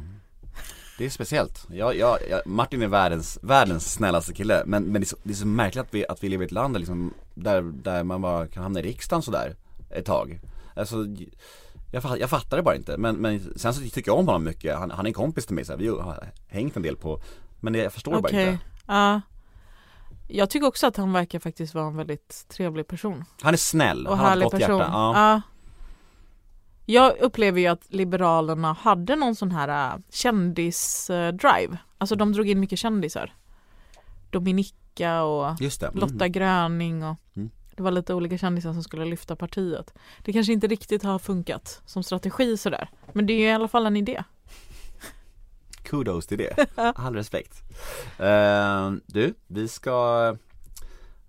Det 0.98 1.06
är 1.06 1.10
speciellt. 1.10 1.68
Jag, 1.72 1.96
jag, 1.98 2.18
jag, 2.30 2.42
Martin 2.48 2.82
är 2.82 2.88
världens, 2.88 3.40
världens 3.42 3.94
snällaste 3.94 4.34
kille 4.34 4.64
men, 4.66 4.84
men 4.84 4.94
det, 4.94 5.04
är 5.04 5.08
så, 5.08 5.18
det 5.24 5.32
är 5.32 5.36
så 5.36 5.48
märkligt 5.48 5.82
att 5.86 5.94
vi, 5.94 6.06
att 6.08 6.24
vi 6.24 6.30
lever 6.30 6.44
i 6.44 6.46
ett 6.46 6.52
land 6.52 6.74
där, 6.76 6.80
liksom, 6.80 7.14
där, 7.34 7.62
där 7.62 8.04
man 8.04 8.22
bara 8.22 8.48
kan 8.48 8.64
hamna 8.64 8.80
i 8.80 8.84
riksdagen 8.84 9.22
sådär 9.24 9.56
ett 9.90 10.06
tag. 10.06 10.40
Alltså, 10.76 10.96
jag, 11.92 12.20
jag 12.20 12.30
fattar 12.30 12.58
det 12.58 12.64
bara 12.64 12.76
inte 12.76 12.98
men, 12.98 13.16
men 13.16 13.54
sen 13.56 13.74
så 13.74 13.82
tycker 13.82 14.12
jag 14.12 14.20
om 14.20 14.28
honom 14.28 14.44
mycket. 14.44 14.78
Han, 14.78 14.92
han 14.92 15.06
är 15.06 15.10
en 15.10 15.14
kompis 15.14 15.46
till 15.46 15.56
mig 15.56 15.66
så 15.66 15.72
här. 15.72 15.80
vi 15.80 15.88
har 15.88 16.32
hängt 16.48 16.76
en 16.78 16.82
del 16.84 16.96
på 16.98 17.22
Men 17.60 17.74
jag 17.74 17.94
förstår 17.94 18.16
det 18.16 18.22
bara 18.22 18.30
inte. 18.30 18.58
Ja. 18.88 19.22
jag 20.28 20.50
tycker 20.50 20.68
också 20.68 20.88
att 20.88 20.98
han 20.98 21.14
verkar 21.14 21.40
faktiskt 21.40 21.74
vara 21.74 21.88
en 21.88 21.98
väldigt 21.98 22.46
trevlig 22.48 22.88
person. 22.88 23.26
Han 23.42 23.54
är 23.54 23.58
snäll, 23.58 24.08
Och 24.08 24.18
han 24.18 24.20
har 24.20 24.26
ett 24.26 24.30
härlig 24.30 24.44
gott 24.44 24.60
person. 24.60 24.78
hjärta. 24.78 24.92
Ja. 24.94 25.14
Ja. 25.34 25.42
Jag 26.88 27.18
upplever 27.20 27.60
ju 27.62 27.68
att 27.68 27.94
Liberalerna 27.94 28.74
hade 28.74 29.16
någon 29.16 29.36
sån 29.36 29.52
här 29.52 29.94
äh, 29.94 30.00
kändis-drive. 30.10 31.78
Alltså 31.98 32.16
de 32.16 32.34
drog 32.34 32.50
in 32.50 32.60
mycket 32.60 32.80
kändisar. 32.80 33.34
Dominika 34.30 35.24
och. 35.24 35.62
Mm. 35.62 35.72
Lotta 35.94 36.28
Gröning 36.28 37.04
och 37.04 37.16
Mm. 37.36 37.50
Det 37.76 37.84
var 37.84 37.92
lite 37.92 38.14
olika 38.14 38.38
kändisar 38.38 38.74
som 38.74 38.84
skulle 38.84 39.06
lyfta 39.06 39.36
partiet. 39.36 39.94
Det 40.24 40.34
kanske 40.34 40.54
inte 40.54 40.68
riktigt 40.68 41.04
har 41.04 41.20
funkat 41.20 41.82
som 41.86 42.04
strategi 42.04 42.58
sådär. 42.58 42.90
Men 43.14 43.26
det 43.26 43.34
är 43.34 43.38
ju 43.40 43.46
i 43.48 43.52
alla 43.52 43.68
fall 43.68 43.86
en 43.86 43.98
idé. 43.98 44.24
Kudos 45.84 46.28
till 46.28 46.38
det, 46.38 46.68
all 46.96 47.16
respekt 47.16 47.64
Eh, 48.20 48.92
Du, 49.06 49.34
vi 49.48 49.68
ska 49.68 50.38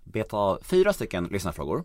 beta 0.03 0.37
av 0.37 0.59
fyra 0.63 0.93
stycken 0.93 1.23
lyssnarfrågor 1.31 1.83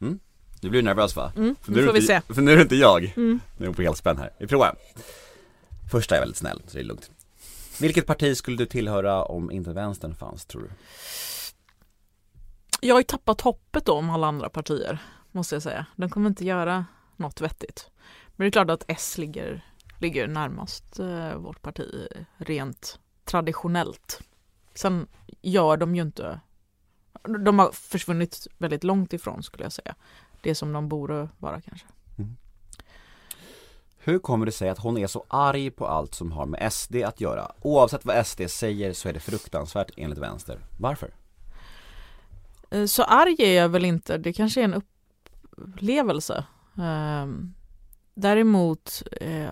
Mm. 0.00 0.18
Du 0.60 0.70
blir 0.70 0.82
nervös 0.82 1.16
va? 1.16 1.32
Mm, 1.36 1.56
För 1.62 1.72
nu 1.72 1.82
är 1.82 1.86
får 1.86 1.92
vi 1.92 2.02
se. 2.02 2.14
inte, 2.16 2.34
För 2.34 2.42
nu 2.42 2.52
är 2.52 2.56
det 2.56 2.62
inte 2.62 2.76
jag, 2.76 3.12
Mm. 3.16 3.40
nu 3.56 3.66
är 3.66 3.72
på 3.72 3.82
helspänn 3.82 4.18
här, 4.18 4.30
vi 4.38 4.46
provar 4.46 4.76
Första 5.90 6.16
är 6.16 6.20
väldigt 6.20 6.36
snäll, 6.36 6.62
så 6.66 6.74
det 6.76 6.80
är 6.82 6.84
lugnt 6.84 7.10
Vilket 7.80 8.06
parti 8.06 8.36
skulle 8.36 8.56
du 8.56 8.66
tillhöra 8.66 9.22
om 9.24 9.50
inte 9.50 9.70
vänstern 9.72 10.14
fanns 10.14 10.44
tror 10.46 10.62
du? 10.62 10.68
Jag 12.86 12.94
har 12.94 13.00
ju 13.00 13.04
tappat 13.04 13.40
hoppet 13.40 13.84
då 13.84 13.92
om 13.92 14.10
alla 14.10 14.26
andra 14.26 14.48
partier, 14.48 14.98
måste 15.32 15.54
jag 15.54 15.62
säga. 15.62 15.86
De 15.96 16.10
kommer 16.10 16.28
inte 16.28 16.44
göra 16.44 16.86
något 17.16 17.40
vettigt. 17.40 17.90
Men 18.36 18.44
det 18.44 18.48
är 18.48 18.50
klart 18.50 18.70
att 18.70 18.84
S 18.88 19.18
ligger, 19.18 19.64
ligger 19.98 20.26
närmast 20.26 20.98
eh, 20.98 21.34
vårt 21.34 21.62
parti 21.62 22.08
rent 22.36 22.98
traditionellt. 23.24 24.20
Sen 24.74 25.06
gör 25.40 25.76
de 25.76 25.96
ju 25.96 26.02
inte, 26.02 26.40
de 27.44 27.58
har 27.58 27.72
försvunnit 27.72 28.46
väldigt 28.58 28.84
långt 28.84 29.12
ifrån 29.12 29.42
skulle 29.42 29.64
jag 29.64 29.72
säga. 29.72 29.94
Det 30.42 30.54
som 30.54 30.72
de 30.72 30.88
borde 30.88 31.28
vara 31.38 31.60
kanske. 31.60 31.86
Mm. 32.18 32.36
Hur 33.98 34.18
kommer 34.18 34.46
det 34.46 34.52
sig 34.52 34.68
att 34.68 34.78
hon 34.78 34.98
är 34.98 35.06
så 35.06 35.24
arg 35.28 35.70
på 35.70 35.86
allt 35.86 36.14
som 36.14 36.32
har 36.32 36.46
med 36.46 36.72
SD 36.72 36.96
att 36.96 37.20
göra? 37.20 37.52
Oavsett 37.60 38.04
vad 38.04 38.26
SD 38.26 38.40
säger 38.48 38.92
så 38.92 39.08
är 39.08 39.12
det 39.12 39.20
fruktansvärt 39.20 39.90
enligt 39.96 40.18
vänster 40.18 40.60
Varför? 40.78 41.25
Eh, 42.70 42.84
så 42.84 43.02
arg 43.02 43.36
är 43.38 43.62
jag 43.62 43.68
väl 43.68 43.84
inte, 43.84 44.18
det 44.18 44.32
kanske 44.32 44.60
är 44.60 44.64
en 44.64 44.82
upplevelse. 45.56 46.44
Ehm, 46.78 47.54
däremot 48.14 49.02
eh, 49.20 49.50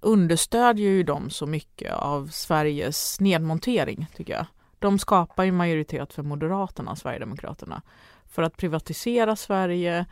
understödjer 0.00 0.90
ju 0.90 1.02
de 1.02 1.30
så 1.30 1.46
mycket 1.46 1.94
av 1.94 2.28
Sveriges 2.28 3.20
nedmontering 3.20 4.06
tycker 4.16 4.32
jag. 4.32 4.46
De 4.78 4.98
skapar 4.98 5.44
ju 5.44 5.52
majoritet 5.52 6.12
för 6.12 6.22
Moderaterna, 6.22 6.90
och 6.90 6.98
Sverigedemokraterna. 6.98 7.82
För 8.26 8.42
att 8.42 8.56
privatisera 8.56 9.36
Sverige, 9.36 10.06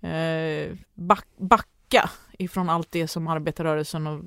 eh, 0.00 0.76
back, 0.94 1.26
backa 1.36 2.10
ifrån 2.38 2.70
allt 2.70 2.90
det 2.90 3.08
som 3.08 3.28
arbetarrörelsen 3.28 4.06
och 4.06 4.22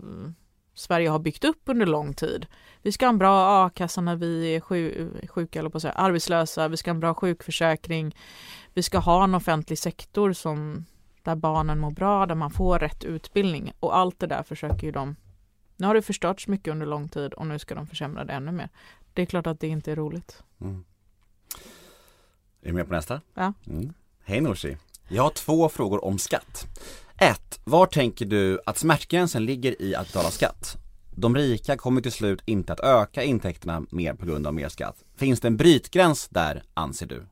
Sverige 0.80 1.09
har 1.09 1.19
byggt 1.19 1.43
upp 1.43 1.61
under 1.65 1.86
lång 1.86 2.13
tid. 2.13 2.47
Vi 2.82 2.91
ska 2.91 3.05
ha 3.05 3.09
en 3.09 3.17
bra 3.17 3.65
a-kassa 3.65 4.01
när 4.01 4.15
vi 4.15 4.55
är 4.55 4.59
sju, 4.59 5.11
sjuka, 5.30 5.59
eller 5.59 5.69
på 5.69 5.80
säga, 5.80 5.93
arbetslösa. 5.93 6.67
Vi 6.67 6.77
ska 6.77 6.89
ha 6.89 6.93
en 6.93 6.99
bra 6.99 7.13
sjukförsäkring. 7.13 8.15
Vi 8.73 8.84
ska 8.84 8.97
ha 8.97 9.23
en 9.23 9.36
offentlig 9.36 9.80
sektor 9.80 10.34
som, 10.34 10.86
där 11.23 11.36
barnen 11.36 11.80
mår 11.80 11.91
bra, 11.91 12.25
där 12.25 12.36
man 12.36 12.51
får 12.51 12.80
rätt 12.80 13.03
utbildning. 13.03 13.71
Och 13.80 13.97
allt 13.97 14.19
det 14.19 14.27
där 14.27 14.43
försöker 14.43 14.84
ju 14.84 14.91
de. 14.91 15.15
Nu 15.77 15.88
har 15.88 15.93
det 15.93 16.01
förstörts 16.01 16.47
mycket 16.47 16.71
under 16.71 16.86
lång 16.86 17.09
tid 17.09 17.34
och 17.34 17.47
nu 17.47 17.59
ska 17.59 17.75
de 17.75 17.88
försämra 17.88 18.25
det 18.25 18.34
ännu 18.34 18.51
mer. 18.51 18.69
Det 19.13 19.21
är 19.21 19.25
klart 19.25 19.47
att 19.47 19.59
det 19.59 19.67
inte 19.67 19.91
är 19.91 19.95
roligt. 19.95 20.43
Mm. 20.61 20.86
Är 22.61 22.67
du 22.67 22.73
med 22.73 22.88
på 22.88 22.93
nästa? 22.93 23.21
Ja. 23.34 23.53
Mm. 23.67 23.93
Hej 24.23 24.41
Nooshi. 24.41 24.77
Jag 25.07 25.23
har 25.23 25.30
två 25.30 25.69
frågor 25.69 26.05
om 26.05 26.17
skatt. 26.17 26.67
1. 27.20 27.59
Var 27.63 27.86
tänker 27.86 28.26
du 28.26 28.59
att 28.65 28.78
smärtgränsen 28.78 29.45
ligger 29.45 29.82
i 29.82 29.95
att 29.95 30.07
betala 30.07 30.30
skatt? 30.32 30.78
De 31.11 31.36
rika 31.36 31.78
kommer 31.78 32.01
till 32.01 32.11
slut 32.11 32.41
inte 32.45 32.74
att 32.74 32.80
öka 32.80 33.24
intäkterna 33.24 33.84
mer 33.89 34.13
på 34.13 34.26
grund 34.26 34.47
av 34.47 34.53
mer 34.53 34.70
skatt. 34.70 35.03
Finns 35.17 35.39
det 35.39 35.47
en 35.47 35.57
brytgräns 35.57 36.28
där, 36.28 36.63
anser 36.74 37.05
du? 37.05 37.24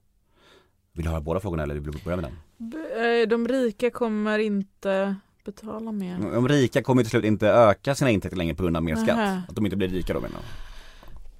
Vill 0.93 1.05
du 1.05 1.09
höra 1.11 1.21
båda 1.21 1.39
frågorna 1.39 1.63
eller 1.63 1.75
vill 1.75 1.83
du 1.91 1.99
börja 2.03 2.17
med 2.17 2.25
den? 2.25 3.21
Eh, 3.21 3.27
De 3.27 3.47
rika 3.47 3.89
kommer 3.91 4.39
inte 4.39 5.15
betala 5.45 5.91
mer. 5.91 6.17
De 6.33 6.47
rika 6.47 6.81
kommer 6.83 7.03
till 7.03 7.09
slut 7.09 7.25
inte 7.25 7.47
öka 7.47 7.95
sina 7.95 8.09
intäkter 8.11 8.37
längre 8.37 8.55
på 8.55 8.63
grund 8.63 8.77
av 8.77 8.83
mer 8.83 8.95
skatt. 8.95 9.17
Nähä. 9.17 9.41
Att 9.49 9.55
de 9.55 9.65
inte 9.65 9.77
blir 9.77 9.87
rika 9.87 10.13
då 10.13 10.19
menar 10.19 10.35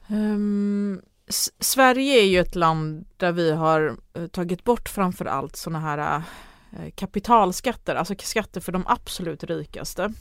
jag. 0.08 0.18
Ehm, 0.18 1.02
S- 1.28 1.50
Sverige 1.60 2.22
är 2.22 2.26
ju 2.26 2.40
ett 2.40 2.56
land 2.56 3.06
där 3.18 3.32
vi 3.32 3.52
har 3.52 3.98
eh, 4.14 4.28
tagit 4.28 4.64
bort 4.64 4.90
framför 4.90 5.26
allt 5.26 5.56
sådana 5.56 5.80
här 5.80 6.22
Eh, 6.72 6.92
kapitalskatter, 6.96 7.96
alltså 7.96 8.16
skatter 8.18 8.62
för 8.62 8.72
de 8.72 8.84
absolut 8.88 9.44
rikaste. 9.44 10.14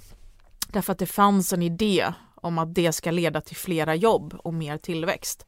Därför 0.68 0.92
att 0.92 0.98
det 0.98 1.06
fanns 1.06 1.52
en 1.52 1.62
idé 1.62 2.12
om 2.34 2.58
att 2.58 2.74
det 2.74 2.92
ska 2.92 3.10
leda 3.10 3.40
till 3.40 3.56
flera 3.56 3.94
jobb 3.94 4.34
och 4.38 4.54
mer 4.54 4.78
tillväxt. 4.78 5.46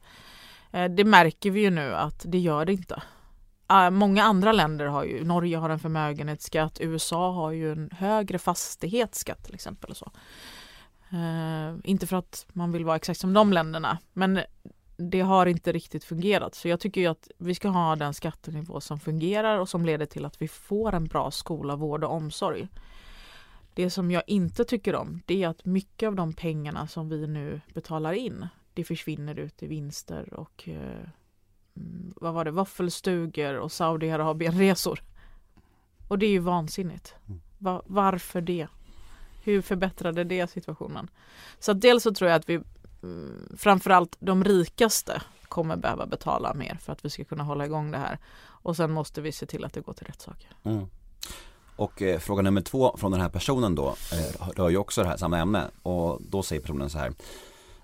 Eh, 0.71 0.85
det 0.85 1.03
märker 1.03 1.51
vi 1.51 1.61
ju 1.61 1.69
nu 1.69 1.95
att 1.95 2.25
det 2.27 2.39
gör 2.39 2.65
det 2.65 2.73
inte. 2.73 3.01
Eh, 3.71 3.89
många 3.89 4.23
andra 4.23 4.51
länder 4.51 4.85
har 4.85 5.03
ju, 5.03 5.23
Norge 5.23 5.57
har 5.57 5.69
en 5.69 5.79
förmögenhetsskatt, 5.79 6.79
USA 6.81 7.31
har 7.31 7.51
ju 7.51 7.71
en 7.71 7.89
högre 7.91 8.39
fastighetsskatt 8.39 9.43
till 9.43 9.55
exempel. 9.55 9.89
Och 9.89 9.97
så. 9.97 10.11
Inte 11.83 12.07
för 12.07 12.17
att 12.17 12.45
man 12.53 12.71
vill 12.71 12.85
vara 12.85 12.95
exakt 12.95 13.19
som 13.19 13.33
de 13.33 13.53
länderna, 13.53 13.97
men 14.13 14.39
det 14.99 15.21
har 15.21 15.45
inte 15.45 15.71
riktigt 15.71 16.03
fungerat. 16.03 16.55
Så 16.55 16.67
jag 16.67 16.79
tycker 16.79 17.09
att 17.09 17.29
vi 17.37 17.55
ska 17.55 17.69
ha 17.69 17.95
den 17.95 18.13
skattenivå 18.13 18.81
som 18.81 18.99
fungerar 18.99 19.59
och 19.59 19.69
som 19.69 19.85
leder 19.85 20.05
till 20.05 20.25
att 20.25 20.41
vi 20.41 20.47
får 20.47 20.95
en 20.95 21.05
bra 21.05 21.31
skola, 21.31 21.75
vård 21.75 22.03
och 22.03 22.13
omsorg. 22.13 22.67
Det 23.73 23.89
som 23.89 24.11
jag 24.11 24.23
inte 24.27 24.65
tycker 24.65 24.95
om 24.95 25.21
det 25.25 25.43
är 25.43 25.47
att 25.47 25.65
mycket 25.65 26.07
av 26.07 26.15
de 26.15 26.33
pengarna 26.33 26.87
som 26.87 27.09
vi 27.09 27.27
nu 27.27 27.61
betalar 27.73 28.13
in 28.13 28.47
det 28.73 28.83
försvinner 28.83 29.39
ut 29.39 29.63
i 29.63 29.67
vinster 29.67 30.33
och 30.33 30.69
eh, 30.69 31.09
mm, 31.75 32.13
vad 32.15 32.33
var 32.33 32.45
det, 32.45 32.51
våffelstugor 32.51 33.57
och 33.57 33.71
Saudiarabien-resor. 33.71 35.03
Och 36.07 36.19
det 36.19 36.25
är 36.25 36.31
ju 36.31 36.39
vansinnigt. 36.39 37.15
Mm. 37.27 37.41
Va 37.57 37.81
varför 37.85 38.41
det? 38.41 38.67
Hur 39.43 39.61
förbättrade 39.61 40.23
det 40.23 40.47
situationen? 40.47 41.09
Så 41.59 41.73
dels 41.73 42.03
så 42.03 42.13
tror 42.13 42.29
jag 42.29 42.37
att 42.37 42.49
vi 42.49 42.59
Mm. 43.03 43.55
framförallt 43.57 44.15
de 44.19 44.43
rikaste 44.43 45.21
kommer 45.47 45.75
behöva 45.77 46.05
betala 46.05 46.53
mer 46.53 46.77
för 46.81 46.93
att 46.93 47.05
vi 47.05 47.09
ska 47.09 47.23
kunna 47.23 47.43
hålla 47.43 47.65
igång 47.65 47.91
det 47.91 47.97
här. 47.97 48.17
Och 48.41 48.75
sen 48.75 48.91
måste 48.91 49.21
vi 49.21 49.31
se 49.31 49.45
till 49.45 49.65
att 49.65 49.73
det 49.73 49.81
går 49.81 49.93
till 49.93 50.07
rätt 50.07 50.21
saker. 50.21 50.49
Mm. 50.63 50.85
Och 51.75 52.01
eh, 52.01 52.19
fråga 52.19 52.41
nummer 52.41 52.61
två 52.61 52.97
från 52.97 53.11
den 53.11 53.21
här 53.21 53.29
personen 53.29 53.75
då 53.75 53.87
eh, 53.87 54.47
rör 54.55 54.69
ju 54.69 54.77
också 54.77 55.01
det 55.01 55.07
här 55.07 55.17
samma 55.17 55.37
ämne 55.37 55.63
och 55.83 56.21
då 56.21 56.43
säger 56.43 56.61
personen 56.61 56.89
så 56.89 56.97
här 56.97 57.13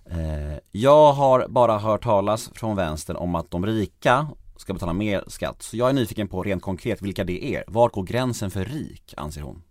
eh, 0.05 0.59
Jag 0.71 1.13
har 1.13 1.47
bara 1.47 1.77
hört 1.77 2.03
talas 2.03 2.49
från 2.53 2.75
vänstern 2.75 3.15
om 3.15 3.35
att 3.35 3.51
de 3.51 3.65
rika 3.65 4.27
ska 4.57 4.73
betala 4.73 4.93
mer 4.93 5.23
skatt 5.27 5.61
så 5.61 5.77
jag 5.77 5.89
är 5.89 5.93
nyfiken 5.93 6.27
på 6.27 6.43
rent 6.43 6.61
konkret 6.61 7.01
vilka 7.01 7.23
det 7.23 7.55
är. 7.55 7.63
Var 7.67 7.89
går 7.89 8.03
gränsen 8.03 8.51
för 8.51 8.65
rik 8.65 9.13
anser 9.17 9.41
hon? 9.41 9.63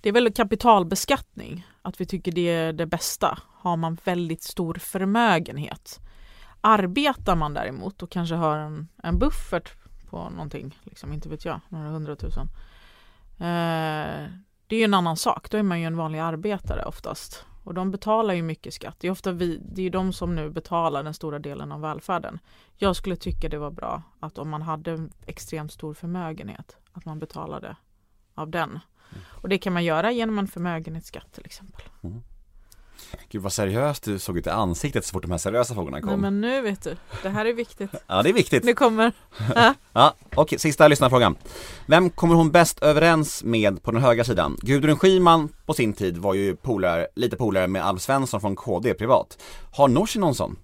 Det 0.00 0.08
är 0.08 0.12
väl 0.12 0.32
kapitalbeskattning, 0.32 1.66
att 1.82 2.00
vi 2.00 2.06
tycker 2.06 2.32
det 2.32 2.48
är 2.48 2.72
det 2.72 2.86
bästa. 2.86 3.38
Har 3.54 3.76
man 3.76 3.98
väldigt 4.04 4.42
stor 4.42 4.74
förmögenhet. 4.74 6.00
Arbetar 6.60 7.36
man 7.36 7.54
däremot 7.54 8.02
och 8.02 8.10
kanske 8.10 8.34
har 8.34 8.56
en, 8.56 8.88
en 9.02 9.18
buffert 9.18 9.72
på 10.10 10.30
någonting, 10.30 10.78
liksom, 10.82 11.12
inte 11.12 11.28
vet 11.28 11.44
jag, 11.44 11.60
några 11.68 11.88
hundratusen 11.88 12.48
Eh, 13.38 14.26
det 14.66 14.76
är 14.76 14.78
ju 14.78 14.84
en 14.84 14.94
annan 14.94 15.16
sak, 15.16 15.50
då 15.50 15.58
är 15.58 15.62
man 15.62 15.80
ju 15.80 15.86
en 15.86 15.96
vanlig 15.96 16.18
arbetare 16.18 16.84
oftast. 16.84 17.44
Och 17.64 17.74
de 17.74 17.90
betalar 17.90 18.34
ju 18.34 18.42
mycket 18.42 18.74
skatt. 18.74 18.96
Det 19.00 19.06
är 19.06 19.10
ofta 19.10 19.32
vi, 19.32 19.62
det 19.72 19.82
är 19.82 19.90
de 19.90 20.12
som 20.12 20.34
nu 20.34 20.50
betalar 20.50 21.02
den 21.02 21.14
stora 21.14 21.38
delen 21.38 21.72
av 21.72 21.80
välfärden. 21.80 22.38
Jag 22.76 22.96
skulle 22.96 23.16
tycka 23.16 23.48
det 23.48 23.58
var 23.58 23.70
bra 23.70 24.02
att 24.20 24.38
om 24.38 24.48
man 24.48 24.62
hade 24.62 24.90
en 24.92 25.12
extremt 25.26 25.72
stor 25.72 25.94
förmögenhet, 25.94 26.76
att 26.92 27.04
man 27.04 27.18
betalade 27.18 27.76
av 28.34 28.50
den. 28.50 28.78
Mm. 29.10 29.24
Och 29.42 29.48
det 29.48 29.58
kan 29.58 29.72
man 29.72 29.84
göra 29.84 30.12
genom 30.12 30.38
en 30.38 30.48
förmögenhetsskatt 30.48 31.32
till 31.32 31.44
exempel. 31.44 31.82
Mm. 32.04 32.22
Gud 33.28 33.42
vad 33.42 33.52
seriöst 33.52 34.02
du 34.02 34.18
såg 34.18 34.38
ut 34.38 34.46
i 34.46 34.50
ansiktet 34.50 35.04
så 35.04 35.12
fort 35.12 35.22
de 35.22 35.30
här 35.30 35.38
seriösa 35.38 35.74
frågorna 35.74 36.00
kom. 36.00 36.10
Nej 36.10 36.18
men 36.18 36.40
nu 36.40 36.60
vet 36.60 36.82
du, 36.82 36.96
det 37.22 37.28
här 37.28 37.46
är 37.46 37.52
viktigt. 37.52 37.90
ja 38.06 38.22
det 38.22 38.28
är 38.28 38.32
viktigt. 38.32 38.64
Nu 38.64 38.74
kommer. 38.74 39.12
Ja, 39.54 39.74
ja 39.92 40.14
okej, 40.24 40.42
okay, 40.42 40.58
sista 40.58 40.88
lyssnarfrågan. 40.88 41.36
Vem 41.86 42.10
kommer 42.10 42.34
hon 42.34 42.50
bäst 42.50 42.82
överens 42.82 43.44
med 43.44 43.82
på 43.82 43.90
den 43.90 44.02
höga 44.02 44.24
sidan? 44.24 44.56
Gudrun 44.62 44.96
Schyman 44.96 45.48
på 45.66 45.74
sin 45.74 45.92
tid 45.92 46.18
var 46.18 46.34
ju 46.34 46.56
polare, 46.56 47.06
lite 47.14 47.36
polare 47.36 47.66
med 47.68 47.84
Alf 47.84 48.02
Svensson 48.02 48.40
från 48.40 48.56
KD 48.56 48.94
privat. 48.94 49.42
Har 49.72 49.88
Nooshi 49.88 50.18
någon 50.18 50.34
sån? 50.34 50.56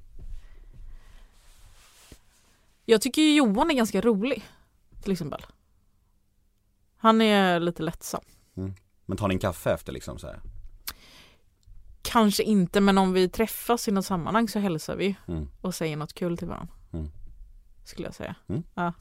Jag 2.85 3.01
tycker 3.01 3.23
ju 3.23 3.35
Johan 3.35 3.71
är 3.71 3.75
ganska 3.75 4.01
rolig, 4.01 4.45
till 5.03 5.13
exempel. 5.13 5.47
Han 7.05 7.21
är 7.21 7.61
lite 7.61 7.83
lättsam. 7.83 8.21
Mm. 8.57 8.75
Men 9.07 9.17
tar 9.17 9.29
ni 9.29 9.35
en 9.35 9.39
kaffe 9.39 9.73
efter 9.73 9.93
liksom 9.93 10.19
så 10.19 10.27
här? 10.27 10.41
Kanske 12.03 12.43
inte 12.43 12.81
men 12.81 12.99
om 12.99 13.13
vi 13.13 13.29
träffas 13.29 13.89
i 13.89 13.93
något 13.93 14.07
sammanhang 14.07 14.49
så 14.49 14.59
hälsar 14.59 14.97
vi 14.97 15.17
mm. 15.29 15.49
och 15.61 15.75
säger 15.75 15.97
något 15.97 16.13
kul 16.13 16.39
till 16.39 16.49
varandra. 16.49 16.75
Mm. 16.93 17.11
Skulle 17.85 18.09
jag 18.09 18.15
säga. 18.15 18.35
Mm. 18.49 18.63
Ja. 18.75 18.93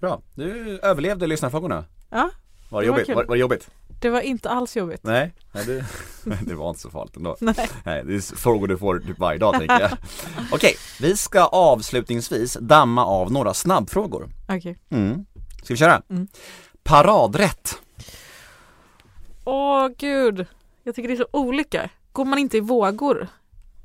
Bra, 0.00 0.22
du 0.34 0.78
överlevde 0.78 1.26
lyssnarfrågorna. 1.26 1.84
Ja. 2.10 2.30
Var 2.70 2.80
det, 2.80 2.86
det 2.86 2.88
jobbigt? 2.88 3.08
Var, 3.08 3.14
var, 3.14 3.34
det 3.34 3.40
jobbigt? 3.40 3.70
Det 4.00 4.10
var 4.10 4.20
inte 4.20 4.50
alls 4.50 4.76
jobbigt. 4.76 5.00
Nej, 5.02 5.34
nej 5.52 5.64
det, 5.66 5.84
det 6.46 6.54
var 6.54 6.68
inte 6.68 6.80
så 6.80 6.90
farligt 6.90 7.16
ändå. 7.16 7.36
Nej. 7.40 7.70
nej. 7.84 8.04
Det 8.04 8.14
är 8.14 8.36
frågor 8.36 8.68
du 8.68 8.78
får 8.78 8.98
typ 8.98 9.18
varje 9.18 9.38
dag 9.38 9.54
tänker 9.58 9.80
jag. 9.80 9.90
Okej, 10.52 10.74
vi 11.00 11.16
ska 11.16 11.44
avslutningsvis 11.44 12.56
damma 12.60 13.04
av 13.04 13.32
några 13.32 13.54
snabbfrågor. 13.54 14.28
Okej. 14.48 14.78
Mm. 14.90 15.26
Ska 15.66 15.74
vi 15.74 15.78
köra? 15.78 16.02
Mm. 16.10 16.28
Paradrätt. 16.86 17.82
Åh 19.44 19.88
gud, 19.98 20.46
jag 20.82 20.94
tycker 20.94 21.08
det 21.08 21.14
är 21.14 21.16
så 21.16 21.28
olika. 21.30 21.90
Går 22.12 22.24
man 22.24 22.38
inte 22.38 22.56
i 22.56 22.60
vågor 22.60 23.28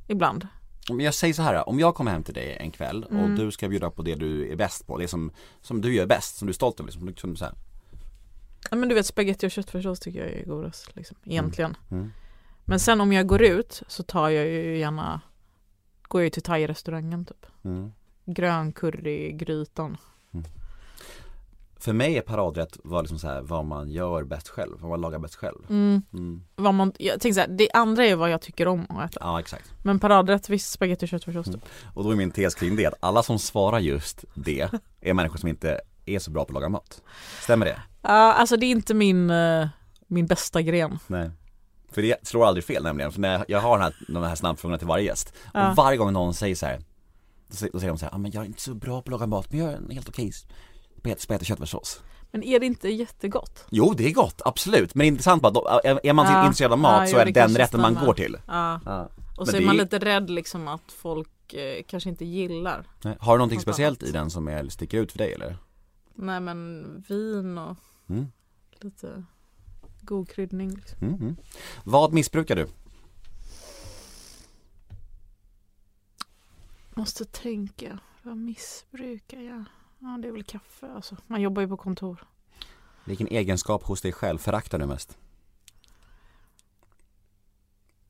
ibland? 0.07 0.47
Men 0.89 0.99
jag 0.99 1.13
säger 1.13 1.33
så 1.33 1.41
här, 1.41 1.69
om 1.69 1.79
jag 1.79 1.95
kommer 1.95 2.11
hem 2.11 2.23
till 2.23 2.33
dig 2.33 2.57
en 2.59 2.71
kväll 2.71 3.03
och 3.03 3.11
mm. 3.11 3.35
du 3.35 3.51
ska 3.51 3.69
bjuda 3.69 3.89
på 3.89 4.01
det 4.01 4.15
du 4.15 4.51
är 4.51 4.55
bäst 4.55 4.87
på, 4.87 4.97
det 4.97 5.07
som, 5.07 5.31
som 5.61 5.81
du 5.81 5.93
gör 5.93 6.05
bäst, 6.05 6.37
som 6.37 6.45
du 6.45 6.51
är 6.51 6.53
stolt 6.53 6.79
över, 6.79 6.87
liksom, 6.87 7.07
liksom 7.07 7.35
så 7.35 7.45
här. 7.45 7.53
Ja 8.69 8.77
men 8.77 8.89
du 8.89 8.95
vet 8.95 9.05
spagetti 9.05 9.47
och 9.47 9.51
köttfärssås 9.51 9.99
tycker 9.99 10.19
jag 10.19 10.29
är 10.29 10.45
godast 10.45 10.95
liksom, 10.95 11.17
egentligen. 11.23 11.77
Mm. 11.89 12.03
Mm. 12.03 12.13
Men 12.65 12.79
sen 12.79 13.01
om 13.01 13.13
jag 13.13 13.27
går 13.27 13.41
ut 13.43 13.83
så 13.87 14.03
tar 14.03 14.29
jag 14.29 14.45
ju 14.45 14.77
gärna, 14.77 15.21
går 16.01 16.21
jag 16.21 16.25
ju 16.25 16.29
till 16.29 16.43
thai-restaurangen 16.43 17.25
typ. 17.25 17.45
Mm. 17.63 17.91
Grön 18.25 18.71
curry, 18.71 19.31
grytan. 19.31 19.97
För 21.81 21.93
mig 21.93 22.17
är 22.17 22.21
paradrätt 22.21 22.77
vad, 22.83 23.03
liksom 23.03 23.19
så 23.19 23.27
här, 23.27 23.41
vad 23.41 23.65
man 23.65 23.89
gör 23.89 24.23
bäst 24.23 24.47
själv, 24.47 24.77
vad 24.79 24.89
man 24.89 25.01
lagar 25.01 25.19
bäst 25.19 25.35
själv. 25.35 25.57
Mm. 25.69 26.01
Mm. 26.13 26.43
Vad 26.55 26.73
man, 26.73 26.93
jag 26.99 27.19
tänker 27.19 27.33
så 27.33 27.39
här, 27.39 27.47
det 27.47 27.71
andra 27.71 28.05
är 28.05 28.15
vad 28.15 28.29
jag 28.29 28.41
tycker 28.41 28.67
om 28.67 28.85
att 28.89 29.11
äta. 29.11 29.19
Ja 29.23 29.39
exakt. 29.39 29.73
Men 29.83 29.99
paradrätt, 29.99 30.49
visst 30.49 30.71
spagetti 30.71 31.05
och 31.05 31.09
köttfärssås 31.09 31.47
mm. 31.47 31.59
Och 31.93 32.03
då 32.03 32.11
är 32.11 32.15
min 32.15 32.31
tes 32.31 32.55
kring 32.55 32.75
det 32.75 32.85
att 32.85 32.93
alla 32.99 33.23
som 33.23 33.39
svarar 33.39 33.79
just 33.79 34.25
det 34.33 34.69
är 35.01 35.13
människor 35.13 35.37
som 35.37 35.49
inte 35.49 35.81
är 36.05 36.19
så 36.19 36.31
bra 36.31 36.45
på 36.45 36.49
att 36.49 36.53
laga 36.53 36.69
mat. 36.69 37.01
Stämmer 37.41 37.65
det? 37.65 37.81
Ja, 38.01 38.09
uh, 38.09 38.39
alltså 38.39 38.57
det 38.57 38.65
är 38.65 38.71
inte 38.71 38.93
min, 38.93 39.29
uh, 39.29 39.67
min 40.07 40.25
bästa 40.25 40.61
gren. 40.61 40.99
Nej. 41.07 41.31
För 41.91 42.01
det 42.01 42.27
slår 42.27 42.45
aldrig 42.45 42.63
fel 42.63 42.83
nämligen, 42.83 43.11
för 43.11 43.21
när 43.21 43.33
jag, 43.33 43.45
jag 43.47 43.59
har 43.59 43.77
den 43.77 43.83
här, 43.83 43.93
de 44.07 44.23
här 44.23 44.35
snabbfrågorna 44.35 44.77
till 44.77 44.87
varje 44.87 45.05
gäst 45.05 45.33
uh. 45.55 45.69
och 45.69 45.75
varje 45.75 45.97
gång 45.97 46.13
någon 46.13 46.33
säger 46.33 46.55
så 46.55 46.65
här 46.65 46.81
då 47.51 47.79
säger 47.79 47.87
de 47.87 47.97
så 47.97 48.05
här, 48.05 48.15
ah, 48.15 48.17
men 48.17 48.31
jag 48.31 48.43
är 48.43 48.47
inte 48.47 48.61
så 48.61 48.73
bra 48.73 49.01
på 49.01 49.07
att 49.07 49.07
laga 49.07 49.27
mat 49.27 49.51
men 49.51 49.59
jag 49.59 49.73
är 49.73 49.93
helt 49.93 50.09
okej 50.09 50.31
spagetti 51.03 51.43
och 51.43 51.45
köttfärssås 51.45 52.01
men 52.31 52.43
är 52.43 52.59
det 52.59 52.65
inte 52.65 52.89
jättegott? 52.89 53.65
Jo 53.69 53.93
det 53.93 54.07
är 54.07 54.13
gott, 54.13 54.41
absolut. 54.45 54.95
Men 54.95 55.07
intressant 55.07 55.41
bara, 55.41 55.79
är 55.79 56.13
man 56.13 56.25
ja. 56.25 56.45
intresserad 56.45 56.71
av 56.71 56.79
mat 56.79 57.01
ja, 57.01 57.07
så 57.07 57.17
är 57.17 57.25
det 57.25 57.31
den 57.31 57.55
rätten 57.55 57.81
man 57.81 57.95
går 57.95 58.13
till. 58.13 58.37
Ja. 58.47 58.81
ja. 58.85 59.09
Och 59.37 59.47
så 59.47 59.53
men 59.53 59.61
är 59.61 59.65
man 59.65 59.77
lite 59.77 59.99
rädd 59.99 60.29
liksom 60.29 60.67
att 60.67 60.91
folk 60.91 61.53
eh, 61.53 61.83
kanske 61.87 62.09
inte 62.09 62.25
gillar. 62.25 62.87
Nej. 63.03 63.17
Har 63.19 63.33
du 63.33 63.37
någonting 63.37 63.59
speciellt 63.59 64.03
annat. 64.03 64.09
i 64.09 64.13
den 64.13 64.29
som 64.29 64.47
är, 64.47 64.69
sticker 64.69 64.97
ut 64.97 65.11
för 65.11 65.17
dig 65.17 65.33
eller? 65.33 65.57
Nej 66.15 66.39
men 66.39 66.85
vin 67.07 67.57
och 67.57 67.77
mm. 68.09 68.31
lite 68.79 69.23
god 70.01 70.29
kryddning. 70.29 70.75
Liksom. 70.75 70.97
Mm, 71.01 71.21
mm. 71.21 71.35
Vad 71.83 72.13
missbrukar 72.13 72.55
du? 72.55 72.67
Måste 76.93 77.25
tänka, 77.25 77.99
vad 78.23 78.37
missbrukar 78.37 79.39
jag? 79.39 79.63
Ja, 80.03 80.17
det 80.21 80.27
är 80.27 80.31
väl 80.31 80.43
kaffe 80.43 80.91
alltså. 80.91 81.17
Man 81.27 81.41
jobbar 81.41 81.61
ju 81.61 81.67
på 81.67 81.77
kontor. 81.77 82.25
Vilken 83.05 83.27
egenskap 83.27 83.83
hos 83.83 84.01
dig 84.01 84.11
själv 84.11 84.37
föraktar 84.37 84.79
du 84.79 84.85
mest? 84.85 85.17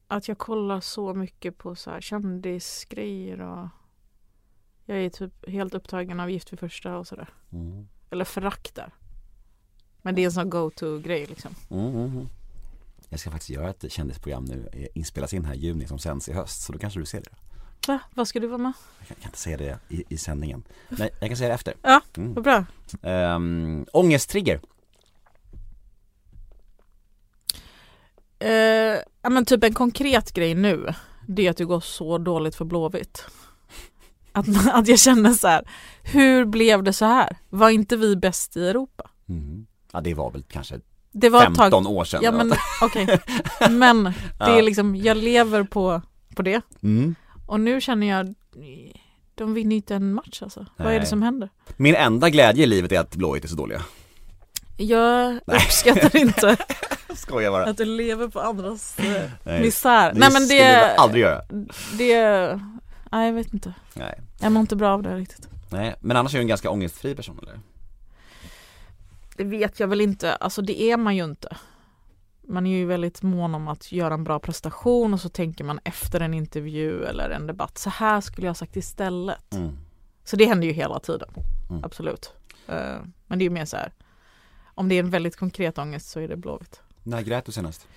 Att 0.08 0.28
jag 0.28 0.38
kollar 0.38 0.80
så 0.80 1.14
mycket 1.14 1.58
på 1.58 1.76
så 1.76 1.92
här 1.92 2.02
kändisgrejer 2.02 3.42
och 3.42 3.68
jag 4.86 4.98
är 4.98 5.10
typ 5.10 5.50
helt 5.50 5.74
upptagen 5.74 6.20
av 6.20 6.30
Gift 6.30 6.54
vid 6.54 6.60
första 6.60 6.98
och 6.98 7.08
sådär. 7.08 7.30
Mm. 7.52 7.88
Eller 8.10 8.26
föraktar. 8.26 8.94
Men 10.02 10.16
det 10.16 10.22
är 10.22 10.26
en 10.26 10.32
sån 10.32 10.50
go-to-grej 10.50 11.26
liksom. 11.26 11.56
Mm, 11.70 11.88
mm, 11.88 12.06
mm, 12.06 12.28
jag 13.10 13.20
ska 13.20 13.32
faktiskt 13.32 13.50
göra 13.50 13.70
ett 13.70 13.92
kändisprogram 13.92 14.46
nu, 14.46 14.90
inspelas 14.94 15.34
in 15.34 15.46
här 15.46 15.54
i 15.54 15.58
juni 15.58 15.88
som 15.88 16.00
sänds 16.00 16.30
i 16.30 16.34
höst, 16.34 16.62
så 16.62 16.74
då 16.74 16.80
kanske 16.80 17.00
du 17.00 17.06
ser 17.06 17.22
det. 17.22 17.36
Va? 17.88 18.00
Vad 18.14 18.28
ska 18.28 18.40
du 18.40 18.48
vara 18.48 18.58
med? 18.58 18.74
Jag 19.00 19.08
kan, 19.08 19.18
inte 19.26 19.38
säga 19.38 19.58
det 19.58 19.80
i, 19.90 20.04
i 20.10 20.18
sändningen. 20.18 20.64
Nej, 20.90 21.10
jag 21.20 21.30
kan 21.30 21.38
säga 21.38 21.48
det 21.48 21.56
efter. 21.56 21.74
Ja, 21.82 22.02
mm. 22.18 22.34
vad 22.34 22.44
bra. 22.44 22.66
Um, 23.02 23.86
ångesttrigger. 23.94 24.62
Uh, 28.44 29.00
ja 29.22 29.30
men 29.30 29.46
typ 29.46 29.64
en 29.64 29.74
konkret 29.74 30.32
grej 30.34 30.56
nu, 30.56 30.94
det 31.28 31.48
är 31.48 31.52
att 31.52 31.58
det 31.58 31.66
går 31.66 31.80
så 31.80 32.18
dåligt 32.18 32.56
för 32.56 32.66
Blåvitt. 32.66 33.26
Att, 34.32 34.46
att 34.74 34.88
jag 34.88 35.00
känner 35.00 35.34
så 35.34 35.48
här, 35.48 35.70
hur 36.04 36.46
blev 36.46 36.84
det 36.84 36.94
så 36.94 37.06
här? 37.06 37.38
Var 37.50 37.70
inte 37.70 37.98
vi 37.98 38.16
bäst 38.16 38.58
i 38.58 38.68
Europa? 38.68 39.10
Mm. 39.30 39.66
Ja 39.92 40.02
det 40.02 40.14
var 40.14 40.32
väl 40.32 40.44
kanske 40.44 40.80
Det 41.12 41.30
var 41.30 41.40
ett 41.40 41.58
15 41.58 41.84
tag. 41.84 41.94
år 41.94 42.04
sedan. 42.06 42.22
Ja 42.24 42.32
men 42.32 42.54
okej. 42.82 43.20
Men 43.70 44.04
det 44.38 44.52
är 44.52 44.62
liksom, 44.62 44.96
jag 44.96 45.18
lever 45.18 45.64
på, 45.64 46.02
på 46.36 46.42
det. 46.42 46.62
mm. 46.82 47.16
Och 47.52 47.60
nu 47.60 47.82
känner 47.82 48.08
jag, 48.08 48.34
de 49.36 49.54
vinner 49.54 49.76
inte 49.76 49.96
en 49.96 50.14
match 50.14 50.42
alltså. 50.42 50.66
Vad 50.78 50.88
är 50.88 50.92
Nej. 50.92 51.00
det 51.00 51.06
som 51.06 51.22
händer? 51.22 51.50
Min 51.78 51.96
enda 51.96 52.30
glädje 52.30 52.64
i 52.64 52.68
livet 52.68 52.92
är 52.92 53.00
att 53.00 53.16
Blåvitt 53.16 53.44
är 53.44 53.48
så 53.48 53.56
dåliga. 53.56 53.82
Jag 54.78 55.40
uppskattar 55.46 56.16
inte 56.22 56.58
Skojar 57.16 57.52
bara. 57.52 57.66
att 57.66 57.78
du 57.78 57.86
lever 57.86 58.28
på 58.28 58.40
andras 58.42 59.00
eh, 59.00 59.30
Nej, 59.44 59.62
misär. 59.62 60.14
det 60.14 60.20
Nej 60.20 60.30
men 60.34 60.42
jag 60.42 60.50
det, 60.50 60.96
aldrig 60.96 61.24
göra. 61.24 61.42
det, 61.98 62.60
nej 63.12 63.26
jag 63.28 63.34
vet 63.34 63.54
inte. 63.54 63.74
Nej. 63.94 64.20
Jag 64.42 64.52
mår 64.52 64.62
inte 64.62 64.76
bra 64.76 64.94
av 64.94 65.04
det 65.04 65.16
riktigt. 65.16 65.48
Nej, 65.70 65.96
men 66.00 66.18
annars 66.18 66.34
är 66.34 66.38
du 66.38 66.42
en 66.42 66.48
ganska 66.48 66.70
ångestfri 66.70 67.16
person 67.16 67.40
eller? 67.44 67.60
Det 69.38 69.44
vet 69.44 69.80
jag 69.80 69.88
väl 69.88 70.02
inte, 70.02 70.36
alltså 70.36 70.62
det 70.62 70.82
är 70.82 70.98
man 70.98 71.16
ju 71.16 71.24
inte. 71.24 71.58
Man 72.52 72.68
är 72.68 72.78
ju 72.78 72.86
väldigt 72.86 73.22
mån 73.22 73.56
om 73.56 73.68
att 73.68 73.92
göra 73.92 74.14
en 74.14 74.24
bra 74.24 74.40
prestation 74.40 75.14
och 75.14 75.22
så 75.22 75.30
tänker 75.30 75.64
man 75.64 75.80
efter 75.84 76.20
en 76.20 76.34
intervju 76.34 77.04
eller 77.04 77.30
en 77.30 77.48
debatt, 77.48 77.78
så 77.78 77.90
här 77.90 78.22
skulle 78.22 78.48
jag 78.48 78.58
sagt 78.58 78.76
istället. 78.76 79.54
Mm. 79.54 79.78
Så 80.24 80.36
det 80.36 80.46
händer 80.46 80.68
ju 80.68 80.74
hela 80.74 81.00
tiden, 81.00 81.30
Mm. 81.70 81.84
absolut. 81.84 82.34
Eh, 82.68 82.96
Men 83.28 83.40
det 83.40 83.44
är 83.44 83.48
ju 83.48 83.50
mer 83.50 83.66
så 83.66 83.78
här, 83.78 83.94
om 84.64 84.90
det 84.90 84.96
är 84.96 85.00
en 85.00 85.10
väldigt 85.10 85.36
konkret 85.36 85.78
ångest 85.78 86.10
så 86.10 86.20
är 86.20 86.28
det 86.28 86.36
Blåvitt. 86.38 86.82
När 87.04 87.22
grät 87.22 87.46
du 87.46 87.52
senast? 87.52 87.88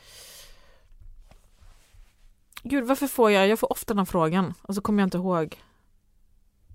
Gud 2.62 2.84
varför 2.84 3.06
får 3.06 3.30
jag, 3.30 3.48
jag 3.48 3.58
får 3.58 3.72
ofta 3.72 3.94
den 3.94 3.98
här 3.98 4.04
frågan 4.04 4.54
och 4.62 4.74
så 4.74 4.80
kommer 4.80 5.02
jag 5.02 5.06
inte 5.06 5.16
ihåg 5.18 5.58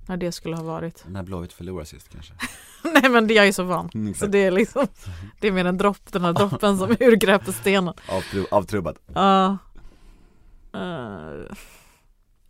när 0.10 0.18
det 0.18 0.32
skulle 0.32 0.56
ha 0.56 0.64
varit. 0.64 1.04
När 1.08 1.24
Blåvitt 1.24 1.54
förlorade 1.54 1.86
sist 1.86 2.10
kanske? 2.10 2.34
Nej 3.02 3.10
men 3.10 3.28
det 3.28 3.34
jag 3.34 3.48
är 3.48 3.52
så 3.52 3.64
van. 3.64 3.90
Mm, 3.94 4.14
Så 4.14 4.26
det 4.26 4.38
är 4.38 4.52
liksom, 4.52 4.88
det 5.40 5.48
är 5.48 5.52
mer 5.52 5.66
en 5.66 5.78
dropp, 5.78 6.12
den 6.12 6.26
här 6.26 6.34
droppen 6.34 6.78
som 6.78 6.90
urgräper 7.00 7.52
stenen. 7.52 7.94
Avtru- 8.08 8.46
avtrubbad. 8.52 8.98
Ja. 9.14 9.58
Eh, 10.74 11.56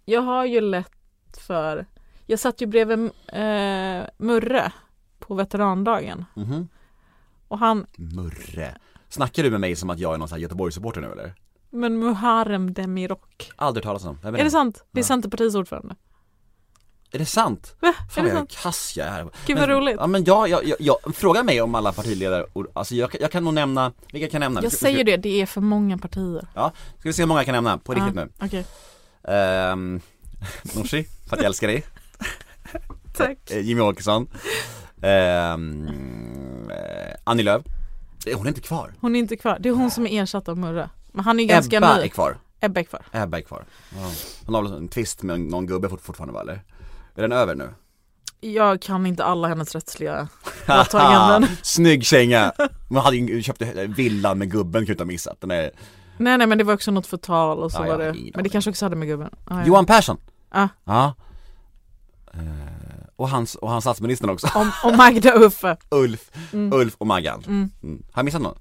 jag 0.06 0.22
har 0.22 0.46
ju 0.46 0.62
lätt 0.62 1.38
för, 1.48 1.86
jag 2.26 2.40
satt 2.40 2.62
ju 2.62 2.66
bredvid 2.66 3.00
uh, 3.00 4.04
Murre 4.18 4.72
på 5.20 5.36
veterandagen 5.36 6.26
Mhm. 6.36 6.68
och 7.48 7.60
han, 7.60 7.86
Murre. 7.96 8.78
Snackar 9.10 9.44
du 9.44 9.52
med 9.52 9.60
mig 9.62 9.76
som 9.76 9.90
att 9.90 10.00
jag 10.00 10.14
är 10.14 10.18
någon 10.18 10.28
sån 10.28 10.36
här 10.36 10.42
Göteborgssupporter 10.42 11.02
nu 11.02 11.12
eller? 11.12 11.34
men 11.72 12.00
Muharrem 12.00 12.74
Demirok. 12.74 13.52
Aldrig 13.56 13.84
talas 13.84 14.06
om. 14.06 14.18
Är 14.24 14.32
det 14.44 14.52
sant? 14.52 14.84
Det 14.92 15.00
är 15.00 15.04
Ja. 15.04 15.08
Centerpartiets 15.08 15.56
ordförande. 15.56 15.96
Är 17.12 17.20
det 17.20 17.26
sant? 17.26 17.76
Va? 17.80 17.94
Fan 18.12 18.26
är 18.26 18.30
det 18.30 18.34
vad 18.36 18.40
sant? 18.52 18.58
kass 18.64 18.94
jag 18.98 19.08
är. 19.08 19.24
Gud 19.24 19.58
vad 19.60 19.70
Men- 19.70 19.78
roligt. 19.78 19.96
Ja 20.00 20.08
men 20.08 20.24
jag, 20.24 20.50
jag, 20.50 20.66
jag, 20.68 20.78
jag 20.80 20.98
fråga 21.16 21.44
mig 21.44 21.62
om 21.62 21.76
alla 21.76 21.92
partiledare, 21.94 22.46
alltså 22.74 22.96
jag, 22.96 23.16
jag 23.20 23.32
kan 23.32 23.44
nog 23.44 23.54
nämna, 23.54 23.94
vilka 24.14 24.30
kan 24.30 24.42
jag 24.42 24.52
nämna? 24.52 24.64
Jag 24.64 24.72
säger 24.72 25.04
det, 25.04 25.18
det 25.18 25.42
är 25.42 25.46
för 25.46 25.62
många 25.62 25.98
partier. 25.98 26.48
Ska 26.54 26.72
vi 27.04 27.14
se 27.14 27.22
hur 27.22 27.28
många 27.28 27.40
jag 27.40 27.46
kan 27.46 27.56
nämna, 27.56 27.78
på 27.78 27.94
riktigt 27.94 28.16
Ja, 28.16 28.26
nu. 28.26 28.46
Okej, 28.46 28.66
Ehm, 29.24 30.02
Nooshi, 30.76 31.04
för 31.28 31.36
att 31.36 31.42
jag 31.42 31.46
älskar 31.46 31.68
dig. 31.68 31.84
tack. 33.18 33.38
Eh, 33.52 33.60
Jimmy 33.60 33.82
Åkesson. 33.82 34.28
Eh, 35.02 35.54
Annie 37.24 37.44
Lööf. 37.44 37.62
Eh, 38.26 38.38
Hon 38.38 38.46
är 38.46 38.50
inte 38.50 38.62
kvar. 38.62 38.94
Hon 39.02 39.16
är 39.16 39.20
inte 39.20 39.36
kvar, 39.38 39.58
det 39.60 39.70
är 39.70 39.74
hon 39.74 39.92
som 39.92 40.08
är 40.08 40.24
ersatt 40.24 40.48
av 40.50 40.58
Murre. 40.58 40.90
Men 41.12 41.26
han 41.26 41.40
är 41.40 41.44
ganska 41.46 41.78
Ebba 41.78 41.98
ny. 41.98 42.04
är 42.04 42.08
kvar. 42.08 42.38
Ebba 42.60 42.80
är 42.80 42.84
kvar. 42.84 43.02
Ebba 43.12 43.38
är 43.38 43.42
kvar. 43.42 43.66
Ja. 43.96 44.12
Hon 44.46 44.56
har 44.56 44.62
väl 44.64 44.74
en 44.74 44.88
twist 44.88 45.24
med 45.24 45.40
någon 45.40 45.68
gubbe 45.68 45.90
fort, 45.90 46.02
fortfarande 46.02 46.34
va 46.34 46.42
eller? 46.42 46.62
Är 47.16 47.22
den 47.22 47.32
över 47.32 47.56
nu? 47.56 47.70
Jag 48.42 48.82
kan 48.82 49.06
inte 49.06 49.24
alla 49.24 49.48
hennes 49.48 49.76
rättsliga 49.76 50.28
åtaganden. 50.68 51.50
Snygg 51.64 52.06
känga! 52.06 52.54
Man 52.90 53.04
hade 53.04 53.16
ju 53.18 53.42
köpt 53.44 53.62
villan 53.88 54.38
med 54.38 54.52
gubben 54.52 54.82
kunde 54.82 54.92
inte 54.92 55.04
ha 55.04 55.08
missat. 55.08 55.42
Den 55.42 55.52
är 55.52 55.72
Nej 56.18 56.38
nej 56.38 56.48
men 56.48 56.58
det 56.58 56.64
var 56.64 56.74
också 56.74 56.92
något 56.92 57.08
förtal 57.08 57.60
och 57.60 57.72
så 57.72 57.78
Ja, 57.84 57.88
var 57.88 57.98
det, 57.98 58.32
men 58.36 58.44
det 58.44 58.50
kanske 58.50 58.70
också 58.72 58.86
hade 58.86 58.96
med 58.96 59.08
gubben. 59.08 59.30
Ah, 59.46 59.60
ja. 59.60 59.66
Johan 59.66 59.86
Persson! 59.86 60.18
Ja. 60.54 60.68
Ja. 60.84 61.16
Eh, 62.34 62.40
och 63.16 63.30
hans, 63.30 63.56
och 63.56 63.70
hans 63.70 63.84
statsministern 63.84 64.30
också. 64.30 64.48
Om, 64.56 64.72
om 64.84 64.98
Magda 64.98 65.36
och 65.36 65.42
Uffe. 65.42 65.78
Ulf, 65.90 66.32
Mm. 66.54 66.74
Ulf 66.80 66.96
och 66.98 67.08
Maggan. 67.08 67.44
Mm. 67.48 67.72
Mm. 67.84 68.04
Har 68.12 68.20
jag 68.20 68.26
missat 68.26 68.42
någon? 68.42 68.58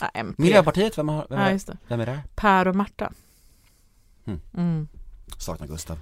Ja, 0.00 0.08
MP. 0.14 0.42
Miljöpartiet, 0.42 0.98
vem, 0.98 1.08
har, 1.08 1.26
vem, 1.30 1.38
Ja 1.40 1.46
är, 1.46 1.60
det. 1.66 1.76
vem 1.88 2.00
är 2.00 2.06
där? 2.06 2.22
Per 2.34 2.68
och 2.68 2.76
Märta. 2.76 3.12
Mm. 4.26 4.40
Mm. 4.56 4.88
Saknar 5.38 5.66
Gustav. 5.66 5.98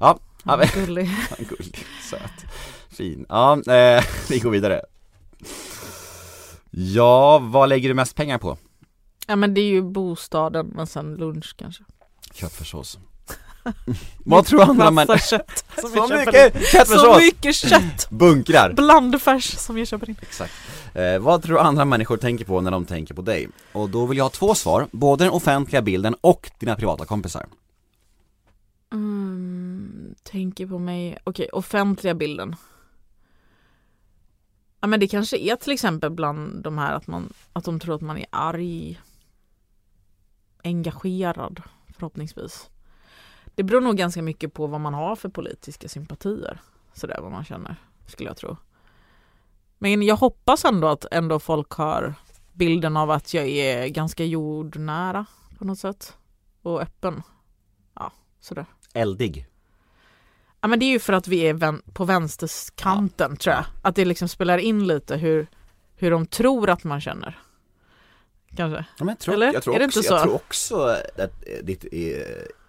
Ja, 0.00 0.18
ja 0.44 0.62
gullig. 0.74 1.10
gullig, 1.38 1.86
söt, 2.10 2.46
fin. 2.90 3.26
Ja, 3.28 3.52
eh, 3.52 4.04
vi 4.28 4.38
går 4.38 4.50
vidare. 4.50 4.80
Ja, 6.70 7.38
vad 7.38 7.68
lägger 7.68 7.88
du 7.88 7.94
mest 7.94 8.14
pengar 8.16 8.38
på? 8.38 8.56
Ja 9.26 9.36
men 9.36 9.54
det 9.54 9.60
är 9.60 9.68
ju 9.68 9.82
bostaden 9.82 10.66
men 10.74 10.86
sen 10.86 11.14
lunch 11.14 11.54
kanske. 11.58 11.84
Köttfärssås. 12.34 12.98
vad 14.18 14.46
tror 14.46 14.62
andra 14.62 14.90
Massa 14.90 15.12
män... 15.12 15.18
kött 15.18 15.64
som 15.80 15.90
Så 15.90 15.96
jag 15.96 16.26
mycket 16.26 16.54
Så 16.54 16.70
köttfärssås! 16.72 17.18
mycket 17.18 17.56
kött! 17.56 18.08
Bunkrar! 18.10 18.72
Blandfärs 18.72 19.56
som 19.56 19.78
jag 19.78 19.88
köper 19.88 20.10
in. 20.10 20.16
Exakt. 20.22 20.52
Eh, 20.94 21.18
vad 21.18 21.42
tror 21.42 21.58
andra 21.58 21.84
människor 21.84 22.16
tänker 22.16 22.44
på 22.44 22.60
när 22.60 22.70
de 22.70 22.84
tänker 22.84 23.14
på 23.14 23.22
dig? 23.22 23.48
Och 23.72 23.90
då 23.90 24.06
vill 24.06 24.18
jag 24.18 24.24
ha 24.24 24.30
två 24.30 24.54
svar, 24.54 24.86
både 24.90 25.24
den 25.24 25.32
offentliga 25.32 25.82
bilden 25.82 26.14
och 26.20 26.50
dina 26.58 26.76
privata 26.76 27.04
kompisar. 27.04 27.46
Mm, 28.90 30.14
tänker 30.22 30.66
på 30.66 30.78
mig, 30.78 31.18
okej 31.24 31.48
offentliga 31.48 32.14
bilden. 32.14 32.56
Ja 34.80 34.88
men 34.88 35.00
det 35.00 35.08
kanske 35.08 35.38
är 35.38 35.56
till 35.56 35.72
exempel 35.72 36.10
bland 36.10 36.62
de 36.62 36.78
här 36.78 36.94
att, 36.94 37.06
man, 37.06 37.32
att 37.52 37.64
de 37.64 37.80
tror 37.80 37.94
att 37.94 38.00
man 38.00 38.18
är 38.18 38.26
arg, 38.30 39.00
engagerad 40.62 41.62
förhoppningsvis. 41.94 42.70
Det 43.54 43.62
beror 43.62 43.80
nog 43.80 43.96
ganska 43.96 44.22
mycket 44.22 44.54
på 44.54 44.66
vad 44.66 44.80
man 44.80 44.94
har 44.94 45.16
för 45.16 45.28
politiska 45.28 45.88
sympatier. 45.88 46.60
Sådär 46.92 47.20
vad 47.20 47.32
man 47.32 47.44
känner, 47.44 47.76
skulle 48.06 48.30
jag 48.30 48.36
tro. 48.36 48.56
Men 49.78 50.02
jag 50.02 50.16
hoppas 50.16 50.64
ändå 50.64 50.88
att 50.88 51.06
ändå 51.10 51.38
folk 51.38 51.70
har 51.72 52.14
bilden 52.52 52.96
av 52.96 53.10
att 53.10 53.34
jag 53.34 53.46
är 53.46 53.88
ganska 53.88 54.24
jordnära 54.24 55.26
på 55.58 55.64
något 55.64 55.78
sätt. 55.78 56.16
Och 56.62 56.82
öppen. 56.82 57.22
Ja, 57.94 58.12
sådär. 58.40 58.66
Eldig. 58.98 59.46
Ja 60.60 60.68
men 60.68 60.78
det 60.78 60.84
är 60.84 60.90
ju 60.90 60.98
för 60.98 61.12
att 61.12 61.28
vi 61.28 61.40
är 61.40 61.54
vän- 61.54 61.82
på 61.92 62.04
vänsterskanten 62.04 63.36
tror 63.36 63.54
jag. 63.54 63.64
Att 63.82 63.96
det 63.96 64.04
liksom 64.04 64.28
spelar 64.28 64.58
in 64.58 64.86
lite 64.86 65.16
hur, 65.16 65.46
hur 65.96 66.10
de 66.10 66.26
tror 66.26 66.70
att 66.70 66.84
man 66.84 67.00
känner. 67.00 67.38
Kanske. 68.56 68.78
Ja, 68.98 69.04
men 69.04 69.08
jag 69.08 69.18
tror, 69.18 69.34
Eller? 69.34 69.52
Jag 69.52 69.62
tror 69.62 69.74
Är 69.74 69.78
det 69.78 69.84
också, 69.86 69.98
inte 69.98 70.08
Jag 70.12 70.20
så? 70.20 70.24
tror 70.24 70.34
också 70.34 70.76
att 70.76 71.18
eh, 71.48 71.64
ditt 71.64 71.84
eh, 71.92 72.22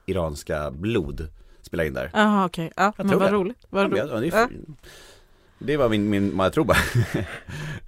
iranska 0.06 0.72
blod 0.72 1.28
spelar 1.62 1.84
in 1.84 1.94
där. 1.94 2.10
Jaha 2.14 2.46
okej, 2.46 2.72
ja, 2.76 2.94
men 2.98 3.08
vad 3.08 3.22
det. 3.22 3.32
roligt. 3.32 3.66
Vad 3.70 3.84
Ja, 3.84 3.88
roligt. 3.88 4.34
jag- 4.34 4.50
det, 4.50 4.56
Ja. 4.68 4.76
det 5.60 5.78
var 5.78 5.90
min, 5.90 6.10
min, 6.10 6.38
vad 6.38 6.46
jag 6.46 6.54
tror 6.54 6.66
bara. 6.66 6.78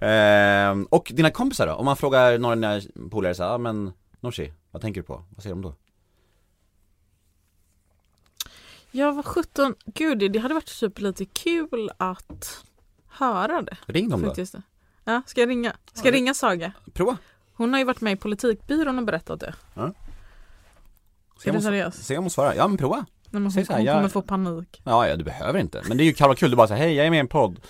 ehm, 0.00 0.84
och 0.90 1.12
dina 1.14 1.30
kompisar 1.30 1.66
då? 1.66 1.72
Om 1.74 1.84
man 1.84 1.96
frågar 1.96 2.38
några 2.38 2.52
av 2.52 2.80
dina 2.80 2.80
polare 3.10 3.34
såhär, 3.34 3.50
ja 3.50 3.58
men 3.58 3.92
Nooshi, 4.20 4.52
vad 4.70 4.82
tänker 4.82 5.00
du 5.00 5.06
på? 5.06 5.24
Vad 5.30 5.42
säger 5.42 5.54
de 5.54 5.62
då? 5.62 5.74
Jag 8.92 9.12
var 9.12 9.22
17, 9.22 9.74
gud 9.86 10.32
det 10.32 10.38
hade 10.38 10.54
varit 10.54 10.78
typ 10.80 11.00
lite 11.00 11.24
kul 11.24 11.90
att 11.96 12.62
höra 13.08 13.62
det. 13.62 13.76
Ring 13.86 14.08
dem 14.08 14.20
då. 14.22 14.26
Faktiskt. 14.28 14.54
Ja, 15.04 15.22
ska 15.26 15.40
jag 15.40 15.48
ringa? 15.48 15.76
Ska 15.94 16.08
jag 16.08 16.14
Ja, 16.14 16.18
ringa 16.18 16.34
Saga? 16.34 16.72
Prova. 16.92 17.16
Hon 17.54 17.72
har 17.72 17.78
ju 17.80 17.84
varit 17.84 18.00
med 18.00 18.12
i 18.12 18.16
politikbyrån 18.16 18.98
och 18.98 19.04
berättat 19.04 19.40
det. 19.40 19.54
Se 19.74 19.80
Är 21.48 21.52
om, 21.52 21.56
du 21.56 21.62
seriös? 21.62 22.06
se 22.06 22.18
om 22.18 22.24
hon 22.24 22.30
svarar. 22.30 22.54
Ja 22.54 22.68
men 22.68 22.76
prova. 22.78 22.96
Nej, 22.96 23.06
men 23.30 23.42
hon, 23.42 23.52
så 23.52 23.60
här, 23.60 23.66
hon 23.76 23.84
jag- 23.84 23.96
kommer 23.96 24.08
få 24.08 24.22
panik. 24.22 24.82
Ja, 24.84 25.08
ja 25.08 25.16
du 25.16 25.24
behöver 25.24 25.60
inte. 25.60 25.82
Men 25.88 25.96
det 25.96 26.02
är 26.02 26.06
ju 26.06 26.12
kul 26.12 26.34
kul, 26.36 26.50
du 26.50 26.56
bara 26.56 26.68
säger 26.68 26.82
hej 26.82 26.94
jag 26.94 27.06
är 27.06 27.10
med 27.10 27.16
i 27.16 27.20
en 27.20 27.28
podd. 27.28 27.60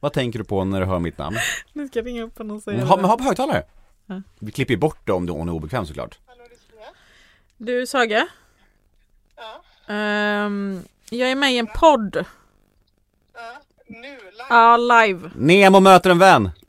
Vad 0.00 0.12
tänker 0.12 0.38
du 0.38 0.44
på 0.44 0.64
när 0.64 0.80
du 0.80 0.86
hör 0.86 0.98
mitt 0.98 1.18
namn? 1.18 1.36
Nu 1.72 1.88
ska 1.88 1.98
jag 1.98 2.06
ringa 2.06 2.22
upp 2.22 2.38
henne 2.38 2.52
och 2.54 2.62
säga 2.62 2.76
Men 2.78 2.86
ha, 2.86 2.96
det. 2.96 3.02
men 3.02 3.10
ha 3.10 3.16
på 3.18 3.24
högtalare. 3.24 3.62
Ja. 4.06 4.22
Vi 4.38 4.52
klipper 4.52 4.74
ju 4.74 4.80
bort 4.80 5.06
det 5.06 5.12
om 5.12 5.28
hon 5.28 5.48
är 5.48 5.52
obekväm 5.52 5.86
såklart. 5.86 6.18
Du 7.56 7.86
Saga? 7.86 8.28
Ja. 9.36 9.62
Ehm, 9.88 10.82
jag 11.10 11.30
är 11.30 11.34
med 11.36 11.52
i 11.52 11.58
en 11.58 11.66
podd. 11.66 12.24
Ja, 13.34 13.60
nu, 13.86 14.08
live. 14.10 14.46
Ja, 14.48 14.76
live. 14.76 15.30
Nemo 15.34 15.80
möter 15.80 16.10
en 16.10 16.18
vän. 16.18 16.50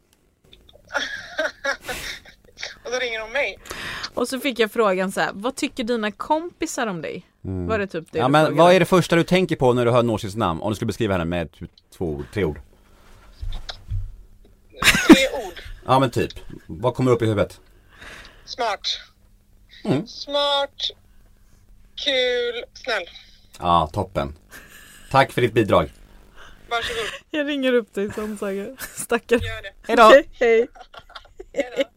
Och 2.86 2.92
då 2.92 3.00
ringer 3.00 3.20
de 3.20 3.32
mig. 3.32 3.60
Och 4.14 4.28
så 4.28 4.40
fick 4.40 4.60
jag 4.60 4.72
frågan 4.72 5.12
så 5.12 5.22
här, 5.22 5.32
vad 5.34 5.56
tycker 5.56 5.84
dina 5.84 6.12
kompisar 6.12 6.88
om 6.88 7.02
dig? 7.02 7.26
Var 7.42 7.80
det 7.80 7.88
typ 7.88 8.12
det 8.12 8.20
Ja 8.20 8.26
du 8.26 8.32
men 8.32 8.46
frågade? 8.46 8.64
vad 8.64 8.74
är 8.74 8.80
det 8.80 8.86
första 8.86 9.16
du 9.16 9.24
tänker 9.24 9.56
på 9.56 9.74
när 9.74 9.86
du 9.86 9.92
hör 9.92 10.04
Nooshis 10.04 10.36
namn? 10.36 10.62
Om 10.62 10.70
du 10.72 10.76
skulle 10.76 10.88
beskriva 10.88 11.14
henne 11.14 11.26
med 11.26 11.52
typ 11.52 11.72
två 11.98 12.06
ord, 12.06 12.26
tre 12.34 12.44
ord. 12.44 12.60
Tre 15.08 15.46
ord. 15.46 15.62
Ja 15.86 16.00
men 16.00 16.10
typ. 16.12 16.32
Vad 16.68 16.96
kommer 16.96 17.12
upp 17.12 17.22
i 17.22 17.26
huvudet? 17.26 17.60
Smart. 18.46 18.82
Mm. 19.84 20.08
Smart. 20.08 20.76
Kul. 21.98 22.64
Snäll. 22.74 23.04
Ja, 23.60 23.90
toppen. 23.94 24.36
Tack 25.12 25.32
för 25.32 25.42
ditt 25.42 25.54
bidrag. 25.54 25.92
Varsågod. 26.70 27.06
Jag 27.30 27.48
ringer 27.48 27.74
upp 27.74 27.94
dig 27.94 28.12
sen 28.12 28.38
Saga. 28.38 28.66
Stackare. 28.96 29.40
Gör 29.40 29.62
det. 29.62 29.74
Hejdå! 29.88 30.04
Hej. 30.40 30.68
Hejdå. 31.54 31.90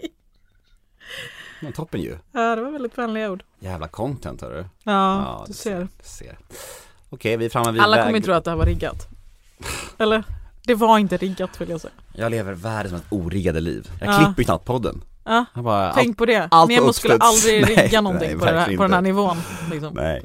Men 1.61 1.73
toppen 1.73 2.01
ju. 2.01 2.17
Ja, 2.33 2.57
det 2.57 2.63
var 2.63 2.71
väldigt 2.71 2.99
vänliga 2.99 3.31
ord. 3.31 3.43
Jävla 3.59 3.89
content 3.89 4.41
hörru. 4.41 4.65
Ja, 4.85 5.45
du 5.47 5.53
det 5.53 5.59
ser. 5.59 5.81
Du 5.81 5.89
ser. 6.05 6.39
Okej, 7.11 7.37
vi 7.37 7.45
är 7.45 7.49
framme 7.51 7.73
vid 7.73 7.81
Alla 7.83 7.97
väg. 7.97 8.07
kommer 8.07 8.19
ju 8.19 8.25
tro 8.25 8.35
att 8.35 8.45
det 8.45 8.51
här 8.51 8.59
var 8.59 8.67
riggat. 8.67 9.09
Eller? 9.99 10.25
Det 10.63 10.75
var 10.75 10.99
inte 10.99 11.17
riggat 11.17 11.61
vill 11.61 11.69
jag 11.71 11.81
säga. 11.81 11.93
Jag 12.15 12.31
lever 12.31 12.53
världens 12.53 12.93
mest 12.93 13.05
origgade 13.11 13.61
liv. 13.61 13.91
Jag 14.01 14.09
Ja. 14.09 14.19
klipper 14.19 14.43
ju 14.43 14.45
knappt 14.45 14.65
podden. 14.65 15.03
Ja, 15.25 15.45
bara, 15.55 15.93
tänk 15.93 16.19
på 16.19 16.27
det. 16.27 16.49
allt 16.51 16.71
Nemo 16.71 16.93
skulle 16.93 17.17
aldrig 17.21 17.63
Nej, 17.67 17.75
rigga 17.75 18.01
någonting 18.01 18.29
nej, 18.29 18.39
på, 18.39 18.45
här, 18.45 18.77
på 18.77 18.83
den 18.83 18.93
här 18.93 19.01
nivån. 19.01 19.37
Liksom. 19.71 19.95
Nej. 19.95 20.25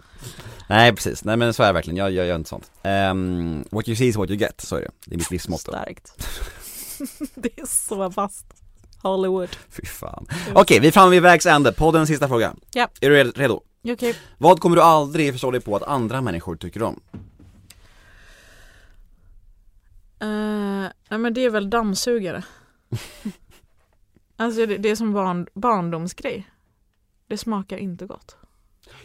Nej 0.70 0.94
precis, 0.94 1.24
nej 1.24 1.38
men 1.38 1.54
så 1.54 1.64
är 1.64 1.68
det 1.68 1.74
verkligen, 1.74 1.98
jag, 1.98 2.12
jag 2.12 2.28
gör 2.28 2.36
inte 2.36 2.50
sånt. 2.50 2.72
Ehm, 2.84 3.66
what 3.72 3.88
you 3.88 3.96
see 3.96 4.08
is 4.08 4.16
what 4.16 4.30
you 4.30 4.40
get, 4.40 4.62
så 4.62 4.76
är 4.76 4.82
det. 4.82 4.92
Det 5.06 5.16
är 5.16 5.18
mitt 5.18 5.32
livsmotto. 5.32 5.72
Starkt. 5.72 6.28
det 7.36 7.60
är 7.60 7.66
så 7.66 8.12
fast. 8.12 8.46
Hollywood. 9.02 9.50
Fy 9.70 9.86
fan. 9.86 10.28
Okej, 10.54 10.80
vi 10.80 10.88
är 10.88 10.92
framme 10.92 11.12
vid 11.12 11.22
vägs 11.22 11.46
ände. 11.46 11.72
Poddens 11.72 12.10
sista 12.10 12.28
fråga. 12.28 12.56
Ja. 12.74 12.88
Är 13.02 13.10
du 13.10 13.24
redo? 13.24 13.62
Okej. 13.84 14.16
Vad 14.38 14.60
kommer 14.60 14.76
du 14.76 14.82
aldrig 14.82 15.32
förstå 15.32 15.52
dig 15.52 15.62
på 15.62 15.76
att 15.76 15.84
andra 15.84 16.22
människor 16.22 16.56
tycker 16.56 16.84
om? 16.84 17.00
Uh, 20.24 20.88
nej 21.10 21.20
men 21.20 21.34
det 21.34 21.46
är 21.46 21.50
väl 21.50 21.70
dammsugare. 21.70 22.44
alltså 24.38 24.66
det, 24.66 24.78
det 24.78 24.90
är 24.90 24.96
som 24.96 25.14
barn, 25.14 25.48
barndomsgrej. 25.54 26.50
Det 27.28 27.38
smakar 27.38 27.78
inte 27.78 28.06
gott. 28.06 28.36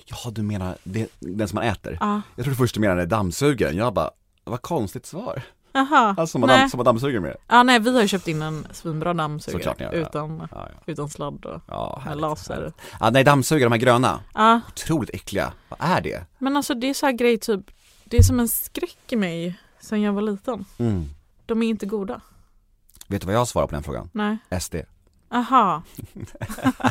Ja, 0.04 0.30
du 0.30 0.42
menar 0.42 0.76
det, 0.84 1.08
den 1.18 1.48
som 1.48 1.54
man 1.56 1.64
äter? 1.64 1.96
Ja. 2.00 2.20
Jag 2.36 2.44
trodde 2.44 2.56
först 2.56 2.74
du 2.74 2.80
menade 2.80 3.06
dammsugaren, 3.06 3.76
jag 3.76 3.94
bara, 3.94 4.10
vad 4.44 4.62
konstigt 4.62 5.06
svar. 5.06 5.42
Jaha. 5.72 6.08
Alltså 6.18 6.26
som 6.26 6.40
man, 6.40 6.48
damm, 6.48 6.68
som 6.70 6.78
man 6.78 6.84
dammsuger 6.84 7.20
med. 7.20 7.36
Ja 7.48 7.62
nej 7.62 7.78
vi 7.80 7.94
har 7.94 8.02
ju 8.02 8.08
köpt 8.08 8.28
in 8.28 8.42
en 8.42 8.66
svinbra 8.72 9.14
dammsugare. 9.14 9.62
Såklart 9.62 9.80
ja. 9.80 9.90
utan, 9.98 10.38
Ja, 10.38 10.68
ja. 10.74 10.82
utan 10.86 11.08
sladd 11.08 11.44
och 11.44 11.60
Ja, 11.68 12.02
härligt, 12.04 12.20
laser. 12.20 12.54
härligt. 12.54 12.74
Ja, 13.00 13.10
nej 13.10 13.24
dammsugare, 13.24 13.64
de 13.66 13.72
här 13.72 13.78
gröna, 13.80 14.20
Ja 14.34 14.60
otroligt 14.68 15.10
äckliga. 15.10 15.52
Vad 15.68 15.78
är 15.82 16.00
det? 16.00 16.26
men 16.38 16.56
alltså 16.56 16.74
det 16.74 16.86
är 16.90 16.94
så 16.94 17.06
här 17.06 17.12
grej 17.12 17.38
typ. 17.38 17.70
Det 18.04 18.16
är 18.16 18.22
som 18.22 18.40
en 18.40 18.48
skräck 18.48 18.98
i 19.12 19.16
mig 19.16 19.60
sen 19.80 20.02
jag 20.02 20.12
var 20.12 20.22
liten. 20.22 20.64
Mm. 20.78 21.04
De 21.46 21.62
är 21.62 21.66
inte 21.68 21.86
goda. 21.86 22.20
Vet 23.06 23.20
du 23.20 23.26
vad 23.26 23.34
jag 23.36 23.48
svarar 23.48 23.66
på 23.66 23.74
den 23.74 23.82
frågan? 23.82 24.10
Nej. 24.12 24.38
SD. 24.60 24.74
Aha. 25.30 25.82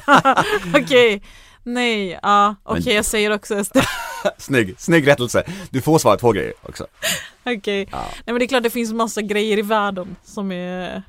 Okej. 0.75 1.21
Nej, 1.63 2.19
ja. 2.23 2.55
Okej 2.63 2.81
Men- 2.85 2.95
jag 2.95 3.05
säger 3.05 3.31
också 3.35 3.63
SD. 3.63 3.77
Snygg, 4.37 4.75
snygg 4.79 5.07
rättelse. 5.07 5.43
Du 5.69 5.81
får 5.81 5.99
svara 5.99 6.17
två 6.17 6.31
grejer 6.31 6.53
också. 6.63 6.87
Okej. 7.45 7.87
Ja. 7.91 7.97
Nej 7.97 8.23
men 8.25 8.39
det 8.39 8.45
är 8.45 8.47
klart 8.47 8.63
det 8.63 8.69
finns 8.69 8.93
massa 8.93 9.21
grejer 9.21 9.57
i 9.57 9.61
världen 9.61 10.15
som 10.23 10.51
är 10.51 11.03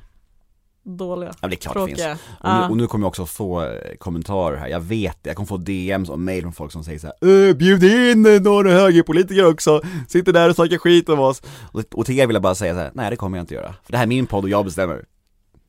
dåliga. 0.83 1.33
Ja, 1.41 1.47
det 1.47 1.53
är 1.53 1.57
klart 1.57 1.75
det 1.75 1.85
finns. 1.85 1.97
Tråkiga. 1.99 2.17
Och 2.39 2.49
nu, 2.61 2.69
och 2.69 2.77
nu 2.77 2.87
kommer 2.87 3.03
jag 3.03 3.07
också 3.09 3.25
få 3.25 3.63
eh, 3.63 3.95
kommentarer 3.99 4.57
här, 4.57 4.67
jag 4.67 4.79
vet 4.79 5.17
det, 5.23 5.29
jag 5.29 5.35
kommer 5.37 5.47
få 5.47 5.57
DMs 5.57 6.09
och 6.09 6.19
mail 6.19 6.41
från 6.41 6.53
folk 6.53 6.71
som 6.71 6.83
säger 6.83 6.99
så 6.99 7.07
här, 7.21 7.47
"Äh, 7.49 7.53
bjud 7.55 7.83
in 7.83 8.43
några 8.43 8.71
högerpolitiker 8.71 9.45
också, 9.51 9.81
sitter 10.07 10.33
där 10.33 10.49
och 10.49 10.55
snackar 10.55 10.77
skit 10.77 11.09
om 11.09 11.19
oss. 11.19 11.41
Och, 11.71 11.83
och 11.93 12.05
till 12.05 12.19
er 12.19 12.27
vill 12.27 12.33
jag 12.35 12.43
bara 12.43 12.55
säga 12.55 12.73
så 12.73 12.79
här, 12.79 12.91
nej 12.93 13.09
det 13.09 13.15
kommer 13.15 13.37
jag 13.37 13.43
inte 13.43 13.53
göra. 13.53 13.73
För 13.83 13.91
det 13.91 13.97
här 13.97 14.05
är 14.05 14.07
min 14.07 14.27
podd 14.27 14.43
och 14.43 14.49
jag 14.49 14.65
bestämmer. 14.65 15.05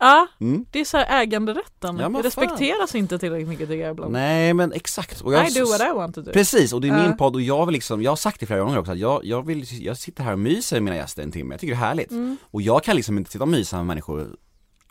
Ja, 0.03 0.27
Mm. 0.41 0.65
det 0.71 0.81
är 0.81 0.85
så 0.85 0.97
här 0.97 1.23
äganderätten. 1.23 1.99
Ja, 1.99 2.09
men 2.09 2.13
det 2.13 2.27
respekteras 2.29 2.95
inte 2.95 3.19
tillräckligt 3.19 3.49
mycket 3.49 3.69
tycker 3.69 3.83
jag 3.83 3.91
ibland. 3.93 4.13
Nej 4.13 4.55
men 4.55 4.73
exakt. 4.73 5.21
Och 5.21 5.33
jag, 5.35 5.49
I 5.49 5.55
do 5.55 5.65
what 5.67 5.81
I 5.81 5.93
want 5.95 6.15
to 6.15 6.21
do. 6.21 6.33
Precis, 6.33 6.73
och 6.73 6.81
det 6.81 6.89
är 6.89 7.03
min 7.03 7.17
podd 7.17 7.35
och 7.35 7.41
jag 7.43 7.67
vill 7.67 7.73
liksom, 7.73 8.03
jag 8.03 8.11
har 8.11 8.17
sagt 8.17 8.41
det 8.41 8.47
flera 8.47 8.61
gånger 8.61 8.79
också 8.79 8.93
att 8.93 8.99
jag, 8.99 9.25
jag 9.25 9.47
vill, 9.47 9.85
jag 9.85 9.97
sitter 9.97 10.23
här 10.25 10.33
och 10.33 10.39
myser 10.39 10.77
med 10.77 10.83
mina 10.83 10.97
gäster 10.97 11.23
en 11.23 11.33
timme, 11.33 11.55
jag 11.55 11.61
tycker 11.61 11.75
det 11.75 11.79
är 11.81 11.87
härligt. 11.87 12.11
Mm. 12.11 12.37
Och 12.51 12.63
jag 12.63 12.85
kan 12.85 12.97
liksom 12.97 13.19
inte 13.19 13.31
sitta 13.31 13.45
och 13.45 13.49
mysa 13.49 13.77
med 13.77 13.87
människor, 13.87 14.37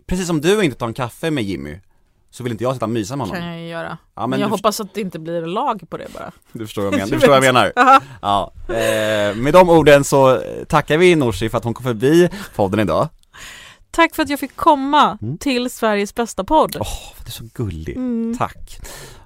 precis 0.06 0.28
som 0.28 0.42
du 0.42 0.64
inte 0.64 0.78
tar 0.78 0.88
en 0.88 0.94
kaffe 0.94 1.32
med 1.32 1.44
Jimmy, 1.44 1.80
så 2.30 2.44
vill 2.44 2.52
inte 2.52 2.64
jag 2.64 2.74
sitta 2.74 2.86
och 2.86 2.90
mysa 2.90 3.16
med 3.16 3.28
honom. 3.28 3.42
kan 3.42 3.52
jag 3.52 3.62
ju 3.62 3.68
göra. 3.68 3.98
Ja, 4.16 4.28
men 4.28 4.40
jag 4.40 4.50
du, 4.50 4.52
hoppas 4.52 4.80
att 4.80 4.94
det 4.94 5.02
inte 5.02 5.20
blir 5.20 5.42
lag 5.42 5.90
på 5.90 5.98
det 5.98 6.08
bara. 6.14 6.32
du 6.52 6.66
förstår 6.66 6.82
vad 6.82 6.94
jag 6.94 6.98
menar, 6.98 7.08
du 7.12 7.14
förstår 7.20 7.30
vad 7.30 7.46
jag 7.46 7.54
menar. 7.54 7.72
Ja, 8.22 8.54
eh, 8.68 9.36
med 9.36 9.54
de 9.54 9.70
orden 9.70 10.04
så 10.04 10.42
tackar 10.68 10.98
vi 10.98 11.16
Nooshi 11.16 11.50
för 11.50 11.58
att 11.58 11.64
hon 11.64 11.74
kom 11.74 11.84
förbi 11.84 12.30
podden 12.56 12.80
idag. 12.80 13.08
Tack 13.92 14.16
för 14.16 14.24
att 14.24 14.30
jag 14.30 14.40
fick 14.40 14.56
komma 14.56 15.18
Mm. 15.22 15.38
till 15.38 15.70
Sveriges 15.70 16.16
bästa 16.16 16.44
podd. 16.44 16.78
Åh, 16.80 16.88
du 17.20 17.26
är 17.28 17.32
så 17.32 17.44
gullig. 17.54 17.96
Mm. 17.98 18.38
Tack. 18.38 18.80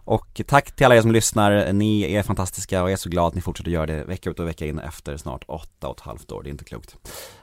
Och 0.05 0.41
tack 0.47 0.75
till 0.75 0.85
alla 0.85 0.95
er 0.95 1.01
som 1.01 1.11
lyssnar, 1.11 1.73
ni 1.73 2.15
är 2.15 2.23
fantastiska 2.23 2.83
och 2.83 2.89
jag 2.89 2.93
är 2.93 2.97
så 2.97 3.09
glad 3.09 3.27
att 3.27 3.35
ni 3.35 3.41
fortsätter 3.41 3.71
göra 3.71 3.85
det 3.85 4.03
vecka 4.03 4.29
ut 4.29 4.39
och 4.39 4.47
vecka 4.47 4.65
in 4.65 4.79
efter 4.79 5.17
snart 5.17 5.43
åtta 5.47 5.87
och 5.87 5.95
ett 5.97 6.01
halvt 6.01 6.31
år, 6.31 6.43
det 6.43 6.49
är 6.49 6.51
inte 6.51 6.63
klokt. 6.63 6.95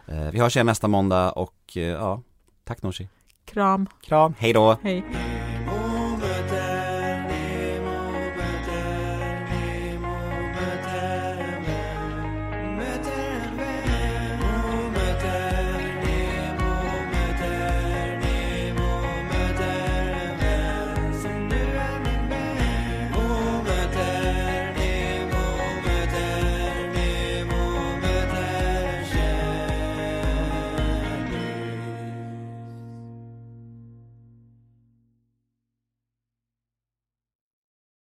Eh, 0.09 0.31
vi 0.33 0.39
hörs 0.39 0.57
igen 0.57 0.67
nästa 0.67 0.89
måndag 0.89 1.31
och 1.33 1.55
eh, 1.77 1.83
ja, 1.83 2.23
tack 2.65 2.83
Nooshi. 2.83 3.09
Kram, 3.45 3.87
Kram, 4.03 4.35
hej 4.39 4.53
då. 4.53 4.77
hej. 4.83 5.05